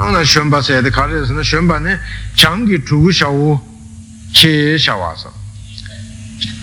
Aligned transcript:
āngā 0.00 0.22
shuāmbā 0.24 0.62
sāyādā 0.64 0.88
kārī 0.94 1.20
sā 1.28 1.34
na 1.36 1.44
shuāmbā 1.44 1.76
nē 1.84 1.98
chāngi 2.32 2.78
chūgu 2.88 3.12
shāwū 3.12 3.52
chē 4.32 4.78
shāwā 4.80 5.12
sā 5.20 5.28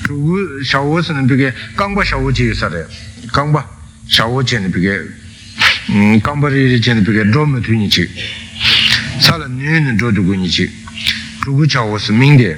chūgu 0.07 0.65
shāwū 0.65 1.03
sā 1.05 1.13
na 1.13 1.21
bīgē 1.29 1.51
kāngbā 1.77 2.01
shāwū 2.01 2.33
chē 2.33 2.49
sā 2.57 2.71
rē 2.73 2.81
kāngbā 3.29 3.61
shāwū 4.09 4.41
chē 4.41 4.61
na 4.65 4.71
bīgē 4.73 4.95
kāngbā 6.25 6.49
rī 6.49 6.63
rī 6.73 6.79
chē 6.81 6.97
na 6.97 7.05
bīgē 7.05 7.27
drō 7.29 7.43
mē 7.51 7.61
tū 7.61 7.77
nī 7.77 7.89
chī 7.93 8.07
sā 9.21 9.37
lā 9.37 9.45
nē 9.45 9.85
nē 9.85 9.93
drō 10.01 10.15
tū 10.17 10.25
gu 10.25 10.33
nī 10.33 10.49
chī 10.49 10.65
chūgu 11.45 11.69
shāwū 11.69 11.99
sā 12.01 12.17
mīng 12.17 12.41
dē 12.41 12.55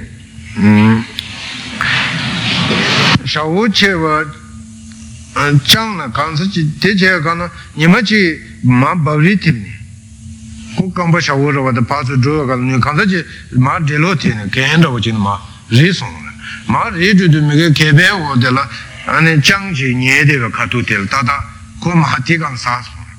shāwū 3.27 3.67
chē 3.75 3.91
wā 3.99 4.23
chāng 5.67 5.99
na 5.99 6.07
kāng 6.07 6.39
sā 6.39 6.47
chī 6.47 6.63
tē 6.79 6.95
chē 6.95 7.19
kā 7.19 7.35
nima 7.75 7.99
chī 7.99 8.39
mā 8.63 8.95
bāb 8.95 9.19
rī 9.27 9.35
tīm 9.35 9.59
nī 9.59 9.78
kuk 10.79 10.93
kamba 10.95 11.19
shawu 11.19 11.51
rawa 11.51 11.73
da 11.73 11.81
patsu 11.81 12.15
dhruwa 12.15 12.47
kala 12.47 12.63
nyo 12.63 12.79
kanta 12.79 13.03
chi 13.05 13.19
maa 13.59 13.79
dhelo 13.81 14.15
tene 14.15 14.47
kaya 14.47 14.77
rawa 14.79 14.97
chi 14.99 15.11
maa 15.11 15.37
ri 15.67 15.91
song 15.91 16.07
ra 16.23 16.31
maa 16.71 16.89
ri 16.95 17.13
dhru 17.13 17.27
dhru 17.27 17.41
mika 17.43 17.69
kebe 17.75 18.07
wo 18.15 18.35
de 18.37 18.49
la 18.49 18.63
ane 19.03 19.41
chang 19.41 19.73
chi 19.73 19.93
nye 19.93 20.23
dewa 20.23 20.49
katu 20.49 20.81
tel 20.83 21.05
tata 21.05 21.35
ku 21.83 21.89
maa 21.91 22.15
tikan 22.23 22.55
saa 22.55 22.79
song 22.81 22.95
ra 22.95 23.11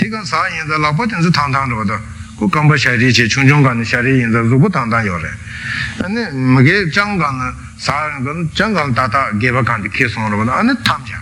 tikan 0.00 0.24
saa 0.24 0.48
yin 0.48 0.66
za 0.66 0.78
lakpa 0.78 1.04
tenzi 1.04 1.30
tang 1.30 1.52
tang 1.52 1.68
rawa 1.68 1.84
da 1.84 2.00
kuk 2.38 2.50
kamba 2.50 2.74
shari 2.74 3.12
chi 3.12 3.28
chung 3.28 3.46
chung 3.46 3.62
kani 3.62 3.84
shari 3.84 4.16
yin 4.24 4.32
za 4.32 4.40
zubu 4.48 4.70
tang 4.70 4.88
tang 4.88 5.04
yo 5.04 5.18
ra 5.20 5.28
ane 6.08 6.32
mika 6.32 6.88
chang 6.88 7.20
kani 7.20 7.52
saa 7.76 8.16
chang 8.54 8.72
kani 8.72 8.94
tata 8.94 9.28
geba 9.36 9.62
kanti 9.62 9.90
ke 9.92 10.08
song 10.08 10.32
rawa 10.32 10.44
da 10.46 10.56
ane 10.56 10.72
tam 10.80 11.04
cha 11.04 11.20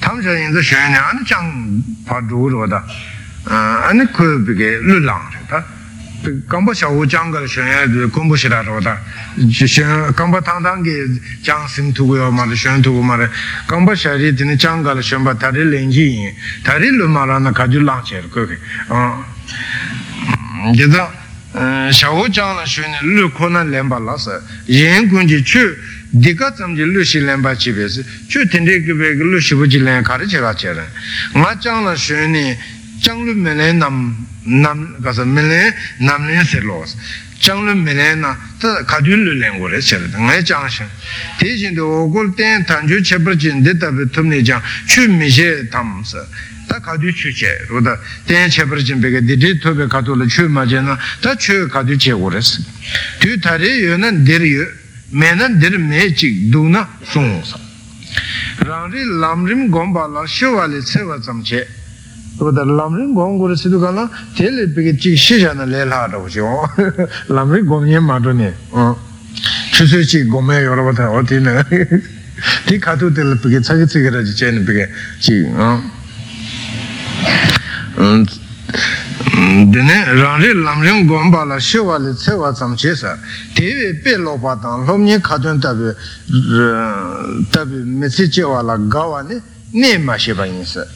tam 0.00 0.22
cha 0.22 0.32
yin 0.32 0.52
za 0.56 0.62
shayi 0.62 0.88
ne 0.88 0.96
ane 0.96 1.20
chang 1.26 1.84
pa 2.08 2.16
dhruwa 2.24 2.50
rawa 2.50 2.66
da 2.66 2.80
ane 3.48 4.06
ku 4.12 4.38
bige 4.44 4.80
lu 4.80 5.00
lang 5.00 5.22
re 5.30 5.38
da 5.48 5.64
gangpa 6.48 6.74
sha 6.74 6.88
wu 6.88 7.06
chang 7.06 7.30
ka 7.30 7.46
shen 7.46 7.66
ya 7.66 7.86
gongpo 8.08 8.34
shira 8.34 8.62
rwa 8.62 8.80
da 8.80 8.98
gangpa 10.12 10.42
tang 10.42 10.62
tang 10.62 10.82
ge 10.82 11.20
chang 11.42 11.66
sim 11.68 11.92
tu 11.92 12.06
gu 12.06 12.16
yo 12.16 12.30
ma 12.30 12.44
re 12.44 12.56
shen 12.56 12.82
tu 12.82 12.90
gu 12.92 13.00
ma 13.00 13.14
re 13.14 13.30
gangpa 13.66 13.94
sha 13.94 14.14
ri 14.14 14.34
tini 14.34 14.56
chang 14.56 14.82
ka 14.82 15.00
shen 15.00 15.22
pa 15.22 15.34
tari 15.34 15.62
len 15.64 15.90
ji 15.90 16.02
yin 16.02 16.34
tari 16.64 16.90
lu 16.90 17.06
ma 17.06 17.24
ra 17.24 17.38
na 17.38 17.52
ka 17.52 17.68
ju 17.68 17.80
lang 17.80 18.02
che 18.02 18.20
re 18.20 18.28
ku 18.28 18.44
ke 18.46 18.58
jida 20.72 21.10
sha 21.92 22.10
wu 22.10 22.28
chang 22.28 22.56
la 22.56 22.64
shen 22.64 22.90
ne 22.90 22.98
lu 23.02 23.30
ko 23.30 23.48
na 23.48 23.62
len 23.62 23.86
pa 23.86 23.98
la 23.98 24.16
sa 24.16 24.40
yin 24.64 25.06
gun 25.06 25.26
ji 25.26 25.40
chu 25.42 25.94
dika 26.10 26.50
tsamji 26.50 26.82
lu 26.82 27.04
shi 27.04 27.20
lenpa 27.20 27.54
chi 27.54 27.72
besi 27.72 28.04
chu 28.26 28.46
tende 28.48 28.82
kibe 28.82 29.14
lu 29.14 29.38
shi 29.38 29.54
buji 29.54 29.78
len 29.78 30.02
kari 30.02 30.26
che 30.26 30.40
ka 30.40 30.52
che 30.54 30.72
ren 30.72 30.88
nga 31.32 31.56
chang 31.58 31.84
la 31.84 31.94
shu 31.94 32.14
ni 32.26 32.56
chang 32.56 32.56
lu 32.56 32.75
changlu 33.00 33.34
mele 33.34 33.72
nam 33.72 34.26
nam 34.44 34.96
kasa 35.02 35.24
mele 35.24 35.74
nam 35.98 36.26
len 36.26 36.44
se 36.44 36.60
los. 36.60 36.96
Changlu 37.38 37.74
mele 37.74 38.14
na 38.14 38.36
ta 38.58 38.82
kadyu 38.84 39.16
lu 39.16 39.32
len 39.38 39.58
go 39.58 39.66
re 39.66 39.80
che 39.80 39.98
da 40.10 40.18
ngai 40.18 40.42
chang 40.42 40.68
shin 40.68 40.88
te 41.38 41.54
jin 41.56 41.74
do 41.74 42.08
gol 42.10 42.32
ten 42.34 42.64
tan 42.64 42.86
ju 42.86 43.00
che 43.00 43.18
br 43.18 43.34
jin 43.34 43.62
de 43.62 43.76
ta 43.76 43.90
be 43.90 44.08
tum 44.08 44.28
ne 44.28 44.42
jang 44.42 44.62
chu 44.86 45.08
mi 45.08 45.28
je 45.28 45.68
tam 45.68 46.02
sa 46.02 46.26
ta 46.66 46.80
kadyu 46.80 47.12
chu 47.12 47.30
che 47.32 47.66
ro 47.68 47.80
da 47.80 47.98
ten 48.24 48.48
che 48.48 48.64
br 48.64 48.78
jin 48.78 48.98
be 49.00 49.10
ge 49.10 49.20
de 49.24 49.36
de 49.36 49.58
to 49.58 49.74
be 49.74 49.86
ka 49.86 50.00
to 50.00 50.16
chu 50.26 50.48
ma 50.48 50.64
je 50.64 50.80
na 50.80 50.98
ta 51.20 51.36
chu 51.36 51.66
kadyu 51.68 51.96
che 51.96 52.12
go 52.12 52.28
re 52.28 52.40
tu 53.18 53.38
ta 53.38 53.56
re 53.56 53.68
yo 53.68 53.96
na 53.96 54.10
der 54.10 54.42
yo 54.42 54.66
me 55.10 55.34
na 55.34 55.48
der 55.48 55.78
me 55.78 56.12
chi 56.12 56.48
du 56.48 56.68
na 56.68 56.88
sung 57.02 57.44
sa 57.44 57.58
rang 58.64 58.90
ri 58.90 59.04
lam 59.04 59.44
rim 59.44 59.68
gom 59.68 59.92
ba 59.92 60.06
la 60.06 60.24
shu 60.26 60.46
wa 60.46 60.66
le 60.66 60.80
se 60.80 61.02
wa 61.02 61.20
cham 61.20 61.42
che 61.42 61.68
rī 62.38 63.56
sīdhū 63.56 63.78
kā 63.80 63.90
lā 63.96 64.04
tē 64.36 64.46
lī 64.50 64.64
pīkī 64.74 64.92
chīk 65.00 65.16
shīshā 65.16 65.54
na 65.56 65.64
lē 65.64 65.84
lā 65.88 66.06
rā 66.12 66.18
wā 66.20 66.28
shī 66.28 66.40
lām 67.32 67.52
rī 67.52 67.60
gōm 67.64 67.86
yé 67.88 68.00
mā 68.00 68.18
rū 68.20 68.32
nē 68.36 68.50
chū 69.72 69.84
sū 69.88 70.00
chī 70.04 70.24
gōm 70.28 70.52
yé 70.52 70.64
yō 70.66 70.72
rā 70.76 70.82
bā 70.84 70.92
tā 70.96 71.10
wā 71.12 71.22
tī 71.24 71.40
nē 71.40 71.64
tī 72.66 72.78
kā 72.80 72.96
tū 73.00 73.10
tē 73.12 73.22
lī 73.24 73.36
pīkī 73.40 73.60
tsā 73.64 73.76
kī 73.80 73.86
tsī 73.88 73.98
kī 74.04 74.10
rā 74.12 74.20
chī 74.26 74.32
chē 74.36 74.46
nī 74.52 74.60
pīkī 74.68 74.84
chī 75.24 75.34
dine 79.72 79.96
rāng 80.16 80.40
rī 80.40 80.52
lām 80.56 80.80
rīṃ 80.84 81.06
gōmbā 81.08 81.42
lā 81.48 81.56
shīvā 81.60 81.96
lī 82.00 82.12
cēvā 82.20 82.52
tsam 82.56 82.76
chē 82.76 82.92
sā 82.96 83.16
tēvē 83.56 83.88
pē 84.04 84.12
lōpā 84.20 84.56
tāng 84.62 84.86
lōm 84.88 85.04
nye 85.04 85.18
kātuñ 85.20 85.60
tabi 85.60 85.92
tabi 87.52 87.76
mē 87.84 88.08
sī 88.08 88.28
chēvā 88.32 88.60
lā 88.64 88.76
gāvā 88.92 89.24
nē 89.28 89.36
nē 89.72 89.90
mā 90.04 90.16
shē 90.16 90.32
bā 90.36 90.44
yin 90.48 90.64
sā 90.64 90.84
lām 90.84 90.84
rīṃ 90.84 90.94
gōmbē 90.94 90.94
kātu 90.94 90.94
tēlā 90.94 90.94
lām 90.94 90.94
rīṃ 90.94 90.94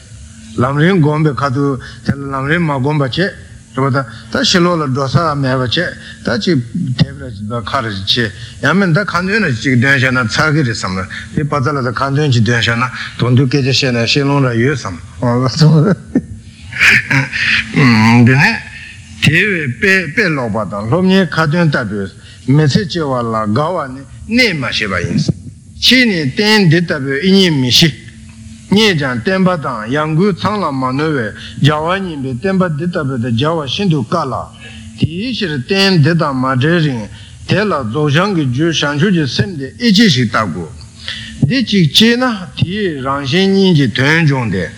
lā 4.77 4.87
dōsā 4.91 5.31
mē 5.39 5.55
bā 5.55 5.67
chē 5.71 5.85
tā 6.25 6.35
chī 6.35 6.59
tēvē 6.99 7.23
rā 7.23 7.29
chī 7.31 7.47
dā 7.47 7.63
khā 7.63 7.79
rā 7.79 7.89
chī 7.91 8.03
chē 8.03 8.25
yā 8.63 8.73
mē 8.75 8.91
tā 8.91 9.05
kāntuñ 9.07 9.39
rā 9.39 9.49
chī 9.55 9.79
dēng 9.79 9.95
shē 9.95 10.11
na 10.11 10.27
rī 10.27 10.73
sām 10.75 10.99
rā 10.99 11.07
tē 11.35 11.47
pā 11.47 11.63
tsā 11.63 11.71
lā 11.71 11.79
tā 11.79 11.95
kāntuñ 11.95 12.27
chī 12.35 12.43
dēng 12.43 12.59
shē 12.59 12.75
na 12.75 12.91
tōntu 13.17 13.47
kē 13.47 13.63
chē 13.63 13.71
shē 13.71 13.91
na 13.95 14.03
shē 14.03 14.27
lōng 14.27 14.43
rā 14.43 14.51
yō 14.59 14.75
sām 14.75 14.99
dine 18.25 18.59
tewe 19.21 19.67
pe 19.79 20.11
pe 20.15 20.27
lopa 20.27 20.65
tang 20.65 20.89
lom 20.89 21.07
nye 21.07 21.27
katun 21.27 21.69
tabi 21.69 22.09
me 22.47 22.67
se 22.67 22.85
che 22.87 22.99
wa 22.99 23.21
la 23.21 23.45
gawa 23.45 23.87
ne 23.87 24.01
ne 24.25 24.53
ma 24.53 24.71
she 24.71 24.87
ba 24.87 24.99
yin 24.99 25.17
chi 25.79 26.05
ni 26.05 26.33
ten 26.33 26.69
de 26.69 26.83
tabi 26.83 27.19
inyi 27.27 27.49
mi 27.51 27.69
shi 27.69 28.00
nye 28.71 28.95
jan 28.95 29.21
tenpa 29.21 29.57
tang 29.57 29.85
yang 29.91 30.15
gu 30.15 30.33
tsang 30.33 30.59
la 30.61 30.71
ma 30.71 30.91
no 30.91 31.09
we 31.11 31.33
jawa 31.59 31.99
nyingbe 31.99 32.39
tenpa 32.39 32.69
dita 32.69 33.03
pe 33.03 33.17
de 33.19 33.33
jawa 33.33 33.67
shindu 33.67 34.05
ka 34.07 34.23
la 34.23 34.49
ti 34.97 35.33
shir 35.33 35.61
ten 35.67 36.01
dita 36.01 36.31
ma 36.31 36.55
dre 36.55 36.79
ring 36.79 37.09
te 37.45 37.63
la 37.65 37.83
zogshang 37.91 38.33
ki 38.33 38.49
ju 38.49 38.71
shanshu 38.71 39.11
ji 39.11 39.27
sem 39.27 39.57
de 39.57 39.73
ichi 39.77 40.07
shik 40.09 40.31
ta 40.31 40.45
gu 40.45 40.65
di 41.45 41.65
chik 41.65 41.91
che 41.91 42.15
na 42.15 42.49
ti 42.55 42.97
rangshin 43.01 43.51
nying 43.51 43.75
ji 43.75 43.91
tuen 43.91 44.25
chung 44.25 44.49
de 44.49 44.69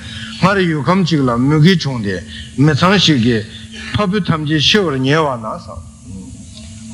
mar 0.42 0.58
yu 0.58 0.81
kam 0.81 1.06
chik 1.06 1.20
la 1.22 1.38
mugi 1.38 1.78
chung 1.78 2.02
de 2.02 2.20
me 2.56 2.74
tsang 2.74 2.98
shik 2.98 3.22
ki 3.22 3.46
papu 3.94 4.20
tam 4.24 4.44
ji 4.44 4.58
shivar 4.60 4.98
nye 4.98 5.18
wa 5.18 5.36
na 5.36 5.56
sa 5.60 5.78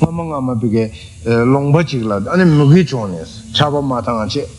ma 0.01 0.11
ma 0.11 0.23
nga 0.23 0.39
ma 0.41 0.53
pike 0.53 0.91
longpa 1.23 1.81
chik 1.81 2.03
la 2.03 2.19
ane 2.27 2.43
mugi 2.43 2.83
chung 2.83 3.09
ne 3.09 3.23
chaba 3.53 3.79
ma 3.79 4.01
tanga 4.01 4.25
che 4.27 4.58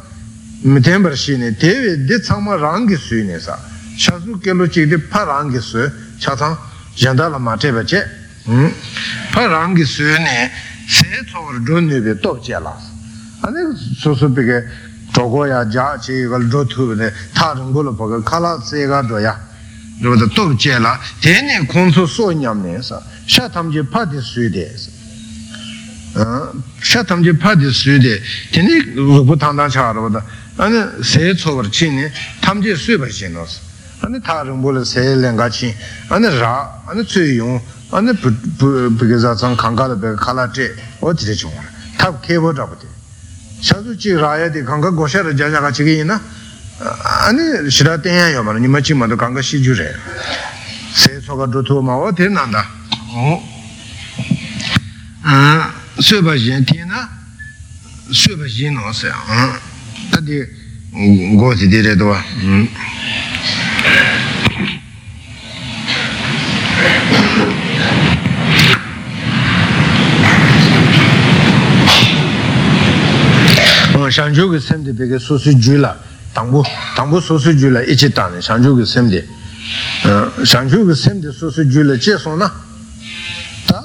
me 0.62 0.80
tenpa 0.80 1.14
shini 1.14 1.54
tewe 1.56 2.04
de 2.04 2.20
tsangma 2.20 2.56
rangi 2.56 2.96
suya 2.96 3.24
nesa 3.24 3.58
shasu 3.96 4.38
kelo 4.38 4.66
chigde 4.66 4.98
pa 4.98 5.24
rangi 5.24 5.60
suya 5.60 5.92
chatang 6.18 6.56
yandala 6.94 7.38
ma 7.38 7.56
treba 7.56 7.82
che 7.82 8.04
hmm? 8.44 8.68
pa 9.32 9.46
rangi 9.46 9.84
suyo 9.84 10.18
ne 10.18 10.50
se 10.86 11.24
tsobar 11.24 11.60
dhru 11.60 11.80
nubhe 11.80 12.18
top 12.18 12.42
che 12.42 12.58
la. 12.58 12.76
Ane 13.42 13.76
susu 13.96 14.30
pike 14.32 14.68
chogo 15.12 15.46
ya 15.46 15.64
ja 15.66 15.96
che 15.98 16.26
kal 16.28 16.46
dhru 16.48 16.66
thubi 16.66 16.94
ne 16.96 17.12
ta 17.32 17.52
rungu 17.52 17.82
lo 17.82 17.92
paka 17.92 18.20
kala 18.22 18.58
tse 18.58 18.86
ka 18.88 19.02
dhru 19.02 19.18
ya 19.18 19.38
dhru 20.00 20.16
da 20.16 20.26
top 20.26 20.56
che 20.56 20.78
la 20.78 20.98
teni 21.20 21.64
kunsu 21.66 22.06
so 22.06 22.30
nyam 22.30 22.60
ne 22.60 22.82
sa. 22.82 23.02
Sha 23.24 23.48
tamje 23.48 23.84
pa 23.84 24.04
di 24.04 24.18
suyo 24.20 24.50
de 24.50 24.74
sha 26.80 27.00
ah, 27.00 27.04
tamje 27.04 27.32
pa 27.34 27.54
di 27.54 27.70
suyo 27.70 27.98
de 27.98 28.20
teni 28.50 28.92
rupu 28.94 29.36
tangda 29.36 29.68
cha 29.68 29.92
rwa 29.92 30.08
da 30.08 30.24
ane 30.56 31.02
se 31.02 31.34
tsobar 31.34 31.68
chi 31.68 31.88
ne 31.88 32.12
tamje 32.40 32.74
suyo 32.74 32.98
pa 32.98 33.06
chi 33.06 33.28
no 33.28 33.46
sa 33.46 33.69
ane 34.02 34.20
tarung 34.20 34.60
bula 34.60 34.84
saye 34.84 35.14
lenga 35.14 35.48
chin, 35.50 35.74
ane 36.08 36.28
ra, 36.38 36.82
ane 36.88 37.04
tsui 37.04 37.34
yung, 37.34 37.60
ane 37.90 38.12
buge 38.14 39.18
za 39.18 39.34
tsang 39.34 39.56
kanka 39.56 39.88
la 39.88 39.94
bega 39.94 40.16
kala 40.16 40.48
tre, 40.48 40.74
o 41.00 41.12
tire 41.12 41.34
chungwa, 41.34 41.62
tab 41.96 42.20
kebo 42.22 42.52
trabu 42.52 42.76
te. 42.76 42.86
Shadu 43.60 43.94
chi 43.96 44.14
raya 44.14 44.48
di 44.48 44.62
kanka 44.62 44.90
gosha 44.90 45.22
ra 45.22 45.32
jaja 45.32 45.60
ka 45.60 45.70
chigi 45.70 46.00
ina, 46.00 46.20
ane 47.26 47.68
shira 47.70 47.98
tenya 47.98 48.28
yo 48.28 48.42
mara, 48.42 48.58
nima 48.58 48.80
chi 48.80 48.94
mado 48.94 49.16
kanka 49.16 49.42
shi 49.42 49.60
ju 49.60 49.74
re. 49.74 49.94
Saye 50.92 51.20
soka 51.20 51.46
dhrutu 51.46 51.80
ma 51.82 51.96
o 51.96 52.12
tere 52.12 52.30
nanda. 52.30 52.64
Hm. 53.12 53.38
Hm. 55.22 55.72
Sueba 55.98 56.34
jen 56.34 56.64
tina, 56.64 57.06
sueba 58.08 58.46
jen 58.46 58.72
no 58.72 58.90
se, 58.92 59.10
hm. 59.10 59.58
tadi 60.08 60.42
gozi 61.36 61.68
dire 61.68 61.94
dwa. 61.94 62.18
shangchū 74.10 74.50
kī 74.52 74.60
semdi 74.60 74.92
peke 74.96 75.18
sōsū 75.22 75.54
jūla, 75.56 75.94
tāngbū, 76.34 76.62
tāngbū 76.96 77.20
sōsū 77.24 77.54
jūla 77.56 77.84
ichi 77.88 78.10
tāni, 78.12 78.42
shangchū 78.42 78.74
kī 78.78 78.86
semdi. 78.86 79.20
shangchū 80.50 80.82
kī 80.88 80.96
semdi 80.96 81.28
sōsū 81.32 81.66
jūla 81.70 81.96
che 81.98 82.16
sō 82.18 82.36
na, 82.36 82.50
tā, 83.68 83.78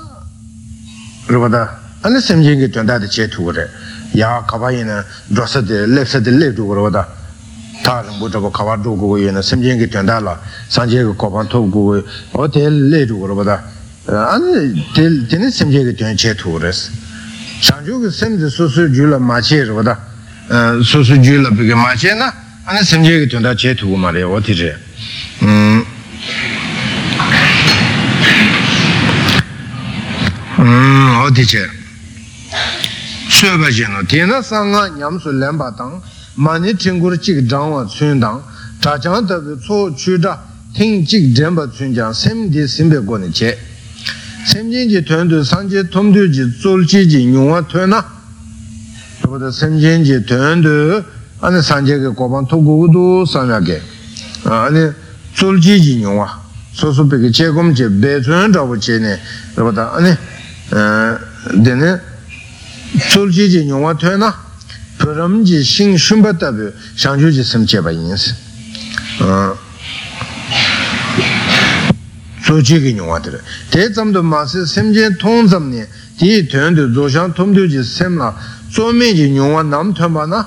rūpa 1.30 1.50
tā, 1.54 1.62
anī 2.04 2.22
semjīngi 2.22 2.72
tuandā 2.74 2.98
di 3.00 3.08
che 3.08 3.28
tūgu 3.30 3.54
re, 3.56 3.70
yā 4.14 4.42
kāpā 4.50 4.74
yinā, 4.74 5.04
drosā 5.30 5.62
di, 5.62 5.86
lepsā 5.94 6.20
di 6.20 6.32
lep 6.32 6.58
tūgu 6.58 6.80
rūpa 6.80 6.92
tā, 6.92 7.06
tā 7.84 8.02
rāngbō 8.06 8.30
chabā 8.32 8.52
kāwā 8.54 8.76
rū 8.80 8.96
gu 8.96 9.08
gu 9.10 9.18
yé 9.20 9.32
na 9.32 9.42
samjiān 9.42 9.80
ki 9.80 9.88
tuyandā 9.92 10.20
la 10.24 10.38
sānjiā 10.70 11.04
ki 11.10 11.16
kōpān 11.20 11.50
tōp 11.52 11.70
gu 11.74 11.82
gu 11.88 12.04
o 12.34 12.48
tē 12.48 12.70
lē 12.70 13.04
rū 13.10 13.18
gu 13.20 13.28
rū 13.28 13.36
bādā 13.42 13.60
ān 14.06 14.44
tēne 14.96 15.52
samjiā 15.52 15.84
ki 15.90 15.94
tuyān 16.00 16.16
chē 16.16 16.36
tū 16.40 16.56
rēs 16.62 16.90
shāngchū 17.66 18.00
ki 18.06 18.12
samjiā 18.14 18.50
sū 18.54 18.70
sū 18.70 18.88
jū 18.94 19.10
la 19.12 19.20
mā 19.20 19.42
chē 19.42 19.66
rū 19.68 19.76
bādā 19.82 19.98
sū 20.86 21.04
sū 21.04 21.20
jū 21.20 21.42
la 21.44 21.50
bīgā 21.52 21.76
mā 21.76 21.94
chē 22.00 22.16
na 22.16 22.32
ān 22.66 22.84
samjiā 22.86 23.26
ki 23.26 23.32
tuyāndā 23.34 23.56
chē 23.58 23.76
tū 23.76 23.92
gu 23.92 24.00
mā 24.00 24.14
rē 24.16 24.24
o 24.24 24.40
tī 24.40 24.56
rē 24.62 24.72
o 31.26 31.30
tī 31.36 31.46
chē 31.54 31.64
sū 33.30 33.56
bā 33.60 33.70
chē 33.70 33.90
no 33.92 34.06
tēne 34.10 34.42
sāngā 34.42 34.88
ñam 34.98 35.20
sū 35.20 35.36
lēmbā 35.36 35.74
tāng 35.78 36.00
mani 36.36 36.76
tingur 36.76 37.18
chik 37.18 37.48
zhangwa 37.48 37.86
tsuen 37.86 38.20
dang, 38.20 38.42
chachang 38.80 39.26
tabi 39.26 39.58
tso 39.60 39.92
chu 39.94 40.18
dha 40.18 40.38
ting 40.74 41.06
chik 41.06 41.34
dhenpa 41.34 41.68
tsun 41.68 41.94
jang 41.94 42.14
sem 42.14 42.50
di 42.50 42.68
simbe 42.68 43.04
goni 43.04 43.30
che. 43.32 43.74
Sem 44.46 44.70
jin 44.70 44.88
ji 44.88 45.02
tuan 45.02 45.28
tu 45.28 45.44
san 45.44 45.68
je 45.68 45.88
tom 45.88 46.14
tu 46.14 46.30
ji 46.30 46.44
tsol 46.60 46.86
chi 46.86 47.08
ji 47.08 47.26
nyungwa 47.26 47.64
tuan 47.64 47.90
na, 47.90 48.06
rupata 49.22 49.52
sem 49.52 49.76
jin 49.80 50.04
ji 50.04 50.24
tuan 50.24 50.62
tu 50.62 51.04
ane 51.40 51.62
san 51.64 51.84
je 51.84 51.98
ke 51.98 52.14
kopan 52.14 52.46
to 52.46 52.62
gu 52.62 52.78
gu 52.78 52.88
du 52.92 53.26
samya 53.26 53.60
ke, 53.60 53.82
ane 54.44 54.94
tsol 55.34 55.58
chi 55.58 55.80
ji 55.80 55.96
nyungwa, 55.96 56.30
so 56.72 56.94
su 56.94 57.08
pe 57.08 57.20
ke 57.20 57.32
che 57.32 57.50
gom 57.50 57.74
che 57.74 57.90
be 57.90 58.20
tsun 58.20 58.52
dhawu 58.52 58.78
che 58.78 59.00
ne, 59.00 59.20
rupata 59.56 59.94
ane 59.94 60.18
eh, 60.70 61.18
dene 61.56 62.02
tsol 63.10 63.32
chi 63.32 63.48
ji 63.50 63.66
nyungwa 63.66 63.96
tuan 63.96 64.20
na, 64.20 64.45
turamji 65.06 65.64
shing 65.64 65.96
shumba 65.96 66.34
tabi 66.34 66.74
shangchu 66.96 67.30
ji 67.30 67.44
samche 67.44 67.80
pa 67.80 67.92
yinsi. 67.92 68.34
Ah. 69.20 69.52
Ah. 69.52 69.58
Sochi 72.42 72.82
ki 72.82 72.94
nyungwa 72.94 73.20
tira 73.20 73.40
te 73.70 73.92
tsamdo 73.92 74.24
maasi 74.24 74.66
samche 74.66 75.16
tong 75.18 75.48
tsamni 75.48 75.86
ti 76.18 76.44
tuyandu 76.48 76.92
zoshang 76.92 77.32
tomdo 77.34 77.68
ji 77.68 77.84
samla 77.84 78.34
tsome 78.72 79.14
ji 79.14 79.30
nyungwa 79.30 79.62
nam 79.62 79.94
tuyanpa 79.94 80.26
na. 80.26 80.44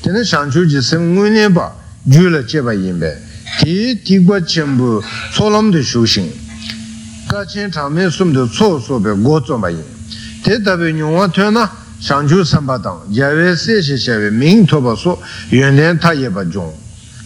Tena 0.00 0.22
shangchu 0.22 0.64
ji 0.64 0.80
sam 0.80 1.14
ngune 1.14 1.50
pa 1.50 1.74
ju 2.02 2.28
la 2.28 2.44
che 2.44 2.62
pa 2.62 2.72
yinbe. 2.72 3.20
Ti 3.58 4.00
tigwa 4.00 4.40
chenpu 4.44 5.02
solam 5.32 5.70
de 5.70 5.82
shushing 5.82 6.30
kachin 7.26 7.68
tamme 7.68 8.08
sumdo 8.08 8.46
tso 8.46 8.78
sobe 8.78 9.12
go 9.20 9.40
tsomba 9.40 9.68
yin. 9.70 9.84
Te 10.40 10.62
tabi 10.62 10.92
nyungwa 10.92 11.28
tuyana 11.28 11.81
na 12.02 12.08
shang 12.08 12.26
chu 12.26 12.44
sam 12.44 12.66
pa 12.66 12.78
tang 12.78 13.00
ya 13.10 13.30
we 13.32 13.54
se 13.56 13.80
she 13.80 13.96
she 13.96 14.10
we 14.16 14.30
ming 14.30 14.66
to 14.66 14.80
pa 14.80 14.94
so 14.94 15.18
yuan 15.50 15.76
ten 15.76 15.98
ta 15.98 16.10
ye 16.10 16.28
pa 16.28 16.44
zhong. 16.44 16.72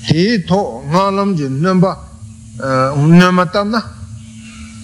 Di 0.07 0.45
to 0.45 0.83
nga 0.89 1.11
lam 1.11 1.35
ji 1.35 1.49
nun 1.49 1.81
pa 1.81 1.99
nun 2.95 3.35
ma 3.35 3.45
tam 3.47 3.71
na. 3.71 3.83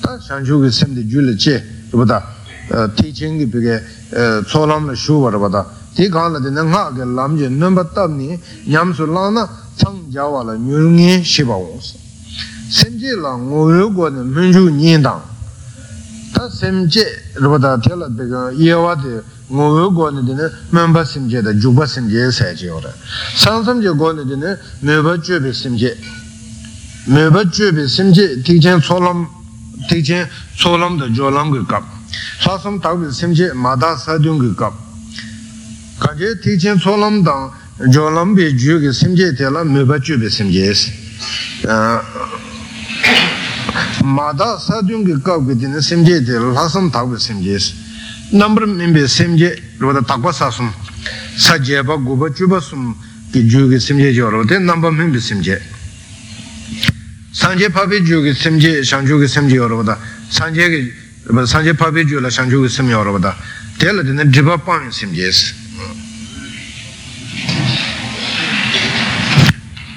Ta 0.00 0.18
shang 0.18 0.44
chu 0.44 0.60
ki 0.62 0.70
sem 0.70 0.94
di 0.94 1.06
ju 1.06 1.20
le 1.20 1.34
che 1.36 1.62
rupa 1.90 2.06
ta 2.06 2.88
ti 2.94 3.12
chen 3.12 3.36
ki 3.36 3.46
pe 3.46 3.60
ke 3.60 4.44
so 4.46 4.64
lam 4.64 4.86
la 4.86 4.94
shu 4.94 5.20
pa 5.20 5.28
rupa 5.28 5.48
ta 5.50 5.66
ti 5.94 6.08
ka 6.08 6.28
la 6.28 6.38
di 6.38 6.50
na 6.50 6.62
nga 6.62 6.90
ke 6.92 7.04
lam 7.04 7.36
nun 7.36 7.74
pa 7.74 7.84
tam 7.84 8.16
ni 8.16 8.38
nyam 8.64 8.94
su 8.94 9.04
lang 9.04 9.34
na 9.34 9.48
chang 9.76 10.08
ja 10.08 10.26
wa 10.26 10.42
la 10.42 10.54
nyu 10.54 10.88
ngi 10.88 11.22
shi 11.22 11.44
pa 11.44 11.54
wong 11.54 11.80
si 11.80 11.98
sem 12.70 12.96
je 12.96 13.14
la 13.14 13.36
ngo 13.36 13.70
yu 13.70 13.92
go 13.92 14.08
ni 14.08 14.22
mun 14.22 14.50
shu 14.50 14.70
nyi 14.70 14.98
dang. 15.00 15.20
Ta 16.32 16.48
sem 16.48 16.88
je 16.88 17.04
rupa 17.34 17.58
ta 17.58 17.78
te 17.78 17.94
la 17.94 18.08
pe 18.08 18.26
ke 18.26 18.56
ye 18.56 18.72
wa 18.72 18.94
de 18.94 19.22
ngōwe 19.52 19.84
gōne 19.92 20.22
dine 20.24 20.48
mēmbā 20.72 21.04
simje 21.04 21.42
da 21.44 21.52
jūpa 21.52 21.84
simje 21.86 22.30
sāyajī 22.32 22.70
yore 22.70 22.92
sāngsam 23.36 23.82
je 23.84 23.92
gōne 24.00 24.24
dine 24.24 24.56
mēmbā 24.80 25.18
chūbi 25.20 25.52
simje 25.52 25.92
mēmbā 27.12 27.42
chūbi 27.52 27.84
simje 27.88 28.28
tīkchen 28.46 28.80
tsōlam 28.80 29.26
tīkchen 29.90 30.24
tsōlam 30.56 30.96
da 31.00 31.10
jōlam 31.12 31.52
gī 31.52 31.66
kāp 31.68 31.84
sāsam 32.40 32.80
tākbi 32.80 33.12
simje 33.12 33.50
mādā 33.52 33.92
sādyōng 34.00 34.40
gī 34.40 34.54
kāp 34.62 34.80
kāje 36.00 36.32
tīkchen 36.46 36.80
tsōlam 36.80 37.20
dāng 37.26 37.52
jōlam 37.92 38.32
bī 38.38 38.48
jū 38.56 38.80
gī 38.80 38.94
simje 38.96 39.34
tēla 39.36 39.66
mēmbā 39.68 40.00
chūbi 40.00 40.32
simje 40.32 40.72
sī 40.80 40.96
mādā 44.16 44.54
sādyōng 44.64 45.04
gī 45.10 45.20
kāp 45.28 45.44
gī 45.50 45.60
dine 45.66 45.84
simje 45.84 46.22
tēla 46.24 46.56
lāsam 46.56 46.88
tākbi 46.94 47.20
simje 47.20 47.60
sī 47.60 47.81
nambar 48.32 48.66
mimbe 48.66 49.08
semje 49.08 49.62
rwada 49.78 50.00
takwa 50.02 50.32
sasum 50.32 50.72
sa 51.36 51.58
jeba 51.58 51.96
guba 51.96 52.30
chuba 52.30 52.60
sum 52.60 52.96
ki 53.30 53.44
jugi 53.46 53.78
semje 53.78 54.12
jo 54.12 54.30
rwada 54.30 54.58
nambar 54.58 54.92
mimbe 54.92 55.20
semje 55.20 55.60
sanje 57.32 57.68
papi 57.68 58.00
jugi 58.00 58.34
semje 58.34 58.82
shanjugi 58.84 59.28
semje 59.28 59.56
jo 59.56 59.68
rwada 59.68 59.98
sanje 60.30 60.64
ki 60.68 60.92
sanje 61.46 61.74
papi 61.74 62.04
jula 62.04 62.30
shanjugi 62.30 62.68
semje 62.68 62.92
jo 62.92 63.04
rwada 63.04 63.36
tela 63.76 64.02
dina 64.02 64.24
driba 64.24 64.56
pang 64.56 64.90
semje 64.90 65.28
es 65.28 65.54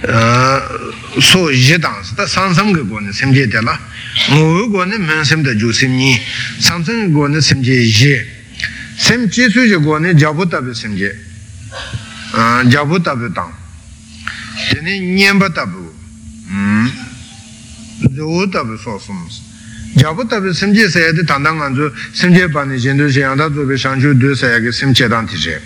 uh, 0.04 0.60
so 1.22 1.50
je 1.52 1.78
dans 1.78 2.04
ta 2.18 2.28
sansam 2.28 2.74
ge 2.74 2.84
go 2.84 3.00
ne 3.00 3.14
semje 3.14 3.48
tela 3.48 3.80
ngō 4.26 4.70
gō 4.74 4.86
nē 4.90 4.98
mēn 5.06 5.22
sēm 5.28 5.44
tā 5.46 5.54
jū 5.54 5.70
sēm 5.70 5.94
nī, 5.94 6.16
sāṃsāṃ 6.64 7.14
gō 7.14 7.28
nē 7.30 7.42
sēm 7.46 7.62
jē 7.62 7.78
yē, 7.86 8.16
sēm 8.98 9.28
jē 9.30 9.50
sū 9.54 9.66
jē 9.70 9.78
gō 9.86 10.00
nē 10.02 10.16
jābū 10.18 10.48
tāpi 10.50 10.74
sēm 10.74 10.96
jē, 10.98 11.12
jābū 12.74 12.98
tāpi 13.06 13.30
tāṅ, 13.38 13.54
tēne 14.72 14.94
nyēmbā 15.14 15.50
tāpi 15.54 15.78
gō, 15.78 15.92
zō 18.18 18.48
tāpi 18.56 18.80
sō 18.82 18.98
sōm 19.06 19.22
sō, 19.30 19.42
jābū 20.02 20.26
tāpi 20.32 20.56
sēm 20.58 20.74
jē 20.74 20.90
sāyā 20.90 21.14
tē 21.14 21.28
tāndā 21.30 21.54
ngā 21.54 21.70
dzō 21.78 21.92
sēm 22.18 22.34
jē 22.34 22.50
pāni 22.50 22.82
jēn 22.82 22.98
dō 22.98 23.12
shē 23.14 23.28
yāng 23.30 23.38
tā 23.38 23.50
dzō 23.54 23.70
bē 23.70 23.78
shāng 23.78 24.02
chū 24.02 24.18
dō 24.18 24.34
sāyā 24.42 24.58
kē 24.66 24.74
sēm 24.74 24.96
jē 24.98 25.10
tāng 25.14 25.30
tī 25.30 25.38
shē, 25.38 25.60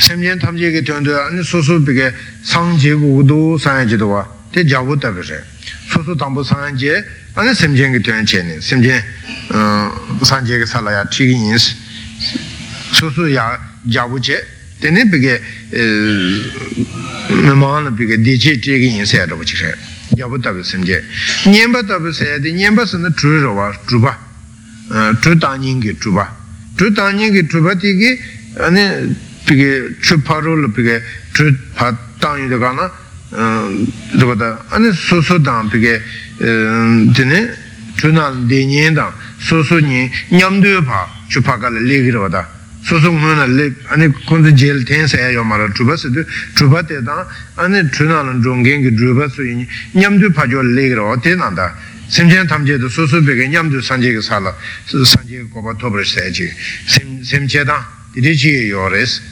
sēm 0.00 0.24
jē 0.24 0.40
tam 0.40 0.56
jē 0.56 0.72
kē 0.72 0.86
tiong 0.88 1.04
dō, 1.04 1.20
anī 1.28 1.44
sō 1.44 1.60
sō 1.68 1.82
bē 1.84 1.92
kē 2.00 2.08
sāng 2.48 2.80
jē 2.80 2.96
gō 2.96 3.26
dō 3.28 3.40
sāyā 3.60 3.84
jē 3.92 4.00
dō 4.00 4.08
wā, 4.08 4.24
tē 4.54 4.64
jābū 4.64 4.96
tāpi 4.96 5.26
shē, 5.26 5.42
sō 5.92 6.06
sō 6.08 6.16
tāmbō 6.16 6.46
sāyā 6.48 6.72
jē, 6.80 6.96
te 7.34 7.40
jabu 7.40 7.40
tabe 7.40 7.40
re 7.40 7.40
soso 7.40 7.40
tambo 7.40 7.40
sangye 7.40 7.40
ane 7.40 7.54
semjen 7.54 7.92
ge 7.92 8.00
tyonde 8.00 8.24
che 8.24 8.42
ne 8.42 8.60
semjen 8.60 9.02
sangye 10.22 10.58
ge 10.58 10.66
sala 10.66 10.90
ya 10.90 11.06
chigi 11.08 11.34
yins 11.34 11.76
soso 12.90 13.26
ya 13.26 13.58
jabu 13.82 14.18
che 14.18 14.46
tene 14.78 15.08
peke 15.08 15.40
memang 17.28 17.94
peke 17.94 18.20
deche 18.20 18.58
chigi 18.58 18.86
yins 18.86 19.12
ya 19.12 19.24
rabo 19.24 19.42
chikse 19.42 19.76
jabu 20.08 20.38
tabe 20.38 20.62
semje 20.62 21.04
nyenpa 21.44 21.82
tabe 21.84 22.12
saya 22.12 22.38
de 22.38 22.52
nyenpa 22.52 22.86
sana 22.86 23.10
chru 23.12 23.40
rawa 23.40 23.74
chuba 23.86 24.18
chru 25.20 25.38
tangyin 25.38 25.80
ge 25.80 25.96
chuba 25.98 26.34
chru 26.76 26.92
tangyin 26.92 27.32
ge 27.32 27.46
chuba 27.46 27.74
tiki 27.76 28.20
ane 28.56 29.16
Ehm, 33.34 33.90
rupata 34.18 34.62
ane 34.68 34.92
soso 34.92 35.38
dang 35.38 35.66
pike 35.70 36.02
tene 36.36 37.08
ehm, 37.14 37.54
chunan 37.96 38.46
de 38.46 38.62
nyen 38.66 38.92
dang 38.92 39.10
soso 39.38 39.78
nyen 39.78 40.10
nyamduyo 40.28 40.82
pa 40.82 41.08
chupa 41.28 41.56
kala 41.56 41.80
legi 41.80 42.10
rupata 42.10 42.46
soso 42.82 43.10
ngun 43.10 43.36
na 43.36 43.46
le 43.46 43.74
ane 43.88 44.12
kunzu 44.26 44.52
jel 44.52 44.84
ten 44.84 45.08
saya 45.08 45.30
yo 45.30 45.42
mara 45.44 45.66
chupa 45.72 45.96
sido 45.96 46.22
chupa 46.52 46.84
te 46.84 47.00
dang 47.02 47.26
ane 47.54 47.88
chunan 47.88 48.26
lan 48.26 48.42
zhongen 48.42 48.82
ki 48.82 48.94
chupa 48.94 49.26
su 49.30 49.40
yin 49.44 49.66
nyamduyo 49.92 50.30
pa 50.30 50.46
jo 50.46 50.60
legi 50.60 50.92
rupata 50.92 51.20
te 51.20 51.34
nang 51.34 51.54
da. 51.54 51.74
Semchen 52.08 52.46
tamche 52.46 52.76
do 52.76 52.90
soso 52.90 53.22
pike 53.22 53.48
nyamduyo 53.48 53.80
sanje 53.80 54.12
ki 54.12 54.20
sala 54.20 54.54
sanje 54.84 55.38
ki 55.40 55.48
kopa 55.48 55.72
tobra 55.72 56.04
saya 56.04 56.28
chi 56.30 56.52
semche 57.22 57.64
dang 57.64 57.82
diri 58.12 58.34
chi 58.36 58.66
yo 58.68 58.88
res 58.88 59.22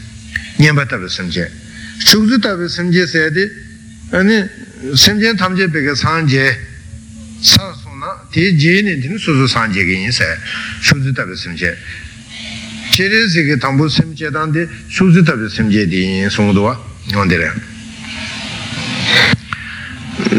nyamba 0.57 0.87
tabi 0.87 1.07
semche 1.07 1.53
shukzu 1.99 2.39
tabi 2.39 2.67
semche 2.67 3.07
saya 3.07 3.29
di 3.29 3.69
아니 4.13 4.45
semjen 4.95 5.37
tamje 5.37 5.69
peke 5.69 5.95
sanje 5.95 6.57
sar 7.41 7.73
suna 7.75 8.27
ti 8.31 8.57
jeni 8.57 8.99
tini 9.01 9.17
suzu 9.17 9.47
sanje 9.47 9.85
ge 9.85 9.93
insa 9.93 10.25
shuzi 10.81 11.13
tabi 11.13 11.37
semje 11.37 11.77
cheri 12.91 13.31
sike 13.31 13.57
tambu 13.57 13.89
semje 13.89 14.31
tante 14.33 14.69
shuzi 14.89 15.23
tabi 15.23 15.49
semje 15.49 15.87
di 15.87 16.27
sungduwa 16.29 16.75
yondere 17.07 17.53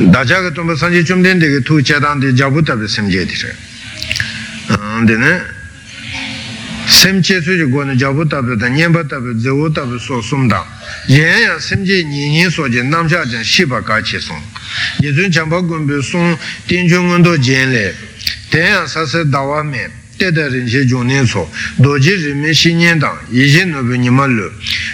dacha 0.09 0.41
ge 0.41 0.51
tumba 0.51 0.75
sanje 0.75 1.03
chumden 1.03 1.39
deke 1.39 1.61
tu 1.61 1.81
che 1.81 1.97
tante 1.97 2.33
jabu 2.33 2.61
tabi 2.61 2.87
semje 2.89 3.25
dire 3.25 3.55
dine 5.05 5.59
sem 7.01 7.19
che 7.19 7.41
su 7.41 7.49
je 7.53 7.67
go 7.67 7.83
na 7.83 7.95
jabu 7.95 8.27
tabi 8.27 8.55
da 8.55 8.67
nyenpa 8.67 9.03
tabi 9.03 9.33
zewu 9.39 9.71
tabi 9.71 9.97
so 9.97 10.21
sum 10.21 10.47
da 10.47 10.63
yen 11.07 11.35
ya 11.39 11.59
sem 11.59 11.83
che 11.83 12.03
nyi 12.03 12.29
nyi 12.29 12.47
so 12.47 12.67
je 12.67 12.83
nam 12.83 13.07
sha 13.07 13.25
jan 13.25 13.43
shi 13.43 13.65
pa 13.65 13.81
ka 13.81 13.99
che 14.01 14.19
sung 14.19 14.39
ye 14.99 15.11
zun 15.11 15.31
chan 15.31 15.49
pa 15.49 15.59
gun 15.61 15.83
pe 15.87 15.99
sung 15.99 16.37
ten 16.67 16.87
chung 16.87 17.07
ngun 17.07 17.23
do 17.23 17.35
jen 17.39 17.71
le. 17.71 17.95
Ten 18.49 18.65
ya 18.65 18.85
sa 18.85 19.03
se 19.07 19.27
dawa 19.27 19.63
me 19.63 19.89
te 20.15 20.31
da 20.31 20.47
rin 20.47 20.67
she 20.67 20.85
jung 20.85 21.07
nin 21.07 21.25
so. 21.25 21.49
Do 21.77 21.97
je 21.97 22.13
rin 22.17 22.39
me 22.39 22.53
shi 22.53 22.71
nyen 22.75 22.99
da 22.99 23.19
ye 23.29 23.47
je 23.47 23.65
no 23.65 23.83
pe 23.83 23.97
nima 23.97 24.27
lu 24.27 24.51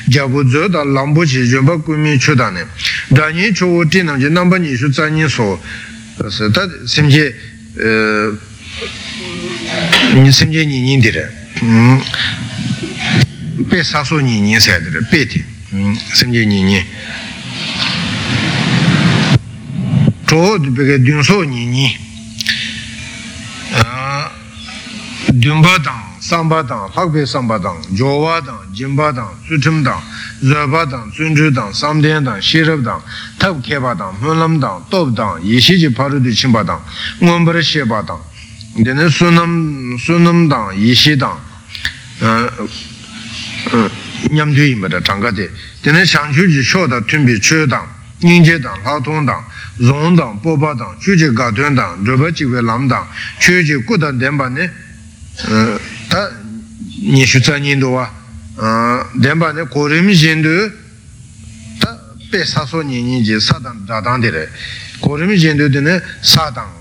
jabu 0.07 0.47
zo 0.47 0.69
da 0.69 0.85
lambu 0.85 1.25
che 1.25 1.43
jun 1.43 1.65
pa 1.65 1.75
gun 1.75 1.99
mi 1.99 2.17
chu 2.17 2.33
da 2.35 2.49
ne. 2.49 2.65
Da 3.09 3.27
nyi 3.31 3.51
chu 3.51 3.65
wo 3.65 3.85
ti 3.85 4.01
nam 4.01 4.17
je 4.17 4.29
nam 4.29 4.47
pa 4.47 4.55
nyi 4.55 4.77
shu 4.77 4.89
tsa 4.89 5.09
nyi 5.09 5.27
so. 5.27 5.59
Ta 6.53 6.69
sem 6.85 7.09
che 7.09 7.35
eh, 7.75 8.31
sem 10.31 10.49
che 10.49 10.65
nyi 10.65 10.79
nyi 10.79 10.99
dire 10.99 11.45
pe 13.69 13.83
saso 13.83 14.19
nyinyin 14.19 14.59
say 14.59 14.79
dire 14.81 15.01
pe 15.09 15.25
ti 15.27 15.43
semje 16.13 16.45
nyinyin 16.45 16.85
chowo 20.25 20.59
peke 20.59 20.99
dunso 20.99 21.43
nyinyin 21.43 22.05
dunpa 25.39 25.77
dang, 25.83 26.01
samba 26.19 26.63
dang, 26.63 26.89
lakpe 26.95 27.25
samba 27.25 27.59
dang, 27.59 27.77
jowa 27.93 28.41
dang, 28.41 28.59
jimba 28.73 29.11
dang, 29.11 29.29
suchim 29.47 29.83
dang, 29.83 30.01
zoba 30.41 30.85
dang, 30.85 31.11
sunchu 31.11 31.53
dang, 31.53 31.71
samden 31.73 32.23
dang, 32.23 32.41
shirab 32.41 32.83
dang, 32.83 33.01
tab 33.37 33.61
keba 33.61 33.93
dang, 33.95 34.15
munlam 34.19 34.59
dang, 34.59 34.81
top 34.89 35.13
dang, 35.13 35.39
yishiji 35.43 35.93
parudu 35.93 36.31
chimba 36.33 36.63
dang, 36.63 36.81
ngombara 37.19 37.61
sheba 37.61 38.01
dang, 38.01 38.19
dine 38.75 39.09
sunam, 39.09 39.95
sunam 39.99 40.49
dang, 40.49 40.73
yishi 40.75 41.15
dang, 41.15 41.37
nyamdyu 44.29 44.63
yinpa 44.63 45.01
changa 45.01 45.31
de 45.31 45.49
tene 45.81 46.05
shangchu 46.05 46.47
ji 46.47 46.61
sho 46.61 46.87
da 46.87 47.01
tunbi 47.01 47.39
chu 47.39 47.65
dang 47.65 47.95
nyingje 48.19 48.59
dang, 48.59 48.81
latong 48.83 49.25
dang, 49.25 49.43
zong 49.77 50.15
dang, 50.15 50.39
boba 50.41 50.73
dang, 50.73 50.97
chu 50.99 51.15
ji 51.15 51.31
ga 51.33 51.51
tun 51.51 51.75
dang, 51.75 52.03
drupa 52.03 52.31
ji 52.31 52.45
lam 52.45 52.87
dang, 52.87 53.05
chu 53.37 53.61
ji 53.61 53.75
gu 53.83 53.97
dan 53.97 54.17
denpa 54.17 54.49
ne 54.49 54.71
ta 56.07 56.31
nishu 57.01 57.39
tsa 57.39 57.57
nyingdo 57.57 57.89
wa 57.89 58.09
denpa 59.13 59.51
ne 59.51 59.67
korim 59.67 60.09
jindu 60.09 60.71
ta 61.77 61.95
pe 62.31 62.43
saso 62.43 62.81
nyingi 62.81 63.21
ji 63.21 63.39
sadang 63.39 63.85
dadang 63.85 64.19
dire 64.19 64.49
korim 64.99 65.31
jindu 65.35 65.69
dine 65.69 66.01
sa 66.21 66.49
dang 66.49 66.73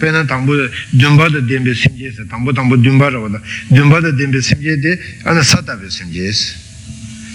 sadang 0.00 0.06
pe 0.06 0.10
na 0.10 0.24
tangbu 0.24 0.68
dunpa 0.92 1.28
da 1.28 1.40
denpe 1.40 1.74
simje 1.74 2.12
se 2.12 2.26
tangbu 2.26 2.52
tangbu 2.52 2.76
dunpa 2.76 3.10
rawa 3.10 3.28
da. 3.28 3.40
Dunpa 3.68 4.00
da 4.00 4.10
denpe 4.10 4.40
simje 4.42 4.76
de 4.80 4.98
ana 5.24 5.42
sadabe 5.42 5.90
simje 5.90 6.32
se. 6.32 6.54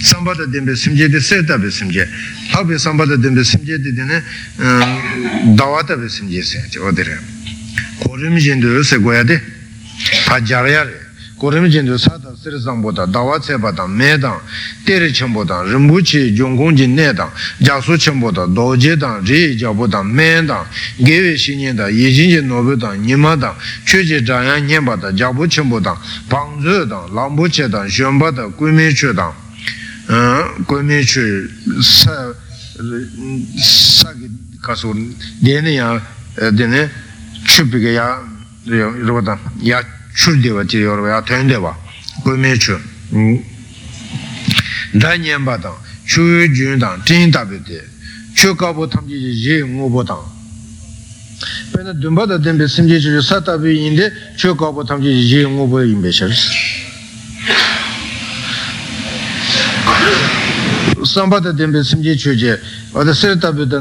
Samba 0.02 0.34
da 0.34 0.46
denpe 0.46 0.76
simje 0.76 1.08
de 1.10 1.20
setabe 1.20 1.72
simje. 1.72 2.08
Lakpe 2.54 2.78
samba 2.78 3.06
da 3.06 3.16
denpe 3.16 3.44
simje 3.44 3.78
de 3.78 3.92
dine 3.92 4.24
dawa 5.56 5.84
tabe 5.84 6.10
simje 6.10 6.44
se 6.44 6.80
o 6.80 6.92
dire 6.92 7.18
korimi 8.00 8.40
jindu 8.42 8.84
se 8.84 8.98
goya 8.98 9.24
de 9.24 9.40
pa 10.26 10.40
jarayare 10.44 11.05
korimi 11.46 11.70
jindu 11.70 11.96
sata 12.00 12.34
siri 12.42 12.60
sangpo 12.60 12.92
da 12.92 13.06
dawa 13.06 13.38
tsepa 13.40 13.72
dang 13.72 13.94
me 13.96 14.18
dang 14.18 14.42
teri 14.84 15.12
chenpo 15.12 15.44
dang 15.44 15.68
rinpochi 15.70 16.34
yungkong 16.34 16.74
jin 16.76 16.96
ne 16.96 17.14
dang 17.14 17.30
jaksu 17.60 17.96
chenpo 17.98 18.32
da 18.32 18.48
doje 18.48 18.98
dang 18.98 19.24
ri 19.24 19.56
jabu 19.56 19.86
dang 19.86 20.10
me 20.12 20.44
dang 20.44 20.66
gewe 20.98 21.38
shinye 21.38 21.72
da 21.76 21.88
yijin 21.88 22.30
jin 22.30 22.48
nobe 22.48 22.76
dang 22.76 23.00
nima 23.00 23.36
dang 23.36 23.54
cheche 23.86 24.24
jayang 24.24 24.66
nyenpa 24.66 24.96
da 24.96 25.12
jabu 25.12 25.46
chenpo 25.46 25.80
dang 25.80 25.98
pangzo 26.28 26.84
dang 26.86 27.14
lambu 27.14 27.48
che 27.48 27.70
dang 27.70 27.88
shenpa 27.88 28.32
da 28.32 28.48
kuime 28.48 28.92
che 28.92 29.14
dang 29.14 29.34
kuime 30.66 31.04
che 31.04 31.48
sa 31.80 32.34
sa 33.62 34.12
ki 34.18 34.30
kasu 34.62 34.92
dene 35.38 35.70
ya 35.70 36.02
dene 36.50 36.90
chupi 37.44 37.78
ya 37.94 38.34
rōpa 38.66 39.38
shurdewa 40.16 40.66
ti 40.66 40.78
yorwa 40.78 41.10
ya 41.10 41.22
tendewa 41.22 41.76
gome 42.24 42.58
chu 42.58 42.80
da 44.94 45.18
nyenpa 45.18 45.58
tang 45.60 45.76
chu 46.06 46.48
jun 46.54 46.80
tang 46.80 47.04
ten 47.04 47.30
tabi 47.30 47.62
te 47.62 47.84
chu 48.34 48.56
kabo 48.56 48.88
tamji 48.88 49.16
ye 49.16 49.62
ngobo 49.64 50.04
tang 50.04 50.24
pena 51.72 51.94
dunpa 51.94 52.26
da 52.26 52.40
tenpe 52.40 52.66
simje 52.68 52.98
chu 53.00 53.22
sa 53.22 53.42
tabi 53.42 53.78
yinde 53.78 54.10
chu 54.38 54.56
kabo 54.56 54.84
tamji 54.84 55.10
ye 55.10 55.46
ngobo 55.46 55.82
yinbe 55.84 56.10
sharis 56.12 56.50
samba 61.04 61.40
da 61.40 61.54
tenpe 61.54 61.84
simje 61.84 62.16
chu 62.16 62.34
je 62.34 62.58
wada 62.92 63.14
ser 63.14 63.38
tabi 63.38 63.68
da 63.68 63.80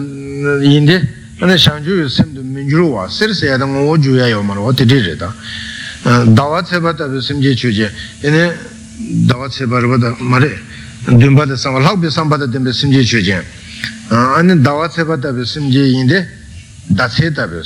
yinde 0.60 1.00
ane 1.38 1.56
shangju 1.56 1.94
yu 1.94 2.08
simdu 2.08 2.42
minjuru 2.42 2.90
wa 2.90 3.08
ser 3.08 3.32
se 3.32 3.46
yada 3.46 3.64
ngobo 3.64 3.96
ju 3.98 4.16
ya 4.16 4.26
yo 4.26 4.42
marwa 4.42 4.74
te 4.74 4.84
re 4.84 5.00
re 5.00 5.16
tang 5.16 5.32
dawa 6.04 6.62
tseba 6.62 6.92
tabi 6.94 7.20
simje 7.20 7.54
chu 7.54 7.70
je 7.70 7.90
ene 8.20 8.54
dawa 9.26 9.48
tseba 9.48 9.80
rwa 9.80 9.96
da 9.96 10.14
mare 10.18 10.60
dunpa 11.06 11.46
da 11.46 11.56
sangwa 11.56 11.80
lakbi 11.80 12.10
sangpa 12.10 12.36
da 12.36 12.46
dimbe 12.46 12.72
simje 12.72 13.02
chu 13.02 13.18
je 13.20 13.42
ane 14.08 14.60
dawa 14.60 14.86
tseba 14.88 15.16
tabi 15.16 15.44
simje 15.46 15.80
yinde 15.80 16.28
datse 16.86 17.32
tabi 17.32 17.56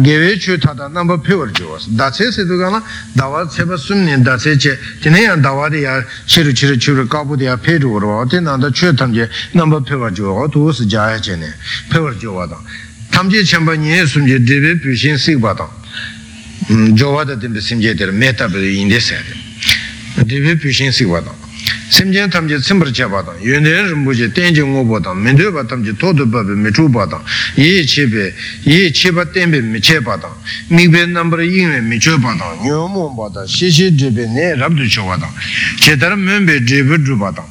gewe 0.00 0.38
chu 0.38 0.56
tata 0.58 0.88
namba 0.88 1.18
pewar 1.18 1.50
ju 1.50 1.66
was 1.66 1.86
datse 1.88 2.30
se 2.30 2.44
du 2.44 2.56
gana 2.56 2.80
dawa 3.12 3.44
tseba 3.46 3.76
sumni 3.76 4.20
datse 4.22 4.56
che 4.56 4.78
tine 5.00 5.18
ya 5.18 5.36
dawa 5.36 5.68
di 5.68 5.78
ya 5.78 6.04
chiru 6.24 6.52
chiru 6.52 6.76
chiru 6.76 7.06
kabu 7.08 7.34
di 7.36 7.44
ya 7.44 7.56
pe 7.56 7.78
ru 7.78 7.92
warwa. 7.92 8.26
Ten 8.26 8.44
nanda 8.44 8.70
chu 8.70 8.92
tamje 8.94 9.28
namba 9.52 9.80
pewar 9.80 10.12
ju 10.12 10.24
wa 10.24 10.48
tu 10.48 10.66
usi 10.66 10.86
jaya 10.86 11.18
che 11.18 11.36
ne 11.36 11.52
pewar 11.88 12.14
jōvāda 16.68 17.36
tīmbi 17.38 17.62
simjē 17.62 17.94
tēr 17.94 18.10
mētā 18.10 18.48
pēr 18.50 18.64
yīndē 18.66 18.98
sēr 18.98 19.26
dēvē 20.26 20.56
pūshīn 20.58 20.90
sīk 20.90 21.06
bātāṁ 21.12 21.46
simjē 21.94 22.26
tamjē 22.30 22.58
cimbar 22.58 22.90
chē 22.90 23.06
bātāṁ 23.06 23.38
yuñdē 23.38 23.70
e 23.70 23.82
rīmbūjē 23.92 24.28
tēnjē 24.34 24.64
ngō 24.66 24.82
bātāṁ 24.90 25.20
mēndē 25.22 25.50
bā 25.54 25.62
e 25.62 25.68
tamjē 25.70 25.94
tōdō 25.94 26.26
bā 26.26 26.42
pē 26.42 26.54
mē 26.58 26.70
chū 26.74 26.88
bātāṁ 26.90 27.22
yē 27.54 27.70
e 27.78 27.84
chē 27.86 28.06
pē 28.10 28.24
yē 28.66 28.90
chē 28.90 29.14
bā 29.14 29.22
tēmbē 29.30 29.62
mē 29.62 29.78
chē 29.78 30.02
bātāṁ 30.02 30.34
mīk 30.74 30.90
pē 30.90 31.06
nāmbar 31.14 31.46
yīng 31.46 31.70
mē 31.70 31.80
mē 31.86 31.96
chō 32.02 32.18
bātāṁ 32.18 32.66
nyō 32.66 32.82
mō 32.90 33.04
bātāṁ 33.14 33.46
shē 33.46 33.70
shē 33.70 33.86
dē 33.94 34.10
pē 34.10 34.24
nē 34.34 34.46
rāb 34.58 34.74
dū 34.74 34.90
chō 34.90 35.06
bātāṁ 35.06 35.30
chē 35.86 35.94
tar 36.02 36.18
mē 36.18 36.42
mbē 36.42 36.66
dē 36.66 36.82
pē 36.82 36.96
dū 37.06 37.14
bātāṁ 37.14 37.46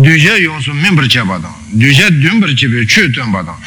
dūjā 0.00 0.40
yōng 0.40 0.60
sū 0.64 0.72
mē 0.72 0.88
mbar 0.96 1.04
chē 1.04 1.20
bātāṁ 1.28 1.52
dūjā 1.76 2.08
dūmbar 2.16 2.56
chē 2.56 2.72
pē 2.72 2.80
chū 2.88 3.12
tēm 3.12 3.28
bātāṁ 3.36 3.60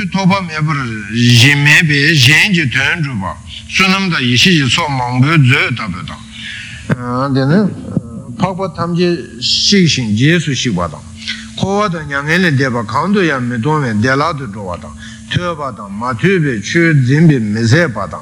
tu 0.00 0.08
topa 0.08 0.40
mebar 0.40 0.76
jime 1.12 1.82
be 1.88 2.14
jen 2.14 2.52
je 2.52 2.68
ten 2.70 3.02
juba 3.02 3.36
sunam 3.68 4.08
da 4.10 4.18
yishi 4.18 4.56
je 4.56 4.66
so 4.68 4.82
mangbo 4.88 5.26
zo 5.28 5.74
tabe 5.76 6.00
da 6.06 6.16
ah, 6.96 7.28
dene 7.28 7.68
pakpa 8.38 8.72
tamje 8.74 9.40
shik 9.40 9.86
shin 9.86 10.16
je 10.16 10.40
su 10.40 10.54
shik 10.54 10.74
ba 10.74 10.88
da. 10.88 10.98
Kowa 11.58 11.88
da 11.88 12.02
nyangen 12.02 12.40
le 12.40 12.50
deba 12.52 12.82
kanto 12.84 13.20
ya 13.22 13.38
me 13.38 13.58
donwe 13.58 13.92
de 14.00 14.14
la 14.16 14.32
tu 14.32 14.46
jo 14.50 14.64
ba 14.64 14.76
da. 14.78 14.88
Tu 15.28 15.54
ba 15.54 15.70
da 15.70 15.86
ma 15.86 16.14
tu 16.14 16.40
be 16.40 16.60
chu 16.62 16.94
zin 17.04 17.26
be 17.26 17.38
me 17.38 17.62
ze 17.62 17.86
ba 17.88 18.06
da. 18.06 18.18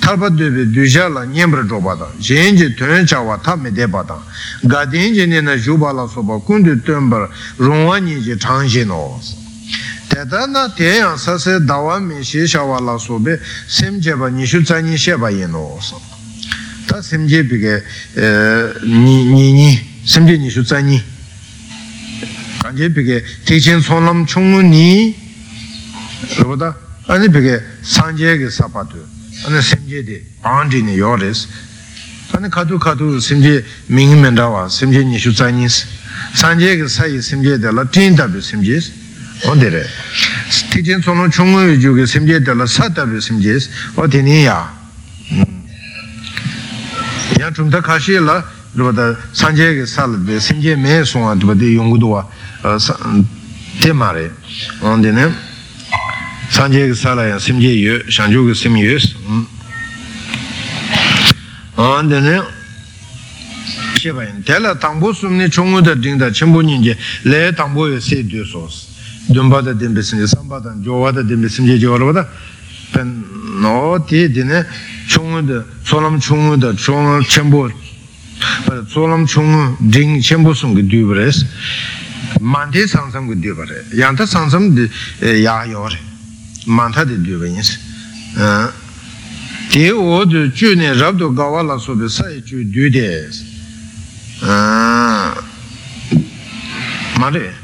Tarpa 0.00 0.28
tu 0.28 0.50
be 0.50 0.66
du 0.70 0.86
sha 0.86 1.08
la 1.08 1.24
nyembra 1.24 1.64
jo 1.64 1.80
ba 1.80 1.94
da. 1.94 2.06
Jen 2.18 2.54
je 2.54 2.74
ten 2.74 3.06
cha 3.06 3.20
wa 3.20 3.38
ta 3.38 3.56
me 3.56 3.72
de 3.72 3.86
ba 3.86 4.02
da. 4.02 4.20
Ga 4.60 4.84
den 4.84 5.14
je 5.14 5.24
ne 5.24 5.40
na 5.40 5.56
ju 5.56 5.78
ba 5.78 5.90
la 5.92 6.06
so 6.06 6.22
ba 6.22 6.38
kun 6.38 6.62
tu 6.62 6.78
ten 6.82 7.08
bar 7.08 7.30
rongwa 7.56 7.98
nye 7.98 8.20
je 8.20 8.36
chang 8.36 8.68
she 8.68 8.84
no. 8.84 9.16
wa 9.16 9.20
sa 9.22 9.43
cheta 10.14 10.46
na 10.46 10.68
tenyang 10.68 11.18
sase 11.18 11.58
dawa 11.66 11.98
mi 11.98 12.22
shi 12.22 12.46
shawa 12.46 12.78
la 12.80 12.96
sobe 12.98 13.40
sem 13.66 13.98
jeba 14.00 14.30
nishu 14.30 14.62
tsanyi 14.62 14.96
sheba 14.96 15.28
yeno 15.28 15.74
osa 15.74 15.96
ta 16.86 17.02
sem 17.02 17.26
jebi 17.26 17.58
ge 17.58 17.82
ni 18.86 19.24
ni 19.52 19.80
sem 20.04 20.24
je 20.26 20.38
nishu 20.38 20.62
tsanyi 20.62 21.02
kanje 22.62 22.88
bige 22.90 23.24
tekchen 23.44 23.82
sonlam 23.82 24.24
chungu 24.24 24.62
ni. 24.62 25.14
Roda 26.38 26.76
ane 27.08 27.28
bige 27.28 27.60
sanje 27.82 28.38
ge 28.38 28.48
sapatu 28.50 29.02
ane 29.46 29.60
sem 29.60 29.82
je 29.84 30.02
de 30.02 30.22
pandi 30.40 30.80
ni 30.82 30.94
yores 30.94 31.48
ane 32.30 32.48
kadu 32.48 32.78
kadu 32.78 33.20
sem 33.20 33.42
je 33.42 33.64
mingi 33.88 34.14
mendawa 34.14 34.70
sem 34.70 34.92
je 34.92 35.02
nishu 35.02 35.32
tsanyi 35.34 35.66
sanje 36.32 36.76
ge 36.76 36.86
sayi 36.86 37.20
sem 37.20 37.42
je 37.42 37.58
de 37.58 37.72
la 37.72 37.84
ten 37.84 38.14
tabi 38.14 38.40
sem 38.40 38.62
je 38.62 38.78
제 39.33 39.45
니슈 39.45 39.45
짜니스 39.45 39.45
산제게 39.45 39.45
사이 39.45 39.45
심제데 39.45 39.45
라틴다비 39.45 39.45
심제스 39.45 39.47
온데레 39.47 39.83
티진 40.71 41.01
소노 41.01 41.29
총의 41.29 41.79
주게 41.79 42.05
심제데 42.05 42.53
라 42.53 42.65
사다비 42.65 43.21
심제스 43.21 43.69
어디니야 43.95 44.79
야 47.39 47.51
좀더 47.53 47.81
가시라 47.81 48.43
그러다 48.73 49.15
산제게 49.33 49.85
살베 49.85 50.39
심제 50.39 50.75
매 50.75 51.03
송아 51.03 51.35
두바데 51.35 51.75
용구도와 51.75 52.27
어 52.63 52.77
테마레 53.81 54.29
온데네 54.81 55.49
sanje 56.49 56.87
ke 56.87 56.95
sala 56.95 57.25
ya 57.25 57.39
simje 57.39 57.69
yu, 57.69 58.03
shanju 58.09 58.47
ke 58.47 58.55
sim 58.55 58.75
yu 58.75 58.97
ande 61.77 62.19
ne 62.19 62.41
sheba 63.97 64.23
yin 64.25 64.43
tela 64.43 64.75
tangpo 64.75 65.13
sumni 65.13 65.47
chungu 65.49 65.81
da 65.81 65.93
dingda 65.93 66.31
chenpo 66.31 66.61
nyingje 66.61 66.97
le 67.23 67.53
tangpo 67.53 67.87
yu 67.87 67.99
se 68.01 68.23
du 68.23 68.43
sos 68.43 68.47
dunpa 68.47 68.47
da 68.47 68.47
dimbe 68.47 68.47
simje 68.47 68.47
samba 68.47 68.47
dan 68.49 68.67
jowa 68.67 68.92
dōmbāda 69.32 69.72
dēmbē 69.78 70.02
sīmjē, 70.04 70.28
sāmbāda 70.28 70.74
jōvāda 70.84 71.24
dēmbē 71.24 71.48
sīmjē 71.48 71.78
jōrvāda 71.80 72.26
pēn 72.92 73.10
nō 73.64 73.76
tē 74.08 74.26
dēne 74.34 74.64
chōngu 75.08 75.40
dā, 75.48 75.62
sōlam 75.88 76.20
chōngu 76.20 76.58
dā, 76.60 76.74
chōngu 76.76 77.22
chēmbō 77.32 77.62
sōlam 78.92 79.24
chōngu 79.30 79.90
dīng 79.94 80.18
chēmbō 80.20 80.52
sōngu 80.60 80.84
dīvārēs 80.90 81.44
māntē 82.40 82.84
sāngsam 82.90 83.28
gu 83.28 83.36
dīvārē, 83.40 83.80
yāntā 83.96 84.26
sāngsam 84.28 84.72
dī 84.76 84.88
e, 85.22 85.34
yā 85.44 85.56
yōrē, 85.70 85.98
māntā 86.66 87.04
dī 87.08 87.16
dīvāyīns 87.24 87.70
e, 88.36 88.52
tē 89.72 89.88
wō 89.96 90.20
dī 90.28 90.46
chū 90.52 90.74
nē 90.80 90.94
rāb 91.00 91.18
dō 91.20 91.32
gāwā 91.38 91.64
lā 91.64 91.78
sōbē 91.80 92.10
sāi 92.12 92.40
e 92.40 92.44
chū 92.44 92.64
dīvārēs 92.74 93.42
mā 97.20 97.30
rē 97.32 97.63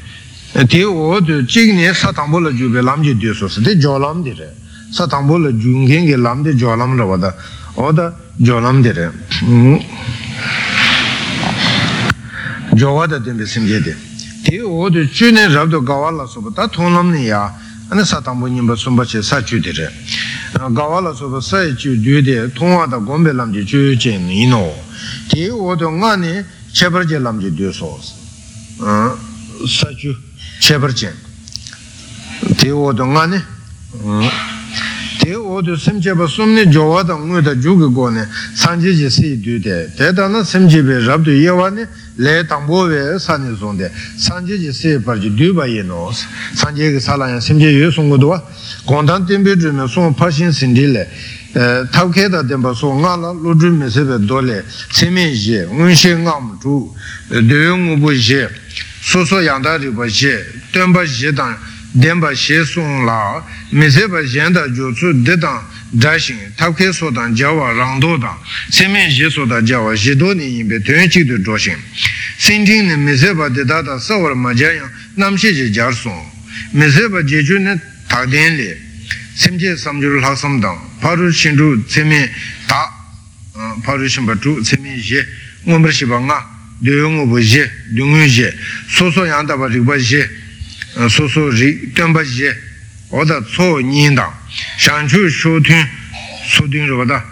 tē 0.51 0.83
wō 0.83 1.21
tō 1.23 1.47
chīk 1.47 1.71
nē 1.79 1.93
sā 1.95 2.11
tāmbō 2.11 2.41
la 2.43 2.51
jū 2.51 2.67
bē 2.75 2.83
lām 2.83 3.05
jī 3.07 3.15
tē 3.15 3.31
sō 3.39 3.47
sā 3.47 3.63
tē 3.63 3.79
jō 3.79 3.95
lām 4.03 4.25
tē 4.27 4.35
rē 4.35 4.49
sā 4.91 5.07
tāmbō 5.07 5.39
la 5.39 5.51
jū 5.55 5.71
ngēng 5.87 6.11
kē 6.11 6.17
lām 6.19 6.43
tē 6.43 6.57
jō 6.59 6.75
lām 6.75 6.99
rā 6.99 7.07
wā 7.07 7.19
tā 7.23 7.31
wā 7.79 7.91
tā 7.95 8.11
jō 8.43 8.59
lām 8.59 8.83
tē 8.83 8.91
rē 8.99 9.07
jō 12.75 12.91
wā 12.91 13.05
tā 13.07 13.23
tē 13.23 13.31
mbē 13.31 13.47
sīm 13.47 13.69
kē 13.71 13.79
tē 13.87 13.95
tē 14.51 14.57
wō 14.67 14.91
tō 14.91 15.07
chū 15.15 15.31
nē 15.31 15.47
rāb 15.55 15.71
tō 15.71 15.79
gāwā 15.87 16.11
la 16.19 16.27
sō 16.27 16.43
bā 16.43 16.51
tā 16.51 16.67
tōng 16.67 16.99
lām 16.99 17.15
nē 17.15 17.23
yā 17.31 17.43
anē 17.95 18.03
sā 18.03 18.19
tāmbō 18.19 18.51
nyē 18.51 18.67
mbā 18.67 18.75
sōm 18.75 18.99
bā 18.99 19.07
chē 19.07 19.23
sā 19.23 19.39
chū 19.47 19.63
tē 19.63 19.71
rē 19.71 19.87
gāwā 20.75 20.99
la 21.07 21.15
sō 21.15 21.31
bā 21.31 21.39
sā 21.39 21.63
yī 21.63 21.79
chū 21.79 21.95
dū 22.03 22.19
tē 22.27 22.51
tōng 22.59 22.75
wā 22.75 22.91
tā 22.91 22.99
gōm 22.99 23.23
bē 23.23 23.39
lām 23.39 23.55
jī 23.55 23.63
chū 23.63 23.95
chē 23.95 24.19
nī 24.19 24.51
nō 24.51 24.65
tē 25.31 25.47
wō 25.55 25.79
tō 25.79 25.95
ngā 25.95 26.13
nē 26.27 26.33
chē 26.75 26.91
par 26.91 27.07
jē 27.07 27.23
lām 27.23 27.39
jī 27.39 27.55
tē 27.55 27.71
sō 27.71 27.91
sā 29.71 29.95
chū 29.95 30.30
chebar 30.61 30.93
chen 30.93 31.15
ti 32.59 32.71
wo 32.71 32.93
do 32.93 33.05
nga 33.07 33.27
ni 33.27 33.39
te 35.19 35.35
o 35.35 35.61
tu 35.63 35.77
sem 35.77 36.01
cheba 36.01 36.27
sumni 36.27 36.67
jowa 36.69 37.03
da 37.03 37.15
ngui 37.15 37.43
da 37.43 37.55
ju 37.55 37.77
ge 37.77 37.93
go 37.93 38.09
ne 38.09 38.27
san 38.55 38.81
je 38.81 38.93
je 38.95 39.11
si 39.11 39.39
du 39.39 39.59
de. 39.59 39.91
Te 39.95 40.13
da 40.13 40.29
na 40.29 40.43
sem 40.45 40.67
je 40.69 40.81
be 40.83 40.99
rab 41.05 41.23
du 41.23 41.31
ye 41.31 41.51
wa 41.51 41.69
ne 41.69 41.87
le 42.17 42.47
tang 42.47 42.67
bo 42.67 42.87
we 42.87 43.19
sa 43.19 43.37
ne 43.37 43.55
song 43.55 43.77
de. 43.77 43.91
San 44.17 44.47
je 44.47 44.57
je 44.57 44.71
si 44.73 44.99
par 44.99 45.19
ji 45.19 45.31
du 45.31 45.53
ba 45.53 45.67
ye 45.67 45.83
no. 45.83 46.11
San 46.55 46.75
je 46.75 46.91
ge 46.93 46.99
sa 46.99 47.17
la 47.17 47.29
ya 47.29 47.41
sem 47.41 47.59
je 47.59 47.69
ye 47.69 47.91
song 47.91 48.09
go 48.09 48.17
do 48.17 48.29
wa. 48.29 48.43
Gong 48.87 49.05
dan 49.07 49.27
ten 49.27 49.43
be 49.43 49.57
zhu 49.57 49.73
me 49.73 49.87
song 49.89 50.15
pa 50.15 50.31
xin 50.31 50.53
sin 50.53 50.73
di 50.73 50.87
le. 50.87 51.07
Tab 51.91 52.11
ke 52.13 52.29
da 52.31 52.43
den 52.43 52.61
ba 52.63 52.73
so 52.73 52.93
nga 52.95 53.17
la 53.17 53.33
lu 53.33 53.55
zhu 53.59 53.71
me 53.71 53.91
se 53.91 54.03
be 54.05 54.19
do 54.25 54.41
le. 54.41 54.65
Se 54.91 55.11
me 55.11 55.35
je 55.35 55.67
ngun 55.67 55.95
she 55.95 56.15
nga 56.17 56.41
mu 56.41 56.57
zhu 56.63 56.95
de 57.29 57.57
yong 57.65 57.85
mu 57.85 57.97
bu 57.99 58.15
je 58.15 58.49
sōsō 59.01 59.41
yāntā 59.47 59.79
rīpa 59.81 60.07
xē, 60.13 60.35
tēmbā 60.75 61.07
xē 61.09 61.33
tāng, 61.33 61.57
dēmbā 61.97 62.31
xē 62.37 62.61
sōng 62.69 63.07
lā, 63.09 63.41
mē 63.73 63.89
sē 63.91 64.07
pa 64.13 64.21
yāntā 64.21 64.67
jō 64.69 64.93
tsū 64.93 65.13
dē 65.25 65.37
tāng 65.41 65.65
dā 65.97 66.13
xīng, 66.21 66.39
tāp 66.57 66.77
kē 66.77 66.93
sō 66.93 67.09
tāng 67.17 67.35
jā 67.35 67.49
wā 67.49 67.73
rāng 67.75 67.99
dō 68.01 68.19
tāng, 68.21 68.37
sē 68.71 68.87
mē 68.93 69.09
xē 69.09 69.33
sō 69.33 69.49
tā 69.49 69.63
jā 69.65 69.81
wā 69.81 69.97
xē 69.97 70.15
dō 70.21 70.35
nī 70.37 70.47
yīn 70.61 70.69
bē 70.69 70.83
tuyān 70.85 71.09
chīk 71.09 71.27
tū 71.27 71.41
jō 71.41 71.57
xīng. 71.57 71.81
Sīn 72.39 72.69
tīng 72.69 72.93
nē 72.93 72.97
mē 73.01 73.17
sē 73.17 73.33
pa 73.35 73.49
dē 73.49 73.65
tā 73.65 73.81
tā 73.83 73.97
sā 73.99 74.21
wā 74.21 74.31
rā 74.31 74.37
mā 74.37 74.53
jā 74.53 74.69
yāng, 74.77 74.93
nām 75.17 75.35
xē 75.35 75.49
jē 75.49 75.67
jā 75.73 75.89
sōng, 75.91 76.21
mē 76.77 76.87
sē 76.93 77.09
pa 77.09 77.25
jē 77.25 77.41
chū 77.41 77.59
nē 77.59 77.75
tā 78.07 78.23
dēn 78.29 78.61
lē, 78.61 78.71
sēm 79.35 79.57
jē 79.57 79.75
sām 79.81 79.99
jū 79.99 80.21
lā 80.21 80.37
sām 80.37 80.61
tāng, 80.61 80.79
pā 81.01 81.17
rū 81.17 81.33
xīn 81.33 81.57
rū 81.57 81.81
sē 81.89 82.05
mē 82.05 82.21
tā, 82.69 82.85
pā 83.83 83.97
rū 83.97 84.07
xīn 84.07 84.29
pa 84.29 84.37
chū 84.37 84.61
sē 84.61 84.79
mē 84.79 84.95
xē, 85.01 85.27
ngō 85.67 85.79
mē 85.81 85.91
shī 85.91 86.07
pa 86.07 86.21
ngā, 86.21 86.39
dung 86.81 87.29
yong 87.95 88.27
xie 88.29 88.55
so 88.89 89.11
so 89.11 89.25
yang 89.25 89.47
da 89.47 89.57
pa 89.57 89.67
rik 89.67 89.85
pa 89.85 89.97
xie 89.99 90.29
so 91.09 91.29
so 91.29 91.49
ri 91.49 91.93
tenpa 91.95 92.25
je 92.25 92.55
oda 93.11 93.41
tso 93.43 93.81
nyin 93.81 94.15
dang 94.15 94.33
shang 94.79 95.07
chu 95.09 95.29
shu 95.29 95.61
tun 95.61 95.87
su 96.49 96.69
tun 96.69 96.87
rwa 96.87 97.05
da 97.05 97.25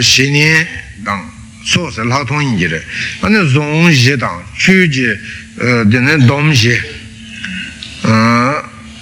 shi 0.00 0.30
nian 0.30 0.66
dang 1.04 1.22
so 1.64 1.90
se 1.90 2.04
la 2.04 2.24
tong 2.24 2.42
yin 2.42 2.58
je 2.58 2.68
re 2.68 2.82
ane 3.22 3.44
zong 3.48 3.90
je 3.90 4.16
dang 4.16 4.42
chu 4.56 4.86
je 4.88 5.18
dine 5.84 6.16
dom 6.26 6.52
je 6.52 6.80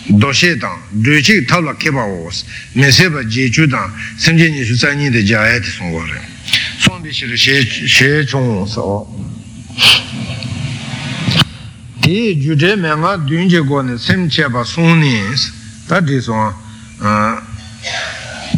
do 0.08 0.32
she 0.32 0.56
dang 0.56 0.78
du 0.90 1.20
chi 1.20 1.44
ta 1.44 1.60
la 1.60 1.74
ke 1.74 1.90
pa 1.90 2.04
wo 2.04 2.30
se 2.30 2.44
me 2.72 2.90
se 2.90 3.10
pa 3.10 3.22
je 3.22 3.50
chu 3.50 3.66
dang 3.66 3.90
sem 4.16 4.36
je 4.38 4.48
ni 4.48 4.64
shu 4.64 4.74
zan 4.74 4.98
yin 5.00 5.12
de 5.12 5.22
jia 5.22 5.40
ai 5.40 5.60
ti 5.60 5.70
song 5.70 5.90
go 5.90 6.00
re 6.00 6.20
song 6.78 7.02
bi 7.02 7.12
shi 7.12 7.26
re 7.26 7.36
she 7.36 8.24
chung 8.24 8.66
so 8.66 9.06
tī 12.04 12.36
yu 12.36 12.52
zhe 12.52 12.76
mē 12.76 12.92
ngā 13.00 13.12
dūñ 13.24 13.48
je 13.48 13.60
guā 13.64 13.80
nē 13.80 13.96
sēm 13.96 14.28
che 14.28 14.44
pa 14.52 14.60
sōng 14.60 15.00
nē 15.00 15.32
tā 15.88 16.02
tī 16.04 16.20
sōng 16.20 16.52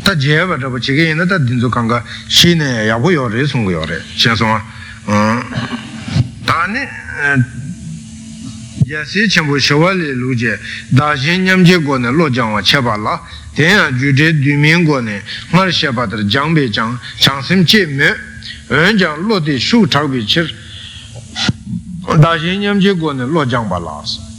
tā 0.03 0.13
je 0.19 0.35
pa 0.51 0.59
tā 0.59 0.67
pa 0.67 0.79
che 0.83 0.93
kē 0.99 1.15
yin 1.15 1.23
tā 1.31 1.39
tīn 1.39 1.63
sō 1.63 1.71
kāng 1.71 1.87
kā 1.87 2.03
shī 2.27 2.57
nē 2.59 2.91
yā 2.91 2.99
gu 2.99 3.15
yō 3.15 3.29
rē 3.31 3.47
sōng 3.47 3.63
gu 3.63 3.71
yō 3.71 3.85
rē 3.87 3.99
che 4.19 4.35
sōng 4.35 4.59
tā 6.43 6.59
nē 6.75 6.83
yā 8.91 9.07
sī 9.07 9.31
chen 9.31 9.47
pu 9.47 9.63
shē 9.63 9.79
wā 9.79 9.95
lē 9.95 10.11
lū 10.19 10.35
je 10.35 10.59
dā 10.91 11.15
shē 11.15 11.39
nyam 11.39 11.63
je 11.63 11.79
guā 11.79 12.03
nē 12.03 12.11
lō 12.11 12.27
jāng 12.35 12.51
wā 12.51 12.67
che 12.67 12.83
pa 12.83 12.99
lā 12.99 13.15
tēn 13.55 13.71
yā 13.71 13.89
yu 13.95 14.11
zhe 14.11 14.35
dū 14.43 14.59
mē 14.59 14.83
guā 14.83 15.07
nē 15.07 15.23
ngā 15.55 15.63
rē 15.71 15.71
shē 15.71 15.95
pa 15.95 16.11
tā 16.11 16.19
jāng 16.27 16.51
bē 16.51 16.67
jāng 16.67 16.99
chāng 17.23 17.39
sēm 17.47 17.63
che 17.63 17.87
mē 17.87 18.11
ön 18.75 18.99
jāng 18.99 19.23
lō 19.23 19.39
tē 19.47 19.55
shū 19.55 19.87
chāk 19.87 20.11
bē 20.11 20.27
chir 20.27 20.66
다시 22.22 22.58
냠제 22.58 22.94
고네 22.94 23.26
로장 23.26 23.70
발라스 23.70 24.32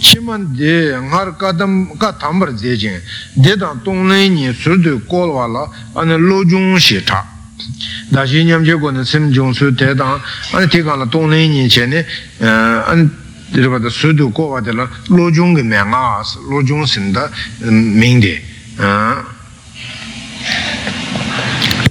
치만 0.00 0.54
데 0.54 0.94
ngar 0.98 1.38
kadam 1.38 1.96
ka 1.98 2.18
tambar 2.18 2.54
zejin 2.56 3.00
dedan 3.34 3.82
tongnai 3.82 4.28
ni 4.30 4.52
sudu 4.52 5.00
kolwala 5.06 5.70
ane 5.94 6.16
lojung 6.18 6.78
shi 6.78 7.02
ta 7.04 7.24
dashi 8.10 8.44
nyamje 8.44 8.74
go 8.78 8.90
ne 8.90 9.04
sim 9.04 9.30
jung 9.30 9.54
su 9.54 9.70
dedan 9.70 10.20
ane 10.52 10.66
tikang 10.68 10.98
la 10.98 11.06
tongnai 11.06 11.48
ni 11.48 11.68
che 11.68 11.86
ne 11.86 12.04
ane 12.40 13.08
dirba 13.50 13.78
da 13.78 13.88
sudu 13.88 14.30
kolwa 14.32 14.60
de 14.60 14.72
la 14.72 14.88
lojung 15.08 15.54
ge 15.56 15.62
menga 15.62 16.18
as 16.20 16.38
lojung 16.50 16.86
sin 16.86 17.12
da 17.12 17.30
ming 17.62 18.20
de 18.20 18.42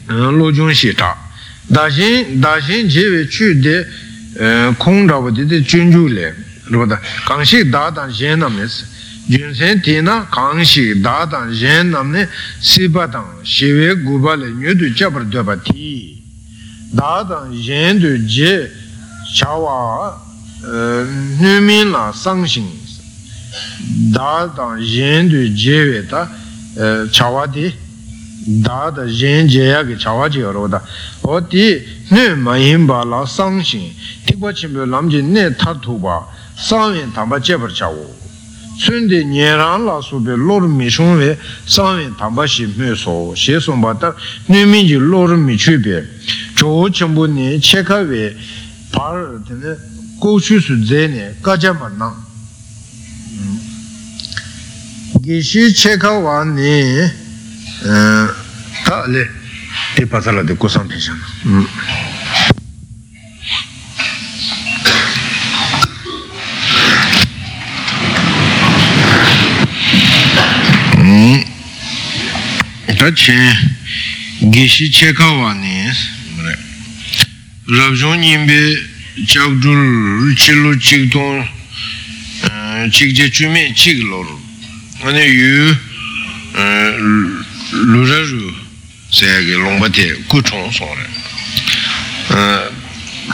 lojung 0.08 0.72
shi 0.72 0.94
ta 0.94 1.16
다신 1.74 2.42
다신 2.42 2.89
제외 2.89 3.28
추데 3.28 3.86
콩라고 4.80 5.34
되데 5.34 5.63
준주래 5.63 6.34
그러다 6.66 7.00
강시 7.26 7.70
다단 7.72 8.12
젠남네스 8.12 8.86
준센 9.32 9.82
티나 9.82 10.28
강시 10.28 11.02
다단 11.02 11.54
젠남네 11.54 12.28
시바당 12.60 13.42
시외 13.44 13.96
구발에 14.04 14.50
뉴도 14.60 14.96
잡르더바티 14.96 16.22
다단 16.98 17.52
젠도 17.56 18.28
제 18.28 18.70
차와 19.38 20.22
누민라 21.39 22.12
상신 22.12 22.68
다단 24.13 24.84
젠도 24.84 25.56
제외다 25.56 26.30
차와디 27.12 27.74
dāda 28.49 29.05
yēn 29.05 29.49
jēyā 29.53 29.83
kī 29.85 29.97
chāvā 30.01 30.29
chī 30.33 30.41
rōdā 30.41 30.81
o 31.29 31.41
tī 31.53 31.65
nē 32.09 32.33
mā 32.41 32.57
yīn 32.57 32.87
bā 32.89 33.03
lā 33.05 33.21
sāng 33.29 33.61
shīn 33.61 33.93
tīk 34.25 34.39
bā 34.41 34.55
chīmbē 34.57 34.87
lām 34.89 35.11
jī 35.13 35.21
nē 35.21 35.51
thā 35.61 35.75
thū 35.85 35.99
bā 36.01 36.23
sāng 36.57 36.97
yīn 36.97 37.13
tāmbā 37.13 37.43
chē 37.45 37.59
par 37.61 37.69
chā 37.77 37.91
wō 37.93 38.07
tsūn 38.81 39.09
tī 39.11 39.21
nyē 39.29 39.53
rāng 39.61 39.85
lā 39.85 39.99
sū 40.01 40.23
bē 40.25 40.39
lōr 40.41 40.65
mī 40.65 40.89
shūng 40.89 41.21
bē 41.21 41.35
sāng 41.69 42.01
yīn 42.01 42.17
tāmbā 42.17 42.49
shī 42.49 42.71
mē 42.73 42.95
sō 42.97 43.37
shē 43.37 43.61
sōng 43.61 43.85
bā 43.85 43.93
tār 44.01 44.17
nē 44.49 44.65
mī 44.65 44.81
jī 44.89 44.97
lōr 44.97 45.37
mī 45.37 45.59
chū 45.61 45.77
bē 45.85 46.01
chō 46.57 46.73
chīmbū 46.97 47.29
nē 47.37 47.61
chē 47.61 47.85
kā 47.85 48.01
bē 48.09 48.33
pā 48.97 49.13
rā 49.13 49.29
tī 49.45 49.61
nē 49.61 49.77
kō 50.25 50.35
shū 50.41 50.57
sū 50.65 50.81
dzē 50.89 51.05
nē 51.13 51.31
kā 51.45 51.61
chā 51.61 51.77
mā 51.77 51.93
nāng 52.01 52.17
gī 55.21 55.43
shī 55.45 55.69
chē 55.77 55.99
kā 56.01 56.17
wā 56.25 56.41
nē 56.49 57.28
tā 57.79 58.97
lē 59.07 59.23
tē 59.95 60.07
pāsā 60.11 60.33
lā 60.35 60.43
tē 60.43 60.55
kōsāṃ 60.59 60.88
pēshā 60.91 61.14
tā 72.99 73.09
chē 73.14 73.38
gēshī 74.51 74.91
chē 74.91 75.14
kāwā 75.14 75.55
nē 75.55 75.95
rāb 77.79 77.95
zhōng 77.95 78.19
nīmbē 78.19 78.61
chāk 79.23 79.55
dhūr 79.62 80.35
chī 80.35 80.53
lō 80.59 80.75
chīk 80.83 81.07
tōng 81.14 81.38
chīk 82.91 83.14
jē 83.14 83.31
chū 83.31 83.47
mē 83.55 83.71
chīk 83.79 84.03
lō 84.03 84.19
rō 84.27 84.37
lu 87.73 88.05
ra 88.05 88.19
ru 88.19 88.55
saya 89.11 89.41
ge 89.43 89.55
longpa 89.55 89.91
te 89.91 90.25
ku 90.29 90.41
chong 90.43 90.73
song 90.73 90.89
re 90.97 91.07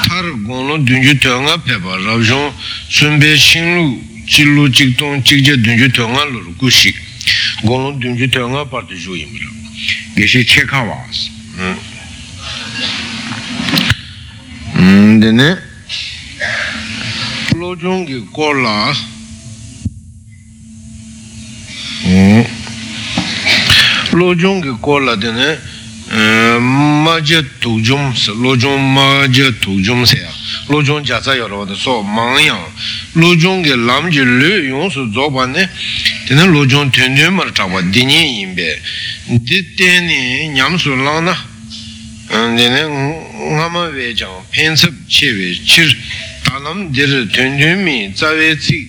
tar 0.06 0.24
gong 0.42 0.68
lo 0.68 0.78
dun 0.78 1.02
ju 1.02 1.18
tuya 1.18 1.38
nga 1.38 1.58
pe 1.58 1.78
pa 1.78 1.96
rab 1.96 2.20
zhong 2.20 2.52
sun 2.88 3.18
pe 3.18 3.36
shing 3.36 3.74
lu 3.74 4.02
chi 4.26 4.42
lu 4.44 4.68
chik 4.70 4.96
tong 4.98 5.22
chik 5.22 5.44
je 5.44 5.56
dun 5.56 5.76
ju 5.78 5.90
tuya 5.90 6.08
nga 6.08 6.24
lo 6.24 6.38
ru 6.40 6.54
ku 6.56 6.70
shik 6.70 6.96
gong 7.62 7.82
lo 7.82 7.92
dun 7.92 8.16
ju 8.16 8.28
tuya 8.28 8.46
nga 8.46 8.64
par 8.64 8.82
te 8.86 8.94
zhu 8.94 9.14
yin 9.14 9.30
ra 9.38 9.50
ge 10.16 10.26
shi 10.26 10.44
che 10.44 10.66
lojong 24.14 24.62
ge 24.62 24.72
ko 24.80 24.98
la 24.98 25.16
de 25.16 25.30
ne 25.32 25.58
ma 26.60 27.18
je 27.20 27.42
tu 27.60 27.80
jong 27.82 28.14
se 28.14 28.30
lojong 28.30 28.78
ma 28.94 29.26
je 29.26 29.50
tu 29.58 29.80
jong 29.82 30.06
se 30.06 30.18
ya 30.18 30.30
lojong 30.68 31.04
ja 31.04 31.20
za 31.20 31.34
yo 31.34 31.48
ro 31.48 31.64
de 31.64 31.74
so 31.74 32.02
mang 32.02 32.38
yang. 32.38 32.64
Lojong 33.14 33.64
ge 33.64 33.74
lam 33.76 34.10
je 34.10 34.24
le 34.24 34.68
yong 34.68 34.90
su 34.90 35.10
zo 35.12 35.30
ba 35.30 35.46
ne 35.46 35.68
de 36.28 36.34
ne 36.34 36.46
lojong 36.46 36.90
ten 36.90 37.14
ten 37.16 37.34
ma 37.34 37.44
ta 37.50 37.66
ba 37.66 37.80
di 37.82 38.04
ni 38.04 38.40
yin 38.40 38.54
be. 38.54 38.80
Di 39.26 39.74
te 39.74 40.00
ni 40.00 40.48
nyam 40.48 40.78
su 40.78 40.94
lang 40.94 41.24
na 41.24 41.34
de 42.28 42.68
ne 42.68 42.82
nga 43.56 43.68
ma 43.68 43.88
we 43.88 44.14
jang 44.14 44.44
pen 44.50 44.76
sep 44.76 44.92
che 45.08 45.32
we 45.32 45.58
chir 45.64 45.90
ta 46.44 46.58
lam 46.58 46.90
de 46.92 47.04
re 47.04 47.26
ten 47.28 47.58
ten 47.58 47.82
mi 47.82 48.12
za 48.14 48.30
we 48.32 48.56
ci 48.58 48.88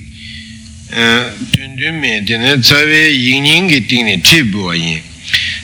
ten 1.52 1.76
ten 1.76 2.00
mi 2.00 2.24
de 2.24 2.38
ne 2.38 2.62
za 2.62 2.78
we 2.84 3.10
yin 3.10 3.46
yin 3.46 3.68
ge 3.68 3.86
ting 3.86 4.06
ni 4.06 4.22
che 4.22 4.44
bu 4.44 4.66
wa 4.68 4.76
yin 4.76 5.02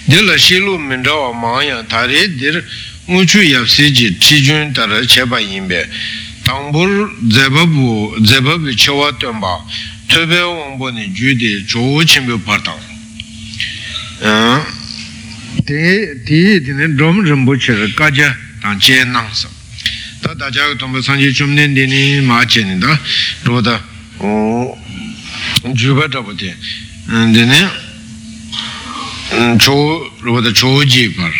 dila 0.07 0.37
shilu 0.39 0.79
mindawa 0.79 1.33
maaya 1.33 1.83
tari 1.83 2.27
dir 2.27 2.63
nguchu 3.09 3.41
yapsi 3.43 3.91
ji 3.91 4.17
chijun 4.19 4.73
tara 4.73 5.05
cheba 5.05 5.39
yinbe 5.39 5.87
tangbur 6.43 7.11
zebabu 7.29 8.15
zebabu 8.25 8.73
chewa 8.75 9.13
tenpa 9.13 9.61
tebe 10.07 10.39
wangbo 10.39 10.91
ni 10.91 11.07
jude 11.07 11.65
chowo 11.67 12.03
chimbe 12.03 12.37
partang 12.45 12.79
di 15.65 16.59
dine 16.61 16.95
drom 16.95 17.23
rinpo 17.23 17.55
chira 17.57 17.87
kaja 17.95 18.35
tang 18.61 18.77
che 18.79 19.03
nangsa 19.05 19.49
ta 20.21 20.33
daja 20.33 20.75
tongpa 20.75 21.01
sanje 21.01 21.31
chumnen 21.31 21.73
dini 21.73 22.21
maa 22.21 22.45
che 22.45 22.63
ni 22.63 22.77
da 22.77 22.99
roda 23.43 23.81
juba 25.73 26.07
tabu 26.09 26.33
di 26.33 26.53
dine 27.07 27.80
chō 29.31 30.11
rōda 30.23 30.51
chō 30.51 30.83
jī 30.83 31.07
pār 31.15 31.31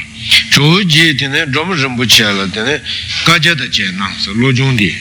chō 0.52 0.84
jī 0.88 1.12
tēne 1.20 1.44
rōma 1.52 1.76
rīmbu 1.76 2.08
chē 2.08 2.32
la 2.32 2.48
tēne 2.48 2.80
gājā 3.28 3.56
tā 3.60 3.68
chē 3.68 3.92
nā 4.00 4.08
sā 4.16 4.32
lō 4.32 4.52
chōng 4.56 4.78
dī 4.80 4.92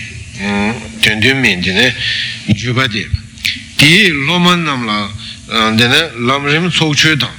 tēn 1.04 1.22
tēn 1.22 1.38
mīn 1.38 1.62
tēne 1.62 1.86
jūpa 2.50 2.88
dī 2.90 3.06
tī 3.78 4.10
lō 4.10 4.38
mā 4.42 4.56
nām 4.58 4.86
la 4.90 5.06
tēne 5.78 6.00
lām 6.26 6.46
rīm 6.50 6.66
tsōk 6.66 6.96
chē 6.98 7.14
tāng 7.14 7.36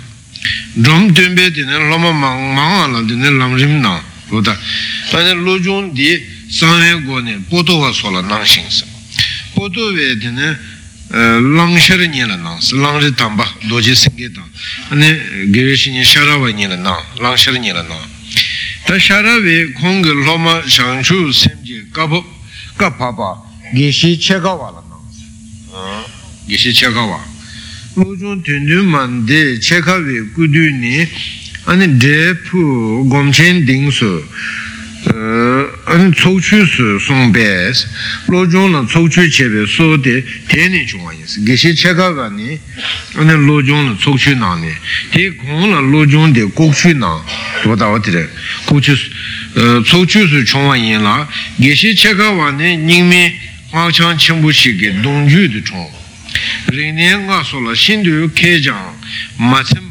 rōm 0.88 1.12
tēn 1.12 1.36
bē 1.36 1.52
tēne 1.52 1.84
lō 1.92 2.00
mā 2.00 2.14
māngā 2.16 2.88
la 2.96 3.04
tēne 3.04 3.36
lām 3.36 3.56
rīm 3.60 3.82
nā 3.84 3.98
rōda 4.32 4.56
tēne 5.12 5.36
lō 5.36 5.60
chōng 5.68 5.92
dī 5.92 6.16
sāng 6.48 6.80
hē 6.80 6.96
gō 7.04 7.26
nē 7.28 7.40
pōtō 7.52 7.76
wā 7.76 7.92
sō 7.92 8.16
la 8.16 8.24
nāng 8.24 8.48
shīng 8.48 8.72
sā 8.72 8.88
pōtō 9.58 9.92
wē 10.00 10.16
tēne 10.24 10.56
lang 11.12 11.78
shara 11.78 12.08
nye 12.08 12.26
la 12.26 12.36
nang, 12.36 12.60
lang 12.74 13.00
ri 13.00 13.14
tamba, 13.14 13.46
doji 13.68 13.96
singe 13.96 14.32
tang, 14.32 14.48
ane 14.92 15.52
giri 15.52 15.76
shi 15.76 15.92
nye 15.92 16.04
shara 16.04 16.40
wa 16.40 16.50
nye 16.50 16.68
la 16.68 16.76
nang, 16.76 17.04
lang 17.20 17.36
shara 17.36 17.58
nye 17.58 17.74
la 17.74 17.82
nang. 17.82 18.00
Ta 18.86 18.98
shara 18.98 19.40
nang. 19.40 20.64
Gishi 26.48 26.74
che 26.74 26.92
ka 26.92 27.06
wa. 27.06 27.20
Lo 27.96 28.18
chung 28.18 28.42
tun 28.42 28.66
tun 28.66 28.86
man 28.86 29.26
de 29.26 29.60
che 29.60 29.80
ka 29.80 29.98
we 29.98 30.32
kudu 30.34 30.72
ni, 30.72 31.08
ane 31.66 31.98
de 31.98 32.36
pu 32.36 33.06
gom 35.12 35.72
chen 35.82 35.82
ding 35.82 35.82
su, 35.82 35.92
ane 35.92 36.12
tsok 36.12 36.42
chu 36.42 36.66
su 36.66 37.00
song 37.00 37.32
bes, 37.32 37.88
lo 38.28 38.46
zhong 38.46 38.72
la 38.72 38.84
tsok 38.84 39.10
chu 39.10 39.30
chebe 39.30 39.66
so 39.68 39.98
de 39.98 40.24
teni 40.48 40.86
chungwa 40.86 41.14
yinsi. 41.14 41.44
Gishi 41.44 41.74
cheka 41.74 42.14
ga 42.14 42.30
ni, 42.30 42.60
ane 43.16 43.34
lo 43.34 43.62
zhong 43.62 43.90
la 43.90 43.96
tsok 43.96 44.18
chu 44.18 44.36
na 44.36 44.56
ni, 44.56 44.74
te 45.12 45.36
kong 45.36 45.70
la 45.70 45.80
lo 45.80 46.06
zhong 46.06 46.34
de 46.34 46.52
kok 46.52 46.74
chu 46.74 46.94
na, 46.94 47.22
tuwa 47.62 47.76
dawa 47.76 48.00
tire, 48.00 48.30
kok 48.66 48.80
chu 48.82 48.96
tsok 49.84 50.06
chu 50.08 50.28
su 50.28 50.44
chungwa 50.44 50.76
yin 50.76 51.02
la, 51.02 51.28
gishi 51.58 51.94
cheka 51.96 52.30
wa 52.32 52.52
ni 52.52 52.76
nyingmi 52.78 53.50
nga 53.72 53.92
chang 53.92 54.18
chenpo 54.18 54.52
shi 54.52 54.76
ge 54.76 55.00
dong 55.02 55.28
ju 55.28 55.48
de 55.48 55.62
chung. 55.62 55.90
Ring 56.68 56.96
ne 56.96 57.16
nga 57.26 57.44
so 57.44 57.60
la 57.60 57.74
shin 57.74 58.02
du 58.04 58.10
yu 58.10 58.32
ke 58.32 58.60
jang 58.60 58.96
ma 59.38 59.62
chen 59.64 59.91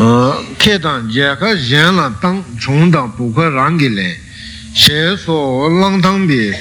Kē 0.00 0.78
tāng 0.80 1.10
jē 1.12 1.34
kā 1.36 1.52
yēn 1.52 1.96
lā 1.98 2.08
tāng 2.22 2.40
chōng 2.56 2.88
tāng 2.92 3.12
bō 3.18 3.26
kā 3.36 3.50
rāng 3.52 3.76
kī 3.76 3.88
lēn 3.92 4.14
shē 4.72 5.16
sō 5.20 5.36
lāng 5.76 6.00
tāng 6.00 6.24
bī 6.24 6.52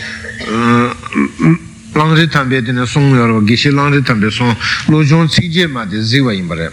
lāng 1.95 2.11
rī 2.17 2.25
tāng 2.27 2.49
bē 2.51 2.59
tēne 2.67 2.83
sōng 2.83 3.15
yā 3.15 3.27
rō 3.31 3.39
gī 3.47 3.55
shī 3.55 3.71
lāng 3.71 3.93
rī 3.95 4.01
tāng 4.03 4.19
bē 4.19 4.27
sōng 4.27 4.51
lō 4.91 5.03
chōng 5.07 5.31
cīk 5.31 5.51
jē 5.55 5.67
mā 5.71 5.85
tē 5.87 6.03
zīk 6.03 6.25
wā 6.27 6.35
yīm 6.35 6.49
bā 6.51 6.57
rē 6.59 6.67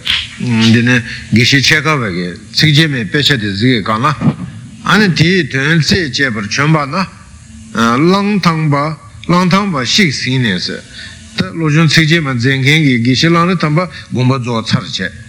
tēne 0.75 0.97
gī 1.31 1.45
shī 1.47 1.63
chē 1.63 1.83
kā 1.87 1.95
bā 2.01 2.11
kē 2.11 2.35
cīk 2.51 2.75
jē 2.75 2.89
mē 2.91 3.05
pē 3.15 3.23
chē 3.23 3.39
tē 3.39 3.53
zīk 3.55 3.87
kā 3.87 3.99
nā 4.03 4.11
āni 4.91 5.13
tī 5.15 5.47
tēn 5.47 5.85
sē 5.87 6.11
chē 6.11 6.33
pā 6.35 6.43
rā 6.43 6.51
chōng 6.51 6.75
bā 6.75 6.83
nā 6.91 7.07
lāng 8.11 8.41
tāng 8.43 8.67
bā 8.75 8.97
lāng 9.31 9.47
tāng 9.51 9.71
bā 9.71 9.87
shīk 9.87 10.11
sīng 10.11 10.43
nē 10.43 10.59
sē 10.59 10.83
tā 11.39 11.53
lō 11.55 11.71
chōng 11.71 11.95
cīk 11.95 12.11
jē 12.11 12.19
mā 12.27 12.35
dzēng 12.35 12.67
kēng 12.67 12.83
kī 12.83 12.99
gī 13.07 13.15
shī 13.15 13.31
lāng 13.31 13.55
rī 13.55 13.61
tāng 13.61 13.79
bā 13.79 13.87
gōng 14.11 14.35
bā 14.35 14.43
dzō 14.43 14.67
tsā 14.67 14.83
rā 14.83 14.91
chē 14.91 15.26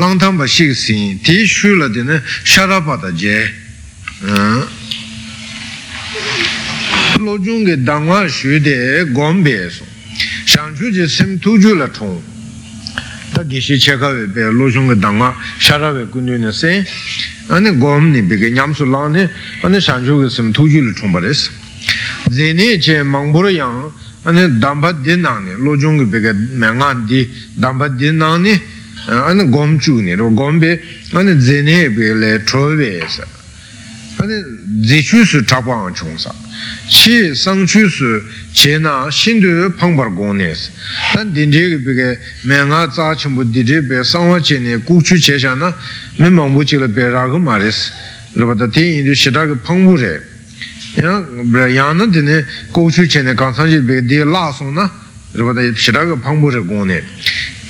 lang 0.00 0.18
tang 0.18 0.38
pa 0.38 0.46
shik 0.46 0.74
sin, 0.74 1.20
ti 1.20 1.44
shu 1.44 1.76
la 1.76 1.86
di 1.88 2.02
na 2.02 2.18
shara 2.42 2.80
pa 2.80 2.96
ta 2.96 3.12
je. 3.12 3.36
Lo 7.20 7.36
chung 7.38 7.64
ge 7.64 7.76
dangwa 7.76 8.26
shu 8.26 8.58
de 8.58 9.04
gom 9.12 9.42
be 9.42 9.68
so. 9.68 9.84
Shang 10.46 10.74
chu 10.74 10.90
je 10.90 11.06
sim 11.06 11.38
tu 11.38 11.58
ju 11.58 11.74
la 11.74 11.86
chung. 11.88 12.22
Ta 13.34 13.44
gi 13.44 13.60
shi 13.60 13.76
che 13.76 13.98
ka 13.98 14.08
we 14.08 14.26
be 14.26 14.40
lo 14.50 14.70
chung 14.70 14.88
ge 14.88 14.96
dangwa 14.98 15.34
shara 15.58 15.92
we 15.92 16.08
kun 16.08 16.24
du 16.24 16.38
na 16.38 16.50
se. 16.50 16.82
Ane 17.48 17.76
gom 17.76 18.10
ni 18.10 18.22
be 18.22 18.38
ge 18.38 18.50
nyam 18.50 18.72
su 18.74 18.84
lang 18.86 19.12
ni, 19.12 19.28
ane 19.62 19.80
shang 19.80 20.02
chu 20.02 20.22
ge 20.22 20.30
sim 20.30 20.50
tu 20.50 20.66
ju 20.66 20.80
la 20.80 20.92
chung 20.92 21.12
pa 21.12 21.18
res. 21.18 21.50
Zene 22.30 22.78
che 22.78 23.02
mang 23.02 23.32
bu 23.32 23.46
yang, 23.48 23.92
ane 24.22 24.58
damba 24.58 24.92
di 24.92 25.14
nang 25.16 25.44
ni, 25.44 25.52
lo 25.58 25.76
chung 25.76 25.98
ge 25.98 26.04
be 26.06 26.20
ge 26.20 26.32
mengan 26.32 27.04
di, 27.04 27.28
damba 27.54 27.88
di 27.88 28.10
nang 28.12 28.42
ni, 28.42 28.78
ane 29.06 29.48
gom 29.48 29.78
chu 29.78 30.00
ni 30.00 30.14
ro 30.14 30.30
gom 30.30 30.58
be 30.58 30.80
ane 31.12 31.40
zene 31.40 31.88
be 31.94 32.12
le 32.14 32.42
cho 32.44 32.74
we 32.76 33.02
sa 33.08 33.24
ane 34.18 34.44
zi 34.82 35.02
chu 35.02 35.24
su 35.24 35.42
chakwa 35.44 35.86
ang 35.86 35.94
chung 35.94 36.18
sa 36.18 36.34
chi 36.86 37.34
sang 37.34 37.66
chu 37.66 37.88
su 37.88 38.22
che 38.52 38.78
na 38.78 39.08
shin 39.10 39.40
tu 39.40 39.72
par 39.94 40.12
gong 40.12 40.36
ne 40.36 40.54
si 40.54 40.70
tan 41.12 41.32
din 41.32 41.50
je 41.50 41.68
ge 41.70 41.78
bi 41.78 41.94
ge 41.94 42.18
me 42.42 42.62
nga 42.64 42.90
za 42.90 43.14
chen 43.14 43.34
bu 43.34 43.42
di 43.44 43.62
je 43.62 43.80
be 43.82 44.04
sang 44.04 44.28
wa 44.28 44.38
che 44.38 44.58
ne 44.58 44.76
gu 44.76 45.00
chu 45.00 45.16
che 45.16 45.38
sha 45.38 45.54
na 45.54 45.74
le 46.16 46.88
be 46.88 47.08
ra 47.08 47.28
ge 47.28 47.38
ma 47.38 47.56
re 47.56 47.70
si 47.70 47.90
lo 48.32 48.46
ba 48.46 48.54
da 48.54 48.68
ti 48.68 48.80
yin 48.80 49.04
du 49.04 49.14
shi 49.14 49.30
da 49.30 49.46
ge 49.46 49.56
pang 49.56 49.84
bu 49.84 49.96
re 49.96 50.22
ya 50.94 51.20
bra 51.20 51.66
ya 51.66 51.92
na 51.92 52.06
de 52.06 52.20
ne 52.20 52.44
gu 52.70 52.90
chu 52.90 53.06
che 53.06 53.22
ne 53.22 53.34
gang 53.34 53.54
sang 53.54 53.68
ji 53.68 53.78
be 53.80 54.04
de 54.04 54.24
la 54.24 54.52
song 54.52 54.74
na 54.74 54.90
ba 55.32 55.52
da 55.52 55.62
shi 55.74 55.90
da 55.90 56.04
ge 56.04 56.16
pang 56.18 56.38
bu 56.38 56.50
re 56.50 56.62
gong 56.64 56.84
ne 56.84 57.02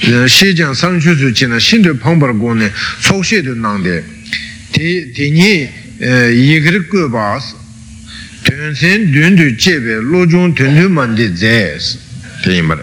shijang 0.00 0.74
sangchu 0.74 1.14
su 1.16 1.30
chi 1.32 1.46
na 1.46 1.58
shindu 1.58 1.94
pangpar 1.96 2.36
go 2.36 2.54
ne 2.54 2.72
sokshe 3.00 3.42
du 3.42 3.54
nangde 3.54 4.02
ti 4.70 5.30
nyi 5.30 5.68
yigrik 5.98 6.88
gu 6.88 7.08
baas 7.08 7.54
tun 8.42 8.74
sen 8.74 9.12
dun 9.12 9.34
du 9.34 9.54
chebe 9.56 10.00
lo 10.00 10.26
chung 10.26 10.54
tun 10.54 10.74
du 10.74 10.88
mandi 10.88 11.30
zes 11.34 11.98
ti 12.42 12.56
imar 12.56 12.82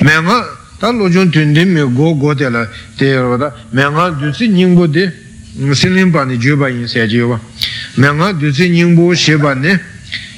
me 0.00 0.12
nga 0.20 0.58
ta 0.78 0.90
lo 0.90 1.08
chung 1.08 1.30
tun 1.30 1.52
du 1.52 1.64
me 1.64 1.82
go 1.94 2.14
go 2.16 2.34
te 2.34 2.48
la 2.50 2.68
te 2.96 3.14
rada 3.14 3.54
me 3.70 3.82
nga 3.82 4.10
du 4.10 4.32
si 4.32 4.48
nyingbo 4.48 4.86
de 4.88 5.12
silin 5.72 6.10
pa 6.10 6.24
ni 6.24 6.36
ju 6.36 6.56
ba 6.56 6.68
yin 6.68 6.88
se 6.88 7.06
ji 7.06 7.20
wa 7.20 7.40
me 7.94 8.08
nga 8.08 8.32
du 8.32 8.52
si 8.52 8.68
nyingbo 8.68 9.14
she 9.14 9.36
ba 9.36 9.54
ne 9.54 9.80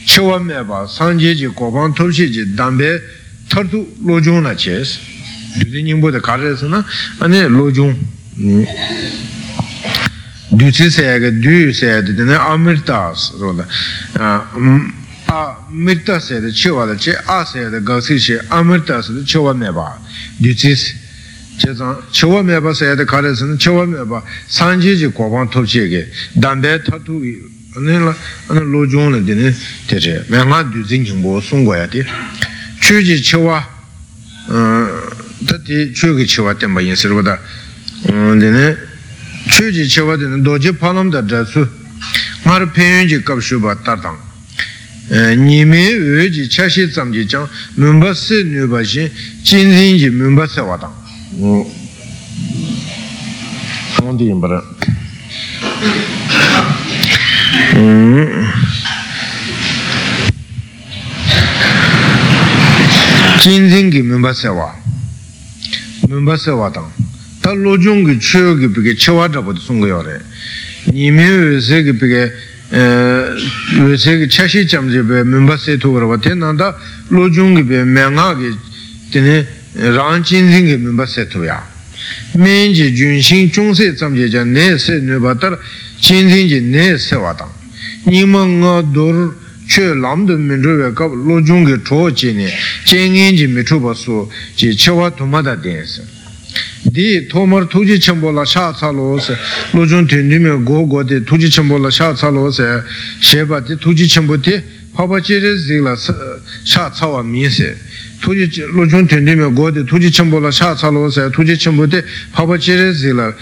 chewa 0.05 0.39
me 0.39 0.63
ba 0.63 0.87
sangje 0.87 1.35
ji 1.35 1.47
gobang 1.47 1.95
topshi 1.95 2.31
ji 2.31 2.55
dambe 2.55 3.03
tartu 3.49 3.97
lo 4.05 4.21
chung 4.21 4.43
na 4.43 4.55
ches 4.55 5.08
dhūdhī 5.57 5.85
nyingbō 5.89 6.13
tā 6.17 6.21
kārē 6.25 6.55
sā 6.59 6.69
na 6.69 6.83
anē 7.25 7.47
lō 7.49 7.65
chūng 7.77 7.95
dhūchī 10.59 10.89
sāyā 10.93 11.17
kā 11.23 11.31
dhū 11.41 11.73
sāyā 11.77 12.03
dhū 12.05 12.17
dhīne 12.19 12.37
amirtās 12.53 13.33
rō 13.41 13.55
dā 13.59 13.67
amirtā 15.29 16.21
sāyā 16.21 16.45
dā 16.45 16.53
chī 16.53 16.73
wā 16.73 16.87
dā 16.89 16.97
chī 16.97 17.17
ā 17.17 17.41
sāyā 17.49 17.73
dā 17.73 17.83
gā 17.85 18.01
sī 18.05 18.17
shī 18.21 18.39
amirtā 18.49 19.01
sāyā 19.05 19.21
dā 19.21 19.27
chī 19.29 19.43
wā 19.45 19.53
mē 19.57 19.73
bā 19.77 19.89
dhūchī 20.41 20.73
chē 21.59 21.75
tāng 21.77 22.01
chī 22.13 22.31
wā 22.31 22.43
mē 22.45 22.61
bā 22.65 22.73
sāyā 22.73 22.97
dā 22.97 23.05
kārē 23.09 23.35
sā 23.37 23.49
na 23.49 23.57
chī 23.61 23.73
mē 23.73 24.05
bā 24.09 24.23
sāngjī 24.49 24.97
jī 25.05 25.13
kua 25.13 25.29
pāng 25.33 25.49
chē 25.53 25.85
kē 25.93 26.03
dāmbē 26.37 26.79
tā 26.87 27.01
tū 27.05 27.21
anē 27.77 28.01
lō 28.09 28.81
chūng 28.89 29.13
lā 29.13 29.21
dhīne 29.21 29.53
tē 29.89 30.01
chē 30.01 30.15
mē 30.33 30.45
ngā 30.49 30.63
dhūchī 30.73 31.05
nyingbō 31.05 31.41
sōng 31.45 31.69
guā 31.69 31.83
yā 31.85 31.89
tē 31.93 32.07
chū 32.81 33.03
jī 33.05 33.21
chī 33.21 33.43
wā 33.45 33.61
tati 35.47 35.93
chugi 35.93 36.27
chiwa 36.27 36.55
tenpa 36.55 36.81
yin 36.81 36.97
sirvada. 36.97 37.39
Dine 38.05 38.77
chugi 39.49 39.87
chiwa 39.87 40.17
dine 40.17 40.41
doji 40.43 40.73
palamda 40.73 41.21
dratsu 41.23 41.67
ngar 42.45 42.71
penyun 42.73 43.07
ji 43.07 43.23
kapshubha 43.23 43.75
tartang 43.83 44.17
e, 45.11 45.35
nime 45.37 45.95
ue 45.97 46.31
ji 46.31 46.49
chashi 46.49 46.89
tsamji 46.89 47.27
chang 47.27 47.49
mimba 47.75 48.15
se 48.15 48.43
nyuba 48.45 48.83
shin 48.85 49.11
jinzin 49.43 49.97
ji 49.97 50.09
mimba 50.11 50.47
se 50.47 50.61
wadang 50.61 50.93
ngondi 54.01 54.25
yimbara 54.25 54.63
jinzin 63.43 63.87
mm. 63.87 63.91
ki 63.91 64.03
mimba 64.03 64.33
se 64.35 64.49
wadang 64.49 64.88
mīmbā 66.09 66.37
sēwā 66.41 66.71
tāng 66.73 66.89
tā 67.45 67.53
lōchōng 67.53 68.07
kī 68.09 68.15
chūyō 68.17 68.53
kī 68.63 68.69
pīkē 68.73 68.93
chēwā 68.97 69.29
chāpa 69.29 69.53
tā 69.53 69.61
sōng 69.61 69.83
kōyō 69.85 70.01
rē 70.07 70.17
nīmē 70.95 71.27
wē 71.29 71.61
sē 71.61 71.83
kī 71.85 71.93
pīkē 72.01 72.23
wē 73.85 73.95
sē 74.01 74.17
kī 74.23 74.27
chāshī 74.33 74.65
chām 74.65 74.89
chē 74.89 75.05
pē 75.05 75.25
mīmbā 75.29 75.57
sē 75.61 75.77
tō 75.77 75.89
kō 75.93 76.01
rā 76.01 76.09
bā 76.09 76.17
tē 76.17 76.33
nā 76.33 76.57
tā 76.57 76.73
lōchōng 77.13 77.61
kī 77.61 77.65
pē 77.69 77.85
mē 77.85 78.05
ngā 78.17 78.29
kī 78.41 78.49
tēne 79.13 79.37
rāng 79.99 80.25
chīn 80.25 80.49
sīng 80.49 80.67
kī 80.73 80.77
mīmbā 80.87 81.05
sē 81.05 81.29
tō 81.29 81.45
yā 81.45 81.61
mēn 82.41 82.73
jī 82.73 82.89
jūn 82.89 83.21
shīng 83.21 83.53
chōng 83.53 83.77
sē 83.77 83.93
chām 84.01 84.17
chē 84.17 84.33
chā 84.33 84.49
nē 84.49 84.81
sē 84.81 84.97
che 89.69 89.95
lamdo 89.95 90.37
minruwe 90.37 90.93
kab 90.95 91.13
lojungi 91.13 91.81
cho 91.85 92.11
chi 92.11 92.33
ne 92.33 92.51
jengen 92.85 93.35
ji 93.37 93.47
mitru 93.47 93.79
basu 93.79 94.27
chi 94.55 94.75
chewa 94.75 95.11
tumada 95.11 95.55
densi 95.55 96.01
di 96.83 97.27
tomar 97.27 97.67
tuji 97.67 97.99
chenpo 97.99 98.31
la 98.31 98.45
sha 98.45 98.73
tsalo 98.73 99.19
se 99.19 99.37
lojun 99.73 100.07
tendu 100.07 100.41
me 100.41 100.63
go 100.63 100.87
go 100.87 101.03
di 101.03 101.23
tuji 101.23 101.49
chenpo 101.51 101.77
la 101.77 101.91
sha 101.91 102.13
tsalo 102.13 102.51
se 102.51 102.83
sheba 103.19 103.61
di 103.61 103.77
tuji 103.77 104.07
chenpo 104.07 104.39
ti 104.41 104.63
paba 104.93 105.21
chiri 105.21 105.57
zikla 105.59 105.95
sha 106.63 106.91
tsawa 106.91 107.23
mi 107.23 107.49
se. 107.49 107.77
Tuji 108.21 108.65
lojun 108.73 109.07
tendu 109.07 109.37
me 109.37 109.53
go 109.53 109.71
di 109.71 109.85
tuji 109.85 110.11
chenpo 110.11 110.39
la 110.41 110.51
sha 110.51 110.75
tsalo 110.75 111.11
se 111.11 111.29
tuji 111.31 111.57
chenpo 111.57 111.87
ti 111.87 112.03
paba 112.31 112.57
chiri 112.57 112.93
zikla 112.95 113.35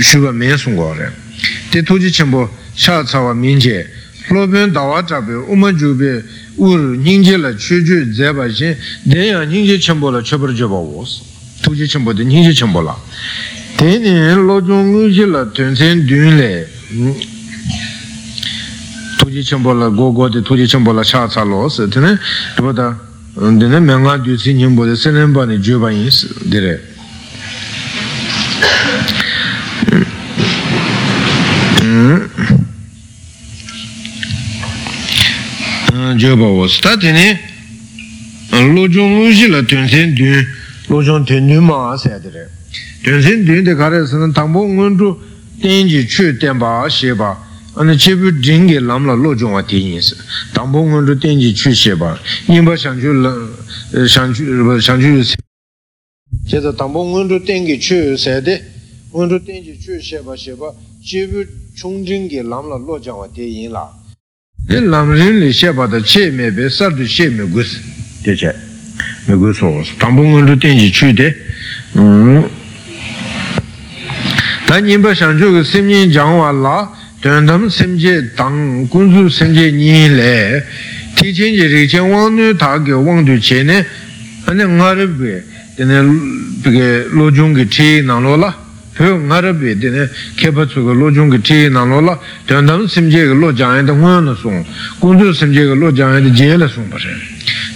shuba 0.00 0.30
me 0.32 0.54
sungo 0.56 0.92
re. 0.92 1.10
Di 1.70 1.82
tuji 1.82 2.10
chenpo 2.10 2.50
sha 2.74 3.02
tsawa 3.02 3.32
mi 3.32 3.56
je 3.56 3.97
lōpiñ 4.30 4.72
dāwā 4.76 5.00
chāpi 5.08 5.32
ūma 5.48 5.72
chūpi 5.72 6.10
ūr 6.60 6.80
nīngjī 7.00 7.38
la 7.40 7.54
chū 7.56 7.80
chū 7.86 8.04
dzēpa 8.12 8.48
shīn 8.52 8.76
dēyā 9.08 9.44
nīngjī 9.48 9.78
chaṅpo 9.80 10.12
la 10.12 10.20
chabar 10.22 10.52
chāpa 10.52 10.76
wōs 10.76 11.10
tūjī 11.64 11.88
chaṅpo 11.88 12.12
dē 12.12 12.24
nīngjī 12.28 12.52
chaṅpo 12.60 12.82
la. 12.84 12.94
Tēnī 13.78 14.12
lōchōng 14.36 14.84
ngūshī 14.92 15.24
la 15.32 15.46
tuñsēn 15.54 16.04
dūñ 16.04 16.36
lē 16.36 16.50
tūjī 19.22 19.42
chaṅpo 19.48 19.72
la 19.72 19.88
gō 19.88 20.06
gō 20.12 20.28
dē 20.34 20.40
tūjī 20.44 20.68
chaṅpo 20.68 20.92
la 20.92 21.02
chā 21.02 21.24
chā 21.32 21.46
lōs 21.48 21.80
tēnī 21.88 22.12
rūpa 22.58 22.72
tā 22.76 22.86
tēnī 23.38 23.80
mēngā 23.80 24.20
dūsī 24.26 24.54
nyingpo 24.58 24.84
dē 24.84 24.98
sēnēn 24.98 25.32
pā 25.32 25.48
nī 25.48 25.56
chūpa 25.62 25.94
yīns 25.94 26.24
dē 26.52 26.58
rē 26.66 26.76
jeba 36.18 36.46
wos 36.46 36.80
ta 36.80 36.96
tene 36.96 37.38
lo 38.50 38.88
chung 38.88 39.12
ngu 39.14 39.32
shi 39.32 39.46
la 39.48 39.62
tuen 39.62 39.86
sen 39.88 40.14
dun 40.14 40.44
lo 40.88 41.00
chung 41.02 41.24
tuen 41.24 41.46
dun 41.46 41.64
ma 41.64 41.96
sa 41.96 42.18
de 42.18 43.76
kare 43.76 44.04
san 44.06 44.32
tangpo 44.32 44.66
ngun 44.66 44.96
tu 44.96 45.16
ten 45.60 45.86
ji 45.86 46.04
chu 46.06 46.36
ten 46.36 46.58
pa 46.58 46.88
she 46.88 47.14
pa 47.14 47.36
ane 47.74 47.94
che 47.96 48.16
pu 48.16 48.32
jing 48.40 48.66
ge 48.66 48.80
lam 48.80 49.06
la 49.06 49.14
lo 49.14 49.34
chung 49.34 49.52
wa 49.52 49.62
ten 49.62 49.78
yin 49.78 50.02
se 50.02 50.16
tangpo 50.52 50.82
ngun 50.82 51.06
tu 51.06 51.16
ten 51.16 51.38
ji 51.38 51.52
chu 51.52 51.72
she 51.72 51.94
pa 51.94 52.18
yin 52.46 52.64
pa 52.64 52.74
shang 52.74 52.98
chu 52.98 53.12
la 53.12 53.32
shang 54.06 54.32
chu 54.32 54.80
shang 54.80 55.00
chu 55.00 55.22
che 56.48 56.60
za 56.60 56.72
tangpo 56.72 57.04
ngun 57.04 57.28
tu 57.28 57.40
ten 57.44 57.64
ge 57.64 57.78
chu 57.78 58.16
sa 58.16 58.40
de? 58.40 58.60
Ngun 59.12 59.28
tu 59.28 59.42
ten 59.44 59.62
ji 59.62 59.78
chu 59.78 60.00
she 60.00 60.18
pa 60.18 60.34
she 60.34 60.52
pa 60.52 60.74
che 61.00 61.28
pu 61.28 61.46
chung 61.76 62.04
jing 62.04 62.28
ge 62.28 62.42
lam 62.42 62.68
la 62.68 62.76
lo 62.76 62.98
chung 62.98 63.18
wa 63.18 63.28
ten 63.28 63.46
yin 63.46 63.70
la 63.70 63.86
dē 64.68 64.82
lām 64.84 65.14
rīn 65.16 65.38
lī 65.40 65.48
xē 65.56 65.72
bā 65.72 65.86
dā 65.88 65.96
chē 66.04 66.28
mē 66.36 66.50
bē 66.52 66.68
sār 66.68 66.92
dū 66.92 67.06
xē 67.08 67.30
mē 67.32 67.46
gu 67.48 67.62
sī 67.64 67.80
dē 68.24 68.34
chē 68.36 68.50
mē 69.24 69.36
gu 69.40 69.52
tāmbō 69.96 70.24
ngā 70.28 70.40
rū 70.44 70.56
tēn 70.60 70.76
jī 70.76 70.88
chū 70.92 71.08
dē 71.16 71.28
dā 74.68 74.76
nīm 74.84 75.00
bā 75.00 75.14
shāng 75.16 75.40
chū 75.40 75.48
kī 75.56 75.62
sīm 75.64 75.88
yīn 75.88 76.12
jāng 76.12 76.36
wā 76.36 76.52
lā 76.52 76.76
tuyān 77.24 77.48
tam 78.36 78.84
gōng 78.92 79.08
sū 79.16 79.24
sīm 79.32 79.56
jē 79.56 79.72
nī 79.72 80.12
lē 80.12 80.36
tī 81.16 81.32
chēn 81.32 81.56
jē 81.56 81.72
rī 81.72 81.88
chēn 81.88 82.12
wāng 82.12 82.36
nū 82.36 82.52
tā 82.60 82.76
kī 82.84 82.92
wāng 82.92 83.24
dū 83.24 83.40
chē 83.40 83.64
nē 83.64 83.80
anē 84.52 84.68
ngā 84.68 84.90
rī 85.00 85.06
bē 85.16 85.34
dē 85.80 85.84
nē 85.88 85.96
bē 86.60 86.68
kē 86.76 86.88
lō 87.16 87.24
chūng 87.32 87.56
kī 87.56 87.64
chē 87.72 87.88
nā 88.04 88.20
lō 88.20 88.36
lā 88.36 88.52
pyo 88.98 89.16
ngara 89.16 89.54
pe 89.54 89.78
dine 89.78 90.10
kepa 90.34 90.66
tsuka 90.66 90.92
lo 90.92 91.08
chunga 91.12 91.38
chi 91.38 91.68
nalo 91.68 92.00
la 92.00 92.18
tyandam 92.44 92.84
simje 92.88 93.28
ka 93.28 93.32
lo 93.32 93.52
jaya 93.52 93.80
da 93.82 93.92
nguya 93.92 94.20
na 94.20 94.34
sung 94.34 94.66
kundu 94.98 95.32
simje 95.32 95.64
ka 95.68 95.74
lo 95.74 95.92
jaya 95.92 96.18
da 96.20 96.28
jaya 96.30 96.58
la 96.58 96.66
sung 96.66 96.88
pashe 96.88 97.08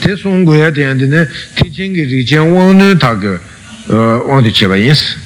te 0.01 0.17
sung 0.17 0.43
goya 0.43 0.73
ten 0.73 0.99
dine 0.99 1.29
ti 1.55 1.71
chingi 1.71 2.03
ri 2.03 2.25
chen 2.25 2.51
wang 2.51 2.77
nu 2.77 2.97
ta 2.97 3.17
ka 3.17 3.39
wang 3.87 4.43
di 4.43 4.51
cheba 4.51 4.75
yins 4.75 5.17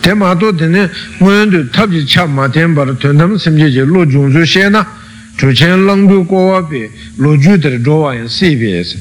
te 0.00 0.14
ma 0.14 0.34
to 0.34 0.50
dine 0.50 0.90
nguya 1.18 1.46
du 1.46 1.70
tab 1.70 1.88
ji 1.92 2.04
chab 2.04 2.28
ma 2.28 2.48
ten 2.48 2.74
para 2.74 2.92
tyandam 2.94 3.38
simje 3.38 3.70
je 3.70 3.84
lo 3.84 4.04
chung 4.06 4.32
su 4.32 4.44
she 4.44 4.68
na 4.68 4.84
chu 5.36 5.52
chen 5.52 5.84
lang 5.84 6.08
du 6.08 6.26
ko 6.26 6.50
wa 6.50 6.64
pe 6.64 6.90
lo 7.14 7.36
ju 7.36 7.56
dar 7.56 7.78
do 7.78 8.00
wa 8.00 8.12
yin 8.12 8.26
si 8.28 8.56
pe 8.56 8.74
yis 8.74 8.96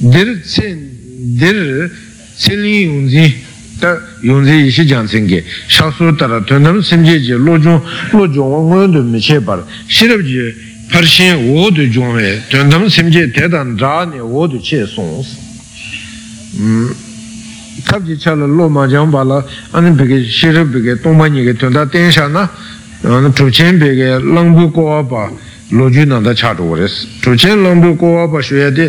dir 0.00 0.38
sen 0.44 0.76
dir 1.32 1.90
selin 2.36 2.92
yung 2.92 3.08
zi 3.08 3.45
tā 3.80 3.92
yōngzē 4.24 4.56
yīshī 4.64 4.84
jāngsēngi 4.88 5.42
shāsū 5.68 6.14
tārā 6.16 6.40
tuandam 6.48 6.80
sēmjē 6.80 7.16
jī 7.20 7.36
lōchōng 7.36 7.80
lōchōng 8.16 8.48
wā 8.52 8.60
ngōyōn 8.68 8.92
tu 8.94 9.02
mē 9.04 9.20
chē 9.20 9.40
pār 9.44 9.64
shirab 9.88 10.22
jī 10.24 10.46
parshēn 10.92 11.44
wō 11.44 11.74
tu 11.76 11.84
jōng 11.92 12.16
wē 12.16 12.30
tuandam 12.50 12.86
sēmjē 12.88 13.26
tētān 13.36 13.76
rā 13.80 14.08
nē 14.08 14.22
wō 14.24 14.48
tu 14.52 14.58
chē 14.64 14.86
sōngs 14.88 15.28
kāp 17.84 18.08
jī 18.08 18.16
chāla 18.16 18.48
lō 18.48 18.70
mā 18.72 18.88
jāng 18.88 19.12
bāla 19.12 19.42
anī 19.76 19.92
bīgē 20.00 20.22
shirab 20.24 20.72
bīgē 20.72 20.96
tōngpa 21.04 21.28
nī 21.28 21.44
gē 21.50 21.58
tuandā 21.60 21.84
tēnshā 21.92 22.30
na 22.32 22.48
chūchēn 23.04 23.76
bīgē 23.82 24.24
lāngbū 24.24 24.72
kōwā 24.72 25.00
pā 25.10 25.28
lōchū 25.76 26.08
nāndā 26.08 26.32
chā 26.32 26.56
tu 26.56 26.64
wā 26.64 26.80
rēs 26.80 27.04
chūchēn 27.20 27.60
lāngbū 27.60 27.96
kōwā 28.00 28.24
pā 28.32 28.40
shūyā 28.40 28.72
tē 28.72 28.88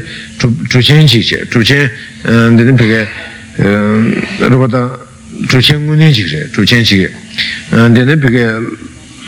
chūchēn 0.71 1.11
chī 1.11 1.19
chē 1.27 1.43
chūchēn 1.51 1.91
Ehm, 3.59 4.13
rupata 4.39 4.99
chuchen 5.47 5.83
ngunen 5.83 6.13
chikse, 6.13 6.49
chuchen 6.51 6.83
chike 6.83 7.11
eh, 7.71 7.89
dene 7.89 8.15
peke 8.17 8.53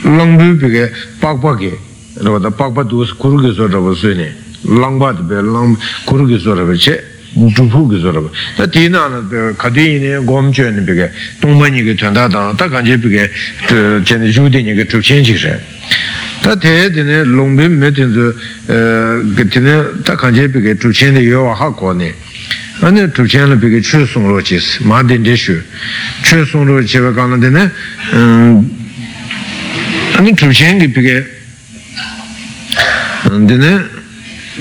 langbu 0.04 0.56
peke 0.56 0.92
pakpa 1.20 1.56
ke 1.56 1.76
rupata 2.22 2.52
pakpa 2.52 2.84
tuwas 2.86 3.12
kuru 3.18 3.42
ke 3.42 3.52
soraba 3.56 3.92
suyne 3.96 4.36
langba 4.62 5.16
tepe 5.16 5.42
kuru 6.06 6.28
ke 6.28 6.38
soraba 6.38 6.76
che 6.76 7.04
dhrupu 7.34 7.88
ke 7.88 7.98
soraba 8.00 8.30
ta 8.56 8.68
tina 8.68 9.08
na 9.08 9.54
kati 9.58 9.96
ine 9.96 10.24
gom 10.24 10.52
chuyane 10.52 10.82
peke 10.82 11.12
tongpa 11.40 11.68
nike 11.68 11.96
tuanda 11.96 12.28
tanga 12.28 12.54
ta 12.54 12.70
kanche 12.70 13.00
peke 13.00 13.32
chene 14.04 14.32
shudi 14.32 14.62
nike 14.62 14.82
eh, 14.82 14.86
chuchen 14.86 15.24
chikse 15.24 15.60
tā 16.44 16.56
tē 16.56 16.90
tēne 16.96 17.24
lōngbīm 17.28 17.80
mē 17.82 17.90
tēnzu 17.98 18.26
tēne 18.68 19.76
tā 20.08 20.16
kāñcē 20.20 20.48
pē 20.54 20.62
kē 20.64 20.76
chūchēn 20.80 21.18
tē 21.18 21.24
yuwa 21.26 21.56
hā 21.58 21.70
kō 21.76 21.94
nē 22.00 22.10
ane 22.82 23.12
tukchen 23.12 23.50
la 23.50 23.56
peke 23.56 23.82
chu 23.82 24.06
sung 24.06 24.28
lo 24.28 24.42
che 24.42 24.60
se, 24.60 24.84
ma 24.84 25.04
den 25.04 25.22
de 25.22 25.36
shu. 25.36 25.62
Chu 26.22 26.46
sung 26.46 26.66
lo 26.66 26.82
che 26.82 27.00
wa 27.00 27.12
kana 27.12 27.38
dene, 27.38 27.72
ane 30.16 30.34
tukchen 30.34 30.80
ki 30.80 30.88
peke, 30.88 31.30
dene, 33.30 33.90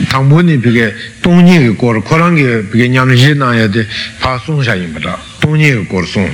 tangpo 0.09 0.41
ni 0.41 0.59
peke, 0.59 0.95
tongni 1.21 1.59
ki 1.59 1.77
kor, 1.77 2.03
koran 2.03 2.35
ki 2.35 2.67
peke 2.69 2.89
nyam 2.89 3.15
shi 3.15 3.35
na 3.35 3.55
ya 3.55 3.69
de, 3.69 3.87
pa 4.19 4.41
sung 4.45 4.63
sha 4.63 4.75
yin 4.75 4.93
pata, 4.93 5.17
tongni 5.39 5.71
ki 5.71 5.87
kor 5.87 6.05
sung. 6.05 6.29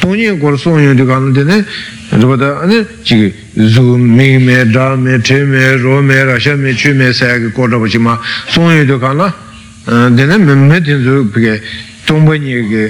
Tongni 0.00 0.32
ki 0.32 0.38
kor 0.38 0.58
sung 0.58 0.80
yin 0.80 0.96
de 0.96 1.06
kana 1.06 1.30
dene, 1.30 1.64
rupata 2.10 2.62
ane, 2.62 2.84
chigi, 3.02 3.32
zu 3.54 3.96
mi 3.96 4.36
me, 4.38 4.68
dra 4.68 4.96
me, 4.96 5.20
te 5.20 5.44
me, 5.44 5.76
ro 5.76 6.02
me, 6.02 6.14
rasha 6.24 6.56
me, 6.56 6.74
chu 6.74 6.92
me, 6.92 7.12
saya 7.12 7.38
ki 7.38 7.52
kor 7.52 7.68
rapa 7.68 7.86
chi 7.86 7.98
ma, 7.98 8.18
sung 8.48 8.68
yin 8.72 8.84
de 8.84 8.98
kana, 8.98 9.32
dēne 9.86 10.36
mē 10.44 10.80
tēn 10.84 11.00
sō 11.04 11.14
pīkē 11.32 11.54
tōngpa 12.04 12.36
nye 12.36 12.58
kē 12.68 12.82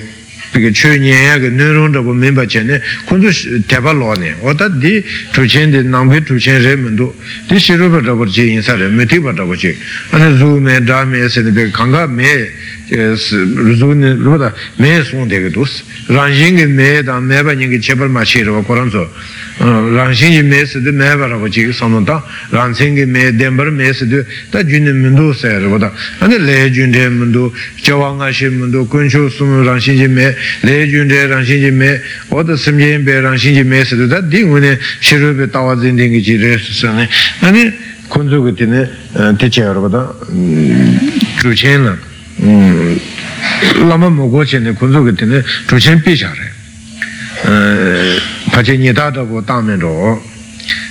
pīkē 0.51 0.71
chō 0.75 0.91
nye 0.99 1.15
yā 1.15 1.37
kē 1.39 1.51
nē 1.55 1.69
rōng 1.77 1.95
rā 1.95 2.03
pō 2.03 2.15
mē 2.19 2.33
bā 2.35 2.45
chē 2.51 2.65
nē 2.67 2.81
khuñ 3.07 3.23
tō 3.23 3.31
tēpa 3.71 3.95
lō 3.95 4.17
nē 4.19 4.31
o 4.43 4.55
tā 4.59 4.67
dī 4.83 4.99
tō 5.31 5.47
chēn 5.47 5.71
dē 5.71 5.85
nāng 5.87 6.11
pē 6.11 6.19
tō 6.27 6.35
chēn 6.43 6.59
rē 6.67 6.75
mē 6.83 6.91
tō 6.99 7.07
dī 7.47 7.57
shī 7.63 7.79
rō 7.79 7.87
pā 7.95 8.03
rā 8.03 8.15
pō 8.19 8.27
chē 8.27 8.43
yin 8.51 8.63
sā 8.67 8.75
rē 8.75 8.91
mē 8.91 9.07
tī 9.07 9.23
pā 9.23 9.31
rā 9.31 9.47
pō 9.47 9.55
chē 9.55 9.71
anā 10.19 10.35
zū 10.35 10.59
mē, 10.59 10.83
dā 10.83 11.07
mē, 11.07 11.31
sē 11.31 11.47
nē 11.47 11.55
pē 11.55 11.71
kāngā 11.79 12.11
mē 12.11 12.35
rūzūni 12.91 14.17
rūpa 14.19 14.51
mē 14.81 14.91
sōng 15.07 15.29
tēki 15.31 15.53
tūs 15.55 15.77
rāngshīng 16.11 16.59
kī 16.59 16.67
mē 16.75 16.89
tā 17.07 17.19
mē 17.23 17.43
bā 17.47 17.55
nyingi 17.55 17.79
chepar 17.79 18.11
mā 18.11 18.25
shī 18.27 18.43
rūpa 18.47 18.65
korāng 18.67 18.91
sō 18.91 19.05
rāngshīng 19.95 20.35
kī 20.35 20.43
mē 20.49 20.63
sī 20.67 20.83
tū 20.83 20.91
mē 20.95 21.11
bā 21.21 21.29
rāpa 21.31 21.51
chī 21.53 21.69
kī 21.69 21.75
sōng 21.77 22.03
tā 22.09 22.19
rāngshīng 22.51 22.99
kī 22.99 23.07
mē 23.07 23.31
dēmbar 23.39 23.71
mē 23.71 23.93
sī 23.95 24.09
tū 24.11 24.25
tā 24.51 24.65
jūni 24.67 24.91
mīndū 24.97 25.31
sē 25.39 25.55
rūpa 25.63 25.79
tā 25.85 25.91
anī 26.27 26.41
lē 26.43 26.57
jūn 26.75 26.91
tē 26.97 27.07
mīndū 27.15 27.45
chawā 27.87 28.11
ngā 28.19 28.33
shī 28.35 28.51
mīndū 28.59 28.85
kuñchū 28.91 29.23
sūm 29.39 29.63
rāngshīng 29.69 30.03
kī 30.03 30.11
mē 30.11 30.27
lē 30.67 30.77
jūn 30.91 31.15
tē 31.15 31.23
rāngshīng 31.31 31.63
kī 31.69 31.73
mē 31.79 31.91
o 32.35 32.43
tā 32.43 32.59
sīm 32.59 32.83
jīn 32.83 33.07
bē 33.07 33.23
rāngshīng 33.29 33.61
kī 33.61 33.65
mē 33.71 33.85
sī 33.87 34.01
tū 34.03 34.11
tā 34.11 34.23
dī 34.27 34.43
ngū 34.51 34.59
nē 34.67 34.75
shī 34.99 35.23
rūpa 35.23 35.51
tā 35.55 35.63
wā 35.63 35.79
zīn 35.79 36.01
tēngi 36.01 36.27
chī 36.27 36.41
rē 36.43 36.59
sū 36.59 36.75
sā 36.83 36.95
nē 36.97 37.07
anī 37.47 37.71
kuñchū 38.11 38.43
kī 38.51 38.53
tī 38.59 38.71
nē 38.75 38.87
tē 39.39 39.47
chē 39.47 39.71
rūpa 39.77 39.93
tā 39.95 40.07
chū 41.39 41.55
chēn 41.55 41.87
lā 41.87 42.10
lāma 42.41 44.09
mōgō 44.09 44.45
che 44.45 44.59
ne 44.59 44.73
kunzu 44.73 45.05
ke 45.05 45.13
tene 45.13 45.45
chūchen 45.67 46.01
pī 46.01 46.17
shā 46.17 46.31
re 46.33 46.49
pache 48.51 48.77
nyedā 48.77 49.11
dāgō 49.13 49.45
tāme 49.45 49.77
rō 49.77 50.19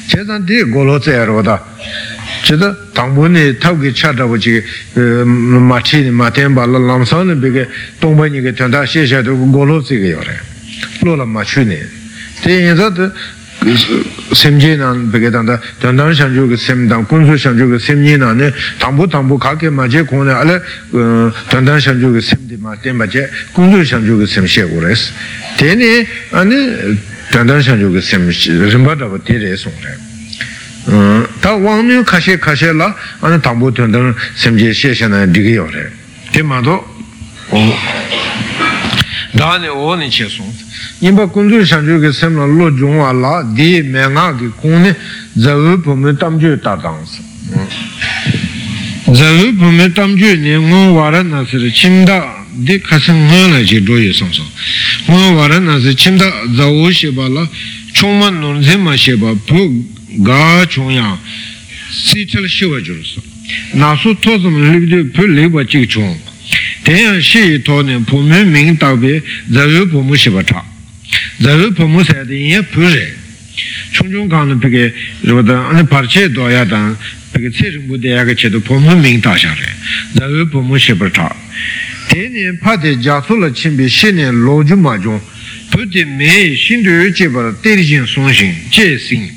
che 0.07 0.23
zan 0.25 0.45
tī 0.45 0.63
gōlō 0.69 0.99
tsaya 0.99 1.25
rō 1.25 1.41
dā 1.41 1.57
che 2.43 2.55
dā 2.55 2.75
tāngbō 2.93 3.27
ne 3.29 3.57
tāw 3.57 3.77
ki 3.79 3.91
chā 3.93 4.13
dāgō 4.13 4.37
chi 4.37 4.61
mā 4.95 5.81
chī 5.81 6.03
ne 6.05 6.11
mā 6.11 6.29
tēn 6.29 6.53
bā 6.53 6.65
lā 6.69 6.77
lāṃ 6.77 7.05
sā 7.05 7.23
ne 7.25 7.33
bī 7.33 7.51
ke 7.51 7.67
tōngbā 7.99 8.29
ni 8.29 8.41
ke 8.41 8.53
tuyandā 8.53 8.85
shē 8.85 9.05
shā 9.09 9.21
dō 9.25 9.33
gōlō 9.33 9.81
tsī 9.81 9.97
ke 9.97 10.13
yō 10.13 10.21
re 10.21 10.37
lō 11.01 11.17
lā 11.17 11.25
mā 11.25 11.41
chū 11.41 11.65
ne 11.65 11.81
te 12.43 12.53
yin 12.53 12.77
zā 12.77 12.93
tā 12.93 13.09
semje 14.33 14.77
nan 14.77 15.11
peke 15.11 15.31
tanda 15.31 15.59
tandan 15.81 16.13
shanchu 16.13 16.47
ke 16.49 16.57
sem 16.57 16.87
tang 16.87 17.05
kunsu 17.05 17.37
shanchu 17.37 17.69
ke 17.69 17.79
semje 17.79 18.17
nan 18.17 18.37
ne 18.37 18.53
tambu 18.79 19.07
tambu 19.07 19.37
kake 19.37 19.69
ma 19.69 19.87
che 19.87 20.03
kone 20.03 20.31
ala 20.31 20.61
tandan 21.49 21.79
shanchu 21.79 22.13
ke 22.13 22.21
sem 22.21 22.39
di 22.47 22.55
ma 22.55 22.75
ten 22.75 22.95
ma 22.95 23.05
che 23.05 23.29
kunsu 23.53 23.83
shanchu 23.83 24.17
ke 24.19 24.25
sem 24.25 24.45
she 24.45 24.63
kore 24.67 24.91
es 24.91 25.11
teni 25.57 26.07
ane 26.31 26.97
tandan 27.31 27.61
shanchu 27.61 27.91
ke 27.91 28.01
sem 28.01 28.29
rinpa 28.29 28.95
taba 28.95 29.19
te 29.19 29.37
re 29.37 29.55
song 29.57 29.73
re 29.83 31.27
ta 31.41 31.55
wang 31.55 31.85
mi 31.85 32.01
kashe 32.03 32.39
kashe 32.39 32.71
la 32.71 32.95
ane 33.21 33.39
tambu 33.41 33.71
tandan 33.71 34.15
semje 34.35 34.73
she 34.73 34.93
she 34.93 35.07
na 35.07 35.25
digi 35.25 35.53
yo 35.55 35.65
re 35.65 35.91
te 36.31 36.41
ma 36.41 36.61
do 36.61 36.83
dāne 39.33 39.67
o 39.69 39.95
ni 39.95 40.09
che 40.09 40.25
sōng 40.25 40.51
yinpa 40.99 41.27
kundu 41.27 41.63
shanchu 41.63 41.99
ke 41.99 42.11
semla 42.11 42.45
lo 42.45 42.71
jungwa 42.71 43.11
la 43.13 43.43
di 43.43 43.81
me 43.83 44.07
ngā 44.07 44.37
ki 44.37 44.51
kūne 44.61 44.95
zawu 45.35 45.77
pume 45.81 46.13
tamchū 46.17 46.57
tā 46.57 46.73
tāngsa 46.81 47.21
zawu 49.13 49.53
pume 49.53 49.89
tamchū 49.93 50.35
ni 50.39 50.57
ngō 50.57 50.93
wāra 50.97 51.21
nā 51.21 51.45
sira 51.45 51.69
chimda 51.69 52.25
di 52.53 52.79
kasi 52.81 53.11
ngō 53.11 53.47
na 53.51 53.61
chi 53.61 53.79
dōye 53.81 54.09
sōng 54.09 54.33
sōng 54.33 54.49
ngō 55.13 55.35
wāra 55.37 55.59
nā 55.59 55.79
sira 55.79 55.93
chimda 55.93 56.25
zawu 56.57 56.91
sheba 56.91 57.29
la 57.29 57.47
chōngma 57.93 58.31
nōnse 58.33 58.77
ma 58.77 58.95
sheba 58.97 59.35
pu 59.45 59.85
gā 60.25 60.65
chōngyā 60.65 61.17
si 61.91 62.25
chal 62.25 62.47
shiwa 62.47 62.81
juru 62.81 63.03
sō 63.05 63.21
nā 63.77 63.95
su 64.01 64.15
tōsam 64.17 64.57
libdi 64.73 65.03
pu 65.13 65.27
liba 65.27 65.63
chik 65.65 65.85
chōng 65.85 66.28
tenyang 66.89 67.21
shi 67.21 67.61
to 67.61 67.81
ne 67.83 67.99
pu 68.03 68.17
mu 68.17 68.43
ming 68.45 68.75
takbe 68.77 69.21
zayu 69.51 69.87
pu 69.89 70.01
mu 70.01 70.15
shiba 70.15 70.43
cha 70.43 70.63
zayu 71.39 71.71
pu 71.73 71.85
mu 71.85 72.03
sa 72.03 72.23
de 72.23 72.33
yin 72.33 72.65
pu 72.71 72.81
re 72.81 73.13
chung 73.91 74.11
chung 74.11 74.27
kang 74.27 74.47
ne 74.49 74.55
peke 74.55 74.93
rwada 75.23 75.69
ane 75.69 75.85
parche 75.85 76.31
do 76.33 76.49
ya 76.49 76.65
dan 76.65 76.97
peke 77.31 77.51
tse 77.51 77.69
ring 77.69 77.85
bu 77.87 77.97
de 77.97 78.07
ya 78.09 78.25
ke 78.25 78.33
che 78.33 78.49
do 78.49 78.59
pu 78.59 78.73
mu 78.79 78.95
ming 78.95 79.21
ta 79.21 79.35
sha 79.37 79.53
re 79.53 79.69
zayu 80.17 80.49
pu 80.49 80.61
mu 80.61 80.77
shiba 80.79 81.09
cha 81.11 81.29
tenye 82.07 82.57
pa 82.57 82.75
de 82.75 82.97
ja 82.97 83.21
su 83.21 83.37
la 83.37 83.51
chin 83.51 83.75
bi 83.75 83.87
shi 83.87 84.11
ne 84.11 84.31
lo 84.31 84.63
ju 84.63 84.75
ma 84.75 84.97
jung 84.97 85.21
pu 85.69 85.85
de 85.85 86.03
me 86.05 86.55
shin 86.55 86.81
du 86.81 86.89
yu 86.89 87.11
che 87.11 87.29
ba 87.29 87.41
la 87.43 87.53
te 87.61 87.75
ri 87.75 87.83
jing 87.83 88.07
song 88.07 88.31
shin 88.31 88.55
che 88.69 88.97
sing 88.97 89.29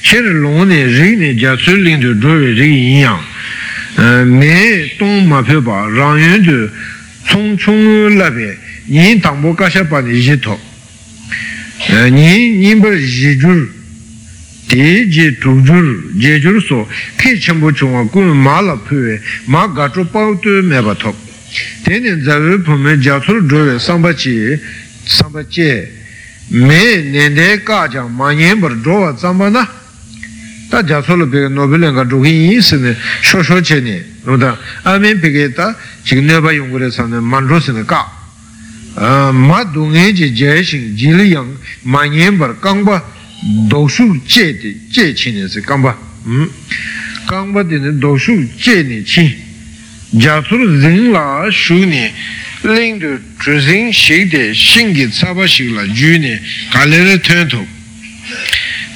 shi 0.00 0.16
re 0.20 0.32
long 0.32 0.62
ne 0.68 0.86
ri 0.86 1.16
ne 1.16 1.34
ja 1.34 1.56
su 1.56 1.74
ling 1.74 1.98
du 2.00 2.14
zhuo 2.20 2.38
ri 2.38 2.70
yin 2.70 2.98
yang 3.02 3.32
mē 3.96 4.90
tōng 4.98 5.28
mā 5.30 5.42
pē 5.46 5.60
pā 5.62 5.86
rāng 5.94 6.18
yuñ 6.18 6.44
tu 6.44 6.68
tsōng 7.30 7.56
chōng 7.56 8.18
lā 8.18 8.30
pē 8.30 8.48
yīn 8.90 9.20
tāng 9.22 9.38
bō 9.42 9.54
kāshā 9.54 9.84
pā 9.86 10.02
nī 10.02 10.18
yī 10.18 10.34
tō 10.42 10.56
yīn 12.10 12.58
yīn 12.64 12.82
bā 12.82 12.90
yī 12.90 13.38
jūr 13.38 13.60
tē 14.68 15.06
jī 15.06 15.30
tū 15.38 15.54
jūr 15.62 15.86
jē 16.18 16.40
jūr 16.42 16.58
sō 16.58 16.80
kē 17.22 17.36
chēn 17.38 17.62
bō 17.62 17.70
chōng 17.70 17.94
wā 17.94 18.02
gu 18.10 18.24
mā 18.34 18.58
lā 18.66 18.74
pē 18.82 18.98
wē 18.98 19.14
mā 19.46 19.68
gā 19.70 19.86
chō 19.94 20.08
pā 20.10 20.26
tū 20.42 20.58
mē 20.66 20.82
bā 20.82 20.98
tō 20.98 21.14
tē 21.86 22.00
nē 22.02 22.18
zā 22.26 22.40
wē 22.42 22.58
pō 22.66 22.74
mē 22.74 22.98
jā 22.98 23.20
tsō 23.22 23.38
rō 23.46 23.62
wē 23.70 23.78
sāng 23.78 24.02
bā 24.02 24.10
chī 24.10 24.58
sāng 25.06 25.30
bā 25.30 25.46
chē 25.46 25.86
mē 26.50 27.30
nē 27.30 27.48
kā 27.62 27.86
chāng 27.94 28.10
mā 28.10 28.34
yēn 28.34 28.58
bā 28.58 28.74
rō 28.74 29.00
wā 29.06 29.14
sāng 29.14 29.38
bā 29.38 29.54
na 29.54 29.83
tā 30.74 30.98
jāsōla 30.98 31.28
pēkā 31.30 31.50
nōpēlēn 31.54 31.94
kā 31.94 32.04
rūkī 32.08 32.32
yī 32.50 32.58
sī 32.64 32.80
nē 32.82 32.94
shō 33.22 33.42
shō 33.46 33.60
chē 33.62 33.78
nē 33.84 33.94
rūdā 34.26 34.50
āmēn 34.90 35.20
pēkā 35.22 35.46
tā 35.54 35.68
chīk 36.02 36.24
nē 36.26 36.40
bā 36.42 36.54
yōng 36.56 36.72
kūrē 36.72 36.90
sā 36.90 37.06
nē 37.06 37.20
mān 37.22 37.46
rō 37.46 37.60
sī 37.62 37.74
nē 37.76 37.84
kā 37.86 38.02
mā 39.34 39.60
dō 39.70 39.86
ngē 39.94 40.06
jī 40.18 40.30
jē 40.34 40.58
shīng 40.66 40.90
jī 40.98 41.14
lī 41.14 41.30
yāng 41.34 41.52
mā 41.86 42.06
nyēn 42.10 42.38
bā 42.40 42.50
kāng 42.58 42.82
bā 42.86 42.98
dō 43.70 43.82
shū 43.86 44.08
jē 44.26 44.46
tē 44.58 44.74
jē 44.90 45.06
chī 45.14 45.34
nē 45.38 45.46
sī 45.52 45.62
kāng 45.62 45.84
bā 45.86 45.94
kāng 47.30 47.54
bā 47.54 47.62
tē 47.62 47.78
nē 47.78 47.94
dō 48.02 48.12
shū 48.18 48.34
jē 48.58 48.82
nē 48.88 49.02
chī 49.06 49.30
jāsōla 50.18 50.66
zīng 50.82 51.14
lā 51.14 51.50
shū 51.54 51.78
nē 51.86 52.04
līng 52.66 52.98
tū 52.98 53.14
chū 53.42 53.58
zīng 53.62 53.94
shīk 53.94 54.30
tē 54.34 54.50
shīng 54.50 54.94
kī 54.96 55.06
tsā 55.14 55.34
bā 55.38 55.46
shīk 55.46 55.74
lā 55.74 55.86
jū 55.86 56.18
nē 56.18 56.34
kā 56.74 56.86
lē 56.90 56.98
rē 57.10 57.16
tuyān 57.22 57.50
tō 57.50 57.62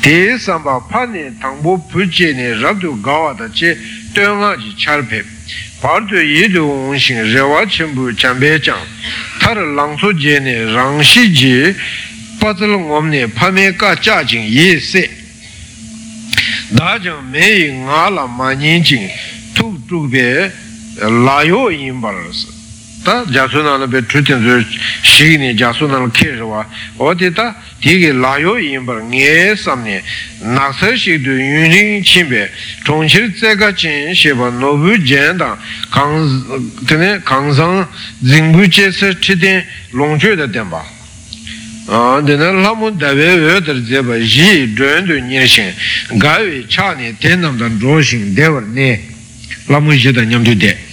te 0.03 0.38
samba 0.38 0.80
pa 0.80 1.07
ne 1.07 1.32
tangpo 1.38 1.78
puche 1.90 2.32
ne 2.32 2.55
rabdu 2.55 3.01
gawa 3.01 3.32
da 3.34 3.49
che 3.49 3.76
tuyanga 4.12 4.57
ji 4.57 4.74
charpe. 4.74 5.24
Pardu 5.80 6.16
yidu 6.16 6.62
onshin 6.90 7.22
rewa 7.32 7.64
chenpu 7.66 8.12
chanpe 8.14 8.61
chang. 8.61 8.86
Tar 9.38 9.57
langso 9.57 10.12
je 10.12 10.38
ne 10.40 10.64
rangshi 10.72 11.32
je 11.32 11.74
patal 12.38 12.78
ngom 12.78 13.09
ne 13.09 13.26
pame 13.28 13.76
ka 13.76 13.94
cha 13.96 14.24
jing 14.24 14.49
ye 14.49 14.78
se. 14.80 15.09
Da 16.70 16.99
jang 16.99 17.30
me 17.30 17.38
yi 17.38 17.72
nga 17.72 18.11
la 18.11 18.26
ma 18.26 18.53
nyin 18.53 18.82
jing 18.82 19.11
tuk 19.55 19.86
tuk 19.86 20.11
be 20.11 20.51
layo 20.99 21.70
yin 21.70 22.01
parar 22.01 22.32
tā 23.09 23.24
jāsū 23.32 23.62
nāla 23.64 23.88
bē 23.88 24.02
trūtīn 24.04 24.42
zū 24.44 24.56
shīgī 25.00 25.38
nī 25.40 25.48
jāsū 25.56 25.88
nāla 25.88 26.11
kē 26.12 26.28
rīwā 26.36 26.64
o 27.00 27.12
tī 27.16 27.30
tā 27.32 27.46
tī 27.80 27.94
kī 28.02 28.11
lāyō 28.20 28.56
yīmbar 28.61 29.00
ngē 29.09 29.56
sām 29.56 29.84
nī 29.86 29.96
nāksā 30.44 30.92
shīg 30.92 31.24
dū 31.24 31.32
yun 31.40 31.72
rīng 31.72 32.04
chīn 32.04 32.28
bē 32.28 32.42
chōngshir 32.84 33.30
tsē 33.38 33.54
kā 33.61 33.72
chīn 33.72 34.12
shē 34.12 34.34
bā 34.36 34.50
nōbū 34.61 34.98
jēn 35.09 35.40
tā 35.40 35.56
kāngsāng 37.24 37.86
zīngbū 38.20 38.68
chē 38.68 38.90
sē 38.92 39.14
chī 39.24 39.38
tīn 39.40 39.64
lōng 39.96 40.20
chū 40.20 40.36
dā 40.36 40.50
tēn 40.52 40.68
bā 40.68 40.82
dēnā 42.28 42.50
lāmu 42.61 42.92
dāwē 43.00 43.30
wē 43.44 43.54
tar 43.64 43.80
dzē 43.80 44.04
bā 44.04 44.20
yī 44.20 44.68
dōyān 44.76 45.09
dō 45.09 45.16
nyē 45.30 45.46
shīng 45.48 45.72
gā 46.20 46.36
wē 46.44 46.61
chā 46.68 46.92
nī 46.98 47.14
tēn 47.22 47.40
nām 47.40 47.56
tā 47.56 47.72
rō 47.80 48.02
shīng 48.04 48.36
dē 48.36 48.52
war 48.52 48.68
nē 48.68 48.90
lāmu 49.72 49.96
yī 49.96 50.12
dā 50.12 50.28
nyam 50.28 50.44
tū 50.44 50.52
dē 50.52 50.88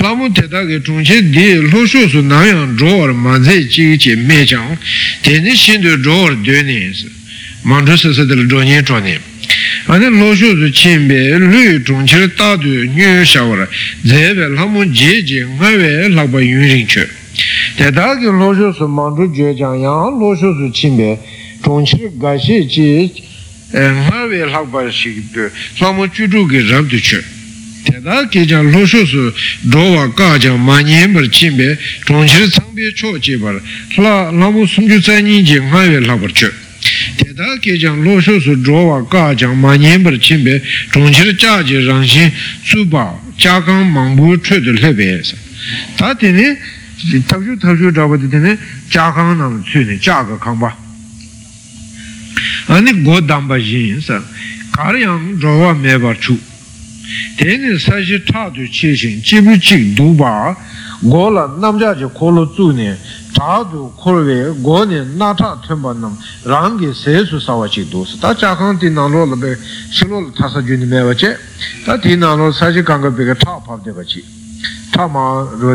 lāmu 0.00 0.30
tētā 0.32 0.62
kē 0.64 0.78
chōngshē 0.86 1.16
dē 1.34 1.46
lō 1.68 1.80
shō 1.84 2.06
sū 2.08 2.22
nā 2.24 2.40
yāng 2.48 2.76
zhō 2.80 2.92
wā 2.96 3.08
rā 3.10 3.14
mā 3.16 3.36
dzē 3.42 3.56
jī 3.68 3.98
jī 4.00 4.16
mē 4.16 4.40
chāng 4.48 4.72
tēnē 5.26 5.52
shīn 5.52 5.82
tū 5.84 5.98
zhō 6.00 6.16
wā 6.16 6.28
rā 6.32 6.36
dē 6.46 6.62
nē 6.64 6.78
sī 6.96 7.10
mā 7.68 7.82
chō 7.84 7.96
sā 8.00 8.12
sā 8.16 8.24
tē 8.24 8.38
rā 8.40 8.46
zhō 8.48 8.62
nyē 8.64 8.80
chō 8.88 9.00
nē 9.04 9.14
ānē 9.92 10.08
lō 10.16 10.28
shō 10.32 10.48
sū 10.60 10.68
chīn 10.72 11.04
bē 11.10 11.18
lū 11.44 11.60
chōngshē 11.84 12.22
rā 12.24 12.28
tā 12.38 12.48
tū 12.62 12.72
nyū 12.96 13.26
shā 13.28 13.44
wā 13.44 13.58
rā 13.60 13.66
dzē 14.06 14.22
bē 14.38 14.48
lāmu 14.56 14.86
jē 14.88 15.12
jī 15.28 15.44
ngā 15.60 15.74
wē 15.76 15.92
lā 16.16 16.24
bā 16.24 16.40
yū 16.40 16.64
rīng 16.64 16.88
chō 16.88 17.04
tētā 17.76 18.16
kē 18.16 18.32
lō 18.32 18.48
shō 18.56 18.72
sū 18.80 18.88
mā 18.88 19.12
chō 19.12 19.28
jē 19.36 19.52
chāng 19.60 19.76
yāng 19.84 20.16
lō 20.16 20.32
shō 20.40 20.56
sū 20.56 20.72
chīn 20.72 20.96
bē 20.96 21.10
chōngshē 21.68 22.16
gā 22.16 22.32
shē 22.40 22.64
jī 22.64 22.88
ngā 23.76 24.24
wē 24.32 24.48
lā 24.48 24.64
bā 24.72 24.88
shī 24.88 25.20
tū 25.36 25.52
lāmu 25.84 26.08
chū 26.08 26.32
chū 26.32 26.48
kē 26.48 26.64
rāb 26.72 26.88
tū 26.88 26.96
chō 26.96 27.41
tētā 28.02 28.26
kēchā 28.34 28.58
lōshō 28.66 29.00
sū 29.06 29.22
rōwā 29.70 30.10
kāchā 30.18 30.56
mānyēn 30.58 31.14
par 31.14 31.22
chīmbē 31.30 31.78
chōngshir 32.06 32.48
tsāngbē 32.50 32.90
chō 32.98 33.18
chē 33.22 33.38
par 33.38 33.54
lā 34.02 34.14
lāmu 34.34 34.66
sūngyū 34.66 34.98
tsānyī 35.06 35.42
jē 35.46 35.60
ngāyē 35.70 36.00
lā 36.02 36.16
par 36.18 36.34
chō 36.34 36.50
tētā 37.20 37.60
kēchā 37.62 37.94
lōshō 38.02 38.34
sū 38.42 38.58
rōwā 38.66 38.98
kāchā 39.06 39.52
mānyēn 39.54 40.02
par 40.02 40.18
chīmbē 40.18 40.58
chōngshir 40.90 41.30
chā 41.38 41.62
jē 41.62 41.86
rāngshīn 41.86 42.34
sū 42.66 42.84
bā 42.90 43.06
chā 43.38 43.62
kāng 43.62 43.86
māngbū 43.94 44.34
chō 44.42 44.62
tu 44.66 44.74
lē 44.82 44.92
bē 44.98 45.22
sā 45.22 45.38
tā 45.98 46.14
tēne 46.18 46.58
tabshū 47.30 47.58
tabshū 47.62 47.94
rāba 47.94 48.18
tēne 48.18 48.58
chā 48.90 49.10
kāng 49.14 49.36
nām 49.38 49.60
tsū 49.62 49.86
nē 49.86 50.02
chā 50.02 50.24
kā 50.26 50.42
kāng 50.42 50.58
bā 50.58 50.74
āni 52.66 52.98
gō 53.06 53.22
dāmbā 53.30 53.62
yīn 53.62 54.02
sā 54.02 54.18
kāriyāng 54.74 55.36
rōwā 55.38 55.76
mē 55.78 56.02
bā 56.02 56.18
chū 56.18 56.34
tēnī 56.34 56.50
sāshī 56.50 56.50
tātū 56.50 56.51
chēshīng 58.72 59.22
jīpū 59.22 59.56
chīk 59.60 59.92
dūpā 59.96 60.30
gō 61.02 61.24
lā 61.34 61.44
nāmjā 61.58 61.92
chī 61.98 62.08
kōlō 62.14 62.44
tsū 62.54 62.66
nī 62.76 62.88
tātū 63.36 63.90
kōlō 64.00 64.20
wē 64.28 64.36
gō 64.62 64.78
nī 64.90 64.98
nātā 65.18 65.50
tūmbā 65.66 65.94
nām 65.98 66.14
rāngi 66.46 66.92
sēsū 66.94 67.40
sāvā 67.42 67.66
chīk 67.68 67.90
dūsā 67.92 68.20
tā 68.22 68.30
chākāng 68.38 68.78
tī 68.78 68.88
nā 68.90 69.04
lō 69.10 69.22
lā 69.32 69.36
bē 69.38 69.50
shilō 69.90 70.18
lā 70.22 70.30
tāsā 70.38 70.62
jū 70.62 70.78
nī 70.78 70.86
mē 70.88 71.02
wā 71.08 71.14
chē 71.18 71.34
tā 71.86 71.98
tī 72.02 72.16
nā 72.16 72.34
lō 72.38 72.52
sāshī 72.54 72.82
kāngā 72.86 73.10
bē 73.10 73.22
kā 73.32 73.34
tā 73.42 73.58
pāp 73.66 73.82
dē 73.84 73.92
bā 73.96 74.04
chī 74.06 74.22
tā 74.94 75.08
mā 75.10 75.24
rō 75.58 75.72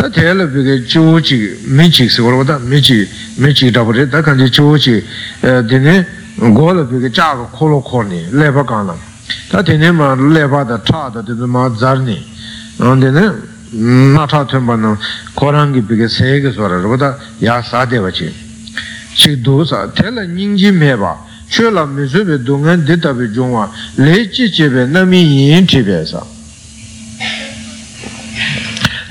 tā 0.00 0.06
tē 0.12 0.32
lā 0.32 0.44
bē 0.48 0.60
kā 0.68 0.74
chū 0.88 1.02
chīk 1.20 1.68
mī 1.68 1.88
chīk 1.92 2.08
sī 2.08 2.24
wā 2.24 2.32
rō 2.34 2.44
tā 2.48 2.56
mī 2.64 2.80
chīk 2.80 3.08
mī 3.36 3.52
chīk 3.52 3.76
tā 3.76 3.84
pā 3.84 3.92
rē 3.92 4.08
tā 4.08 4.24
kāng 4.24 4.40
chī 4.40 4.48
chū 4.48 4.64
chīk 4.80 5.04
tēnī 5.68 5.96
gō 6.40 6.68
tā 9.50 9.64
tēne 9.64 9.92
mā 9.96 10.14
lē 10.18 10.46
pā 10.52 10.64
tā 10.68 10.78
chā 10.84 11.08
tā 11.14 11.24
tē 11.24 11.34
tā 11.38 11.46
mā 11.48 11.68
dzār 11.74 12.00
nī 12.04 12.18
tēne 12.78 13.24
nā 14.14 14.26
chā 14.30 14.44
tēmbā 14.46 14.76
nā 14.78 14.94
kōrāṅ 15.34 15.74
kī 15.74 15.82
pī 15.88 15.98
kē 15.98 16.08
sē 16.08 16.40
kē 16.44 16.52
sō 16.54 16.68
rā 16.70 16.78
rō 16.84 16.98
tā 17.00 17.14
yā 17.42 17.58
sā 17.62 17.82
tē 17.90 17.98
bā 17.98 18.10
chī 18.14 18.30
chī 19.18 19.34
dō 19.42 19.64
sā 19.66 19.88
tē 19.94 20.10
lā 20.14 20.26
nīng 20.30 20.54
jī 20.54 20.70
mē 20.70 20.94
bā 21.00 21.14
chū 21.50 21.70
lā 21.74 21.82
mē 21.86 22.06
sū 22.06 22.22
bē 22.28 22.38
dō 22.46 22.54
ngān 22.62 22.84
dē 22.86 22.96
tā 23.02 23.10
bē 23.16 23.26
jōng 23.34 23.50
wā 23.50 23.66
lē 23.98 24.30
chī 24.30 24.46
chē 24.54 24.70
bē 24.70 24.86
nā 24.94 25.02
mī 25.10 25.20
yīn 25.22 25.66
chē 25.66 25.82
bē 25.82 25.98
sā 26.06 26.22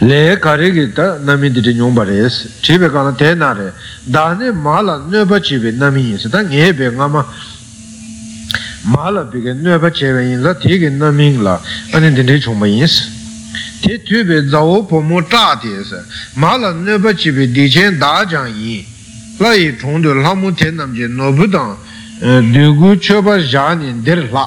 lē 0.03 0.39
kā 0.39 0.55
rē 0.59 0.71
kī 0.75 0.85
tā 0.95 1.05
nā 1.23 1.35
mī 1.35 1.51
tē 1.51 1.63
tē 1.63 1.75
nyōng 1.75 1.95
bā 1.95 2.07
rē 2.07 2.23
sī 2.31 2.47
chē 2.63 2.79
bē 2.79 2.87
kā 2.93 3.03
nā 3.03 3.11
tē 3.19 3.35
nā 3.35 3.51
rē 3.59 3.67
dā 4.07 4.31
nē 4.39 4.51
mā 4.55 4.79
lā 4.79 4.95
nē 5.11 5.25
bā 5.27 5.43
chē 5.43 5.59
bē 5.59 5.75
nā 5.75 5.91
mī 5.91 6.07
yīn 6.11 6.19
sī 6.23 6.31
tā 6.31 6.43
ngē 6.43 6.71
bē 6.79 6.95
ngā 6.95 7.07
mā 7.11 7.23
māla 8.83 9.23
bīgā 9.31 9.53
nöpa 9.55 9.89
chewa 9.95 10.21
yin 10.21 10.43
la 10.43 10.53
tīgī 10.59 10.89
nāmīng 10.91 11.39
la 11.43 11.55
āni 11.95 12.09
dīndē 12.17 12.35
chōngba 12.43 12.67
yin 12.67 12.87
sī 12.87 13.07
tī 13.83 13.99
tūbī 14.03 14.41
dzāwō 14.49 14.81
pōmō 14.89 15.21
chā 15.31 15.43
tī 15.63 15.71
sī 15.87 16.01
māla 16.35 16.73
nöpa 16.75 17.15
chibī 17.15 17.47
dīchēn 17.55 17.95
dā 18.01 18.27
jāng 18.27 18.51
yin 18.51 18.83
la 19.39 19.53
yī 19.55 19.71
chōngdō 19.79 20.19
lā 20.19 20.35
mū 20.35 20.51
tē 20.51 20.73
nam 20.75 20.91
jē 20.99 21.07
nōbu 21.07 21.47
dāng 21.47 21.77
dūgū 22.51 22.99
chōpa 22.99 23.39
jā 23.39 23.71
nī 23.79 23.95
dēr 24.03 24.27
lā 24.35 24.45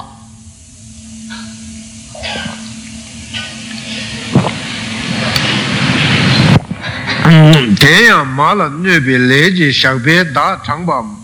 tēyāng 7.81 8.35
māla 8.37 8.69
nöpi 8.69 9.17
lē 9.17 9.45
jī 9.57 9.73
shāk 9.73 10.05
bē 10.05 10.23
dā 10.29 10.59
chāngbā 10.61 11.16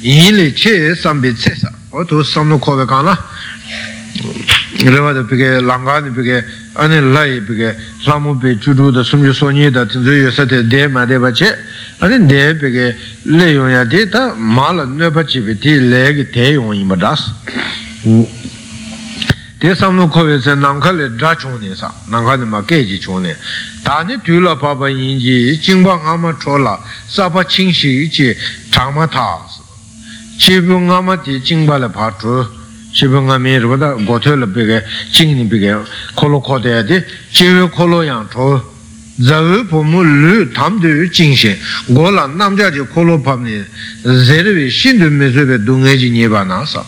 yin 0.00 0.52
che 0.54 0.94
sambi 0.94 1.32
tse 1.34 1.54
sa 1.54 1.70
o 1.90 2.04
tu 2.04 2.22
samnu 2.22 2.58
kowe 2.58 2.84
ka 2.86 3.02
na? 3.02 3.18
Rewa 4.82 5.12
da 5.12 5.22
pike 5.22 5.60
langa 5.60 6.00
ni 6.00 6.10
pike 6.10 6.44
ane 6.74 7.00
lai 7.12 7.40
pike 7.40 7.76
lamu 8.06 8.38
pe 8.38 8.56
chudu 8.58 8.90
da 8.90 9.02
sumju 9.02 9.32
sonyi 9.32 9.70
da 9.70 9.84
tinzu 9.84 10.10
yu 10.10 10.30
sa 10.30 10.44
de 10.44 10.88
ma 10.88 11.04
de 11.04 11.18
che 11.32 11.54
ane 11.98 12.26
de 12.26 12.54
pike 12.54 12.96
le 13.24 13.50
yung 13.50 13.68
ya 13.68 13.84
de 13.84 14.08
ta 14.08 14.32
ma 14.34 14.72
la 14.72 14.84
nyo 14.84 15.10
pa 15.10 15.22
pe 15.22 15.58
ti 15.58 15.78
le 15.78 16.14
ki 16.14 16.30
te 16.30 16.52
yung 16.52 16.72
yin 16.72 16.86
ba 16.86 16.96
das 16.96 17.32
te 19.58 19.74
samnu 19.74 20.08
kowe 20.08 20.38
nangka 20.56 20.92
le 20.92 21.14
dra 21.14 21.34
chung 21.34 21.60
sa 21.74 21.92
nangka 22.06 22.36
ni 22.36 22.46
ma 22.46 22.62
ke 22.62 22.86
ji 22.86 22.98
chung 22.98 23.20
ni. 23.20 23.34
Ta 23.82 24.02
ni 24.02 24.18
tu 24.22 24.40
la 24.40 24.56
pa 24.56 24.74
pa 24.74 24.88
yin 24.88 25.18
ji 25.18 25.58
jing 25.60 25.84
pa 25.84 25.98
nga 25.98 26.16
ma 26.16 26.32
cho 30.40 30.58
la 30.60 30.88
sa 30.88 31.02
pa 31.02 31.04
ching 31.04 31.04
shi 31.04 31.04
chi 31.04 31.04
chang 31.04 31.04
ma 31.04 31.16
ta 31.16 31.20
chibu 31.20 31.20
ngama 31.20 31.22
ti 31.22 31.40
jingpa 31.40 31.78
la 31.78 31.88
pa 31.88 32.16
chu 32.18 32.48
chibu 32.92 33.20
ngami 33.20 33.58
rupata 33.58 33.94
goto 34.04 34.34
la 34.36 34.46
peke 34.46 34.82
jingni 35.12 35.44
peke 35.44 35.84
kolo 36.14 36.40
kote 36.40 36.68
ya 36.68 36.82
di 36.82 37.02
chibu 37.30 37.68
kolo 37.68 38.02
yang 38.02 38.26
chu 38.28 38.60
zawu 39.20 39.64
pomu 39.68 40.02
lu 40.02 40.50
tam 40.52 40.80
tu 40.80 41.08
jingshin 41.10 41.56
go 41.88 42.10
la 42.10 42.26
namja 42.26 42.70
ji 42.70 42.80
kolo 42.92 43.18
pamni 43.18 43.62
zerwe 44.02 44.70
shindu 44.70 45.10
me 45.10 45.30
sube 45.30 45.58
dunga 45.62 45.94
ji 45.94 46.10
nyeba 46.10 46.42
na 46.44 46.64
sa. 46.64 46.84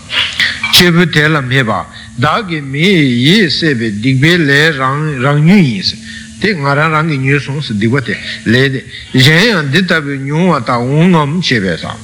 Chibu 0.72 1.06
te 1.10 1.28
la 1.28 1.40
me 1.42 1.62
ba 1.62 1.86
da 2.16 2.42
ki 2.44 2.60
mi 2.60 2.80
yi 2.80 3.50
sebe 3.50 3.90
dikbe 4.00 4.38
le 4.38 4.70
rang 4.72 5.20
yun 5.20 5.46
yi 5.46 5.82
se. 5.82 5.96
Te 6.40 6.54
nga 6.54 6.72
rang 6.72 6.90
rang 6.90 7.08
ki 7.08 7.18
nyu 7.18 7.38
song 7.38 7.60
se 7.60 7.74
dikwa 7.74 8.00
te 8.00 8.16
le 8.44 8.70
de. 8.70 8.84
Yen 9.12 9.46
yang 9.46 9.70
di 9.70 9.84
tabi 9.84 10.16
nyungwa 10.16 10.62
ta 10.62 10.78
ungam 10.78 11.40
chebe 11.42 11.76
sa 11.76 11.94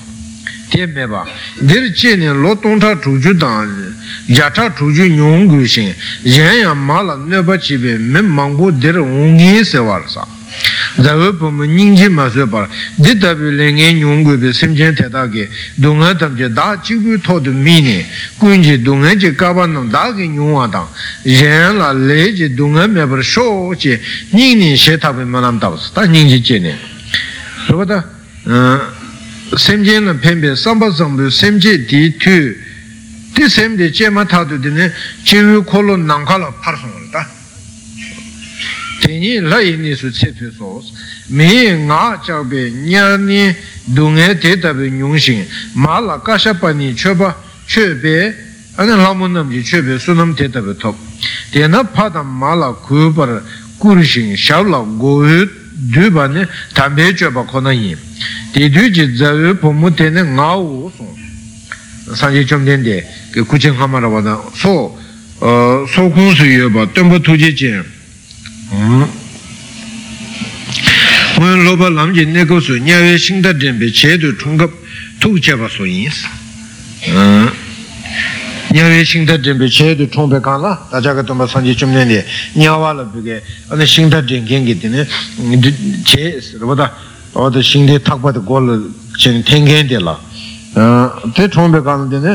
te 0.69 0.87
me 0.87 1.07
ba 1.07 1.27
dir 1.61 1.91
che 1.93 2.16
ne 2.16 2.33
lo 2.33 2.57
tong 2.59 2.81
cha 2.81 2.97
chu 2.97 3.19
ju 3.19 3.33
dang 3.35 3.95
ya 4.27 4.51
cha 4.51 4.71
chu 4.73 4.91
ju 4.91 5.05
nyong 5.05 5.47
gu 5.47 5.64
shin 5.66 5.95
yan 6.23 6.55
ya 6.57 6.75
ma 6.75 7.01
la 7.03 7.16
ne 7.16 7.43
ba 7.43 7.57
chi 7.57 7.77
be 7.77 7.97
me 7.97 8.21
mang 8.21 8.57
bo 8.57 8.71
dir 8.71 8.99
ong 8.99 9.39
yi 9.39 9.64
se 9.64 9.79
wa 9.79 10.03
sa. 10.07 10.27
Za 10.97 11.14
we 11.14 11.33
po 11.35 11.51
mo 11.51 11.64
ning 11.64 11.95
ji 11.95 12.09
ma 12.09 12.29
se 12.31 12.45
ba 12.47 12.66
di 12.97 13.16
ta 13.19 13.35
bi 13.35 13.51
le 13.51 13.71
nge 13.71 13.93
nyong 13.93 14.23
gu 14.25 14.39
be 14.39 14.53
sim 14.53 14.75
chen 14.75 14.95
te 14.95 15.09
da 15.09 15.29
ge. 15.29 15.49
Du 15.75 15.93
nga 15.95 16.14
tam 16.14 16.35
je 16.37 16.49
da 16.51 16.79
chi 16.81 17.01
gu 17.01 17.21
to 17.21 17.39
du 17.39 17.53
mi 17.53 17.81
ne 17.81 18.07
kun 18.39 18.61
ji 18.62 18.81
du 18.81 18.95
nga 18.95 19.14
je 19.14 19.35
ka 19.35 19.53
ba 19.53 19.66
nam 19.66 19.89
da 19.89 20.12
ge 20.12 20.27
nyong 20.27 20.53
wa 20.53 20.66
dang. 20.66 20.89
Yan 21.23 21.77
la 21.77 21.93
le 21.93 22.33
je 22.35 22.49
du 22.49 22.66
nga 22.69 22.87
me 22.87 23.07
ba 23.07 23.21
sho 23.21 23.75
che 23.77 24.01
ning 24.31 24.59
ni 24.59 24.77
she 24.77 24.99
ta 24.99 25.12
be 25.12 25.25
ma 25.25 25.41
nam 25.41 25.59
da 25.59 25.71
ta 25.93 26.05
ning 26.07 26.29
ji 26.29 26.41
che 26.41 26.59
ne 26.59 26.79
ro 27.69 27.85
da 27.85 28.05
semje 29.57 30.01
na 30.01 30.14
pembe 30.14 30.57
samba 30.57 30.90
zambu 30.90 31.30
semje 31.30 31.78
di 31.86 32.16
tu. 32.16 32.66
Di 33.32 33.49
semde 33.49 33.90
che 33.90 34.11
ma 34.11 34.24
tatu 34.24 34.59
di 34.59 34.68
ne 34.70 34.92
chewe 35.22 35.62
kolo 35.62 35.94
nangka 35.96 36.36
la 36.38 36.53
par 36.61 36.76
song 36.76 37.11
da 37.11 37.24
tenyi 39.01 39.38
la 39.40 39.61
ini 39.61 39.94
su 39.94 40.11
tse 40.11 40.32
pe 40.32 40.51
sos 40.51 40.92
me 41.26 41.70
nga 41.84 42.18
chakbe 42.20 42.70
nya 42.70 43.16
ni 43.16 43.55
du 43.84 44.09
nge 44.09 44.38
te 44.38 44.59
tabi 44.59 44.90
nyung 44.90 45.16
shing 45.16 45.46
ma 45.74 46.01
la 46.01 46.20
kasha 46.20 46.55
pa 46.55 46.72
ni 46.72 46.92
che 46.94 47.14
pa 47.14 47.36
che 47.64 47.94
pe 47.94 48.34
ane 48.74 48.96
lamu 48.96 49.26
nam 49.28 49.49
ji 49.51 49.62
che 49.62 49.82
pe 49.84 49.99
su 50.01 50.12
nam 50.14 50.34
te 50.34 50.51
tabi 50.51 50.74
top 50.76 50.96
tena 51.51 51.84
pa 51.84 52.11
tam 52.11 52.26
ma 52.26 52.55
la 52.55 52.72
ku 52.72 53.12
par 53.12 53.42
kuru 53.76 54.03
shing 54.03 54.34
sha 54.34 54.62
la 54.62 54.78
go 54.80 55.24
yu 55.24 55.49
du 55.72 56.11
pa 56.11 56.26
ne 56.26 56.49
tambe 56.72 57.12
che 57.14 57.30
pa 57.30 57.42
kona 57.44 57.70
yin 57.70 57.96
di 58.53 58.68
du 58.70 58.90
ji 58.90 59.16
zawe 59.16 59.55
pomu 59.55 59.92
tene 59.94 60.22
nga 60.22 60.55
wu 60.57 60.90
song 60.96 61.16
sanje 62.14 62.44
chom 62.44 62.64
ten 62.64 62.82
de 62.82 63.05
ke 63.32 63.42
kuchen 63.42 63.76
kama 63.76 64.01
rawa 64.01 64.20
da 64.20 64.40
so 64.55 64.96
so 65.40 66.09
kung 66.11 66.34
su 66.34 66.44
yo 66.44 66.70
ba 66.70 66.86
tenpo 66.86 67.18
tu 67.20 67.36
je 67.36 67.53
jen 67.53 67.84
ngō 71.38 71.62
lōpa 71.62 71.88
lām 71.94 72.11
jī 72.14 72.26
nē 72.26 72.42
kō 72.51 72.59
sū 72.59 72.78
nyā 72.82 72.99
wē 72.99 73.14
shīng 73.14 73.42
tā 73.44 73.53
dēng 73.55 73.78
bē 73.78 73.88
chē 73.94 74.18
tu 74.18 74.34
chōng 74.42 74.59
kāp 74.59 74.72
tū 75.22 75.38
chē 75.38 75.55
pa 75.55 75.70
sō 75.70 75.86
yin 75.86 76.11
sī 76.11 76.26
nyā 78.74 78.84
wē 78.90 79.05
shīng 79.07 79.22
tā 79.28 79.38
dēng 79.38 79.59
bē 79.61 79.68
chē 79.70 79.94
tu 79.94 80.11
chōng 80.11 80.26
bē 80.34 80.42
kāng 80.42 80.59
lā 80.59 80.74
tā 80.90 80.99
chā 80.99 81.14
kā 81.14 81.22
tō 81.22 81.38
mā 81.38 81.46
sāng 81.46 81.62
jī 81.62 81.78
chōm 81.78 81.94
dēng 81.94 82.11
dē 82.11 82.24
nyā 82.59 82.74
wā 82.74 82.90
lā 82.90 83.07
bē 83.07 83.22
kē 83.22 83.36
anā 83.70 83.86
shīng 83.86 84.11
tā 84.11 84.18
dēng 84.18 84.44
kēng 84.51 84.66
kē 84.66 84.74
tē 84.82 84.88
nē 84.90 85.07
chē 86.03 86.42
sī 86.42 86.59
rō 86.59 86.66
tā 86.66 86.66
wā 86.66 86.74
tā 86.74 86.82
shīng 86.82 86.82
tē 86.82 86.82
thāk 86.82 86.82
pa 86.82 86.82
tā 86.82 86.82
gō 86.82 86.82
lā 86.82 86.90
chē 86.99 87.18
nē 87.35 88.89
tēng 89.18 89.66
kēng 89.66 89.89
tē 89.89 89.99
lā 90.01 90.14
tē 91.35 91.49
chōng 91.51 91.72
bē 91.74 91.81
kāng 91.83 92.07
tē 92.11 92.18
nē 92.22 92.35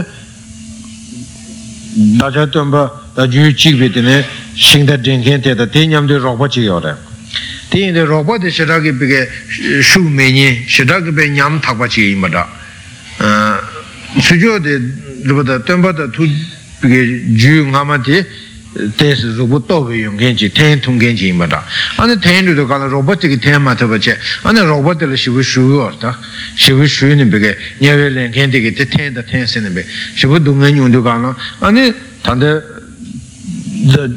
tā 2.19 2.27
chā 2.33 2.43
tō 2.51 2.63
mā 2.67 2.83
tā 3.15 3.27
jū 3.31 3.53
chīk 3.55 3.79
bē 3.79 3.87
tē 3.93 4.01
nē 4.03 4.15
shīng 4.55 4.87
tā 4.87 4.97
dēng 4.99 5.23
kēng 5.23 5.41
tē 5.41 5.55
tā 5.55 5.67
tē 5.71 5.87
nyam 5.87 6.07
tē 6.07 6.19
rōk 6.19 6.37
pa 6.37 6.49
chī 6.51 6.67
yō 6.67 6.79
rē 6.83 6.93
tēn 7.71 7.95
tē 7.95 8.03
rōpa 8.03 8.39
tē 8.43 8.51
shidā 8.51 8.81
kī 8.83 8.91
pī 8.99 9.05
kē 9.11 9.21
shū 9.81 10.03
mē 10.03 10.27
nyē 10.35 10.49
shidā 10.67 10.99
kī 11.05 11.15
pē 11.15 11.29
nyam 11.33 11.61
thāk 11.63 11.79
pa 11.79 11.87
chī 11.87 12.11
yī 12.11 12.15
mā 12.19 12.27
tā 12.33 12.43
sū 14.19 14.35
chō 14.41 14.59
tē 14.65 14.73
rūpa 15.29 15.43
tā 15.47 15.55
tēn 15.63 15.79
pa 15.81 15.95
tā 15.95 16.09
tū 16.11 16.27
pī 16.81 16.91
kē 16.91 17.01
jū 17.39 17.71
ngā 17.71 17.81
mā 17.87 17.97
tē 18.03 18.19
tē 18.19 18.27
sī 18.73 19.33
rūpa 19.37 19.59
tō 19.69 19.77
pē 19.87 19.93
yōng 20.01 20.17
kēn 20.17 20.37
chī 20.37 20.49
tēn 20.49 20.81
tūng 20.81 20.97
kēn 20.97 21.17
chī 21.17 21.29
yī 21.29 21.37
mā 21.37 21.47
tā 21.47 21.61
anē 22.01 22.17
tēn 22.17 22.49
rū 22.49 22.55
tō 22.57 22.65
kā 22.65 22.79
rā 22.81 22.89
rōpa 22.89 23.15
tē 23.21 23.29
kī 23.29 23.37
tēn 23.43 23.61
mā 23.61 23.75
tā 23.77 23.85
pa 23.85 23.99
chē 24.01 24.17
anē 24.49 24.65
rōpa 24.65 24.97
tē 24.97 25.05
lā 25.09 25.17
shī 25.17 25.29
wū 25.29 25.45
shū 25.45 25.61
yō 25.61 25.89
tā 26.01 26.15
shī 26.57 26.73
wū 26.73 26.87
shū 26.89 27.13
nī 27.13 27.29
pī 27.29 27.41
kē 27.43 27.51
nyā 27.85 27.93
wē 27.99 28.07
lēn 28.17 28.33
kēn 28.33 28.49
tē 28.49 28.63
kī 28.65 28.73
tē 28.73 28.85
tēn 28.89 29.19
tā 29.19 29.25
tēn 29.29 29.45
sī 29.45 29.61
nī 29.61 29.73
pē 29.77 29.85
shī 30.17 30.31
wū 30.31 30.41
dūng 30.41 30.57
ngā 30.63 30.73
nyūng 30.73 30.89
tō 30.89 31.03
kā 31.05 31.17
rā 31.21 31.35
anē 31.69 31.85
tāndē 32.25 32.49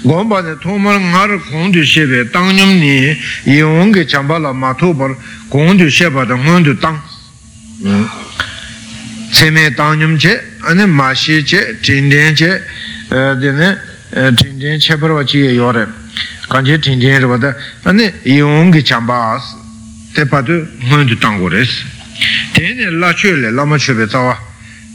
gōng 0.05 0.29
bā 0.33 0.41
nē 0.41 0.57
tō 0.65 0.79
mara 0.81 0.97
ngā 0.97 1.23
rā 1.29 1.37
gōng 1.45 1.73
tū 1.77 1.85
shē 1.85 2.09
bē 2.09 2.25
tāng 2.33 2.57
ñam 2.57 2.73
nī 2.81 3.21
yī 3.45 3.61
wōng 3.69 3.93
kī 3.93 4.09
chāmbā 4.09 4.41
lā 4.41 4.57
mā 4.57 4.73
tō 4.81 4.97
par 4.97 5.13
gōng 5.53 5.77
tū 5.77 5.93
shē 5.93 6.09
bā 6.09 6.25
tā 6.25 6.41
ngōng 6.41 6.65
tū 6.65 6.73
tāng 6.81 6.97
tsē 9.33 9.51
mē 9.51 9.71
tāng 9.79 9.99
nyam 9.99 10.19
chē 10.19 10.35
anē 10.71 10.87
mā 10.87 11.15
shē 11.15 11.43
chē 11.47 11.61
tīng 11.83 12.11
tēng 12.11 12.35
chē 12.35 12.51
tēnē 13.11 13.69
tīng 14.37 14.59
tēng 14.59 14.79
chē 14.83 14.99
par 15.01 15.15
wā 15.15 15.23
chī 15.25 15.47
yō 15.55 15.71
rē 15.77 15.87
kāñ 16.51 16.67
chē 16.67 16.77
tīng 16.83 17.01
tēng 17.01 17.23
rā 17.23 17.31
bā 17.31 17.39
tā 17.39 17.55
anē 17.91 18.11
yōng 18.27 18.75
kē 18.75 18.83
chāmbā 18.83 19.39
tē 20.15 20.27
pā 20.27 20.43
tu 20.43 20.59
ngōng 20.91 21.09
tu 21.09 21.17
tāng 21.23 21.39
gō 21.39 21.51
rēs 21.55 21.73
tēnē 22.59 22.91
lā 22.99 23.15
chē 23.15 23.35
lē 23.39 23.55
lā 23.55 23.65
mā 23.65 23.79
chē 23.79 23.95
bē 23.95 24.11
tsā 24.11 24.23
wā 24.27 24.37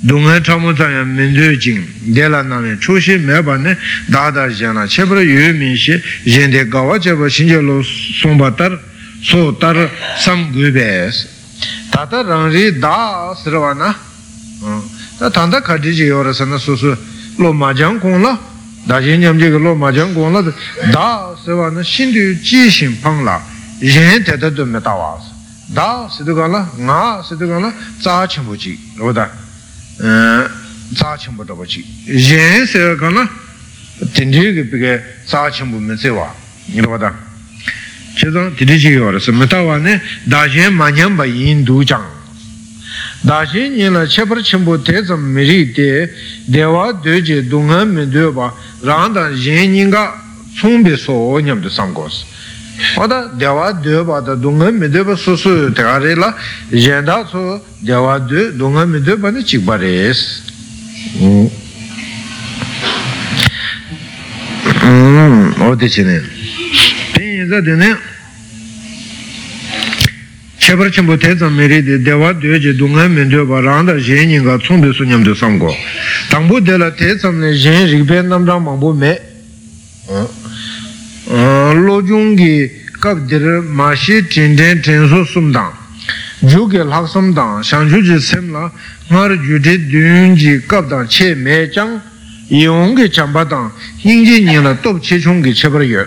dunga 0.04 0.40
chamu 0.44 0.74
tsaya 0.74 1.04
mindu 1.04 1.58
jing 1.58 1.82
dela 2.14 2.44
nami 2.44 2.78
chushi 2.78 3.18
meba 3.18 3.56
ne 3.58 3.78
dada 4.08 4.50
jana 4.50 4.86
chebra 4.86 5.22
yu 5.22 5.54
min 5.54 5.76
shi 5.76 6.02
jende 6.26 6.68
gawa 6.70 7.00
cheba 7.00 7.28
shinje 7.30 7.62
lo 7.62 7.82
somba 7.82 8.52
tar 8.52 8.78
so 9.24 9.54
tar 9.54 9.90
sam 10.18 10.52
gubes 10.52 11.28
tata 11.90 12.22
rangri 12.22 12.78
da 12.78 13.34
sirwa 13.34 13.74
na 13.74 13.96
ta 15.18 15.30
tanda 15.30 15.61
khati 15.61 15.91
ji 15.93 16.03
yora 16.05 16.34
sana 16.34 16.57
su 16.57 16.76
su 16.76 16.95
lo 17.38 17.53
majang 17.53 17.99
kong 17.99 18.22
la 18.22 18.38
da 18.84 18.99
jen 19.01 19.20
nyam 19.20 19.38
ji 19.38 19.49
lo 19.49 19.76
majang 19.76 20.13
kong 20.13 20.34
la 20.34 20.41
da 20.91 21.36
sirwa 21.43 21.70
na 21.72 21.82
shindu 21.84 22.39
ji 22.41 22.70
shin 22.70 22.99
pang 22.99 23.24
la 23.24 23.41
yen 23.80 24.24
teta 24.24 24.49
du 24.49 24.66
me 24.66 24.80
tawa 24.82 25.20
da 25.68 26.07
sidu 26.09 26.36
ka 26.36 26.47
la 26.47 26.70
nga 26.78 27.24
sidu 27.24 27.47
ka 27.47 27.59
la 27.59 27.74
tsa 27.99 28.26
chenpo 28.28 28.55
ji 28.55 28.78
lo 28.97 29.11
da 29.11 29.30
tsa 30.93 31.18
chenpo 31.18 31.43
tabo 31.43 31.63
chi 31.63 31.84
yen 32.05 32.66
se 32.66 32.95
ka 32.95 33.09
na 33.09 33.28
tindri 34.13 34.53
ki 34.53 34.63
pike 34.63 35.03
tsa 35.26 35.49
chenpo 35.49 35.78
me 35.78 35.95
tse 35.95 36.09
wa 36.09 36.34
nilo 36.66 36.89
wada 36.89 37.13
che 38.16 38.30
zang 38.30 38.53
tindri 38.55 38.78
chi 38.78 38.89
yo 38.89 39.09
rasa 39.11 39.32
me 39.32 39.47
tawa 39.47 39.78
ne 39.78 40.01
da 40.24 40.47
shen 40.47 40.74
ma 40.74 40.89
nyam 40.89 41.16
ba 41.16 41.26
yin 41.26 41.63
du 41.63 41.84
chang 41.84 42.03
da 42.03 42.03
shen 42.03 42.03
yin 42.03 42.13
la 42.13 42.13
chepar 42.13 42.13
chenpo 42.13 42.13
te 42.13 42.13
zam 42.13 42.13
me 42.13 42.13
ri 42.13 42.13
te 42.13 42.13
dewa 42.13 42.13
de 42.13 42.13
je 42.13 42.14
dāshī 43.26 43.70
nīla 43.74 44.06
chepar 44.06 44.42
chimbu 44.46 44.78
tētsam 44.86 45.22
mirī 45.36 45.74
tē 45.74 45.90
dēwā 46.54 46.86
dējī 47.02 47.42
dūngā 47.50 47.82
mi 47.90 48.06
dēbā 48.14 48.52
rāndā 48.86 49.32
yēn 49.34 49.74
nīngā 49.74 50.04
tsūmbī 50.60 50.94
sō 51.02 51.16
ñam 51.48 51.64
tē 51.64 51.72
sāṅgōs 51.74 52.20
oda 53.02 53.20
dēwā 53.42 53.72
dēbā 53.82 54.22
tā 54.28 54.38
dūngā 54.38 54.70
mi 54.78 54.92
dēbā 54.94 55.18
sū 55.18 55.34
sū 55.42 55.54
tēgā 55.74 55.98
rē 56.06 56.14
lā 56.22 56.30
yēn 56.70 57.10
dā 57.10 57.24
sō 57.32 57.44
dēwā 57.90 58.20
dē 58.30 58.50
dūngā 58.62 58.86
mi 58.94 59.02
dēbā 59.02 59.34
nē 59.34 59.42
chik 59.42 59.66
bā 59.66 59.80
rēs 59.82 60.22
o 65.66 65.74
tē 65.82 65.88
chī 65.90 66.06
nē 66.06 66.20
pēn 67.16 67.32
yé 67.32 67.50
zā 67.50 67.66
tē 67.66 67.80
nē 67.82 67.90
chebar 70.66 70.89
chenpo 70.89 71.16
te 71.16 71.38
zam 71.38 71.53
me 71.53 71.68
re 71.68 71.84
de 71.84 72.01
dewa 72.01 72.34
de 72.34 72.59
je 72.59 72.74
dunga 72.74 73.07
me 73.07 73.24
de 73.28 73.43
ba 73.45 73.61
rang 73.61 73.86
da 73.86 73.93
yen 73.93 74.30
yin 74.30 74.43
ga 74.43 74.57
tsung 74.57 74.82
be 74.82 74.91
su 74.91 75.03
nyam 75.03 75.22
de 75.22 75.36
sam 75.36 75.59
ko 75.59 75.72
tangpo 76.28 76.59
de 76.59 76.76
la 76.76 76.89
te 76.89 77.16
zam 77.20 77.38
ne 77.38 77.51
yen 77.53 77.88
rik 77.88 78.07
pe 78.07 78.24
nam 78.24 78.43
rang 78.47 78.63
mang 78.63 78.80
bo 78.80 78.91
me. 78.91 79.13
Lo 81.86 82.01
jung 82.01 82.36
gi 82.36 82.72
kab 82.99 83.28
dir 83.28 83.61
ma 83.61 83.93
shi 83.93 84.26
tin 84.26 84.55
den 84.55 84.82
ten 84.82 85.07
so 85.07 85.24
sum 85.24 85.51
dang. 85.51 85.72
Ju 86.41 86.68
ge 86.68 86.82
lak 86.84 87.07
sam 87.09 87.32
dang. 87.32 87.61
Shang 87.61 87.88
ju 87.88 88.01
ji 88.01 88.20
sem 88.20 88.51
la 88.51 88.72
ngar 89.09 89.38
ju 89.38 89.59
de 89.59 89.78
dun 89.78 90.36
ji 90.36 90.66
kab 90.66 90.89
dang 90.89 91.05
che 91.07 91.36
me 91.36 91.70
chang. 91.70 92.01
Yong 92.47 92.95
ge 92.95 93.07
cham 93.11 93.32
ba 93.32 93.43
dang. 93.43 93.70
Yin 94.01 94.26
ji 94.26 94.41
ni 94.41 94.59
la 94.59 94.74
top 94.74 94.99
che 94.99 95.20
chung 95.20 95.43
ge 95.43 95.53
che 95.53 95.70
bar 95.70 95.84
ye 95.84 96.03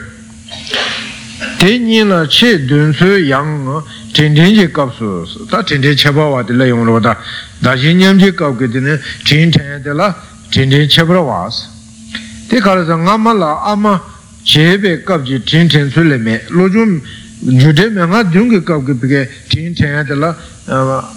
te 1.58 1.78
ni 1.78 2.02
la 2.02 2.26
che 2.26 2.64
dun 2.64 2.92
su 2.92 3.06
yang 3.06 3.84
ten 4.18 4.34
ten 4.34 4.52
ji 4.52 4.66
kab 4.72 4.92
su 4.92 5.46
ta 5.48 5.62
ten 5.62 5.80
ten 5.80 5.94
che 5.94 6.10
ba 6.10 6.24
wa 6.26 6.42
de 6.42 6.52
la 6.52 6.64
yong 6.64 6.84
lo 6.84 6.98
da 6.98 7.16
da 7.60 7.76
shi 7.76 7.94
nyam 7.94 8.18
ji 8.18 8.34
kab 8.34 8.58
ge 8.58 8.66
de 8.68 8.80
ne 8.80 9.00
ten 9.24 9.48
ten 9.48 9.80
de 9.80 9.92
la 9.94 10.12
ten 10.50 10.68
ten 10.68 10.88
che 10.88 11.04
bar 11.04 11.22
wa 11.22 11.48
te 12.48 12.58
ka 12.58 12.74
la 12.74 12.96
nga 12.96 13.16
ma 13.16 13.32
la 13.32 13.62
ama 13.62 14.02
chebe 14.42 15.04
kabji 15.04 15.40
tin 15.44 15.68
ten 15.68 15.88
su 15.88 16.02
le 16.02 16.18
me 16.18 16.42
lo 16.48 16.68
jun 16.68 17.00
jude 17.60 17.90
me 17.94 18.02
nga 18.06 18.24
dungi 18.24 18.60
kabgi 18.60 18.94
pige 18.94 19.30
tin 19.48 19.72
ten 19.72 19.92
ya 19.92 20.02
de 20.02 20.14
la 20.16 20.34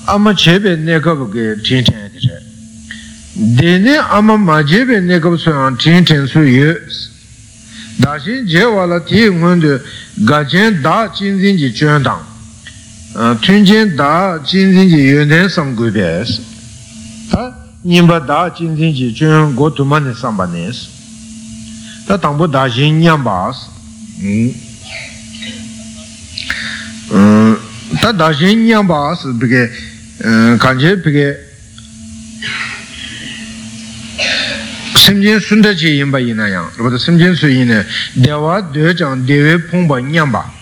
ama 0.05 0.35
chebe 0.35 0.75
ne 0.75 0.99
kabgi 0.99 1.59
tin 1.63 1.83
ten 1.83 1.97
ya 1.97 2.07
de 2.13 2.19
che 2.19 2.37
dene 3.33 3.97
ama 3.97 4.37
ma 4.37 4.61
chebe 4.63 4.99
ne 4.99 5.17
kab 5.19 5.35
su 5.37 5.49
yang 5.49 5.75
tin 5.75 6.03
ten 6.03 6.27
su 6.27 6.41
yu 6.41 6.77
da 7.97 8.19
shin 8.19 8.45
je 8.45 8.63
wala 8.63 9.01
ti 9.01 9.27
ngun 9.27 9.59
de 9.59 9.81
ga 10.23 10.45
chen 10.45 10.81
da 10.81 11.09
chin 11.09 11.39
zin 11.39 11.57
ji 11.57 11.71
chuan 11.73 12.03
dang 12.03 12.29
chunchen 13.13 13.95
da 13.97 14.39
jinzin 14.45 14.87
ji 14.89 15.01
yunten 15.11 15.49
sam 15.49 15.75
gui 15.75 15.91
pes 15.91 16.39
ta 17.31 17.53
nyingpa 17.83 18.19
da 18.19 18.49
jinzin 18.49 18.93
ji 18.93 19.13
chun 19.13 19.55
go 19.55 19.69
tuma 19.69 19.99
ne 19.99 20.13
samba 20.13 20.45
nes 20.45 20.87
ta 22.07 22.17
tangpo 22.17 22.47
da 22.47 22.69
shin 22.69 22.99
nyam 22.99 23.23
bas 23.23 23.67
ta 28.01 28.11
da 28.11 28.31
shin 28.33 28.65
nyam 28.65 28.87
bas 28.87 29.19
pike 29.39 29.69
kanche 30.57 30.95
pike 31.03 31.27
simchen 34.95 35.39
sunda 35.41 35.73
chi 35.73 35.97
yinpa 35.99 36.19
yinayang 36.19 36.69
rupata 36.77 36.97
simchen 36.97 37.35
su 37.35 37.47
yinay 37.47 37.83
dewa 38.15 38.61
dewe 38.61 38.95
chang 38.95 39.25
dewe 39.25 39.59
pongpa 39.67 39.99
nyam 39.99 40.31
bas 40.31 40.60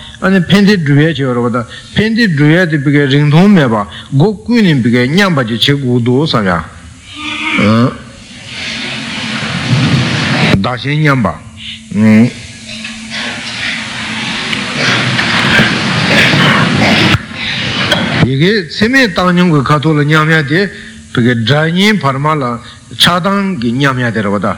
peke 21.17 21.33
dranyin 21.47 21.97
Parmala, 21.99 22.59
chadang 22.95 23.59
ki 23.59 23.71
nyamya 23.71 24.13
derawada 24.13 24.57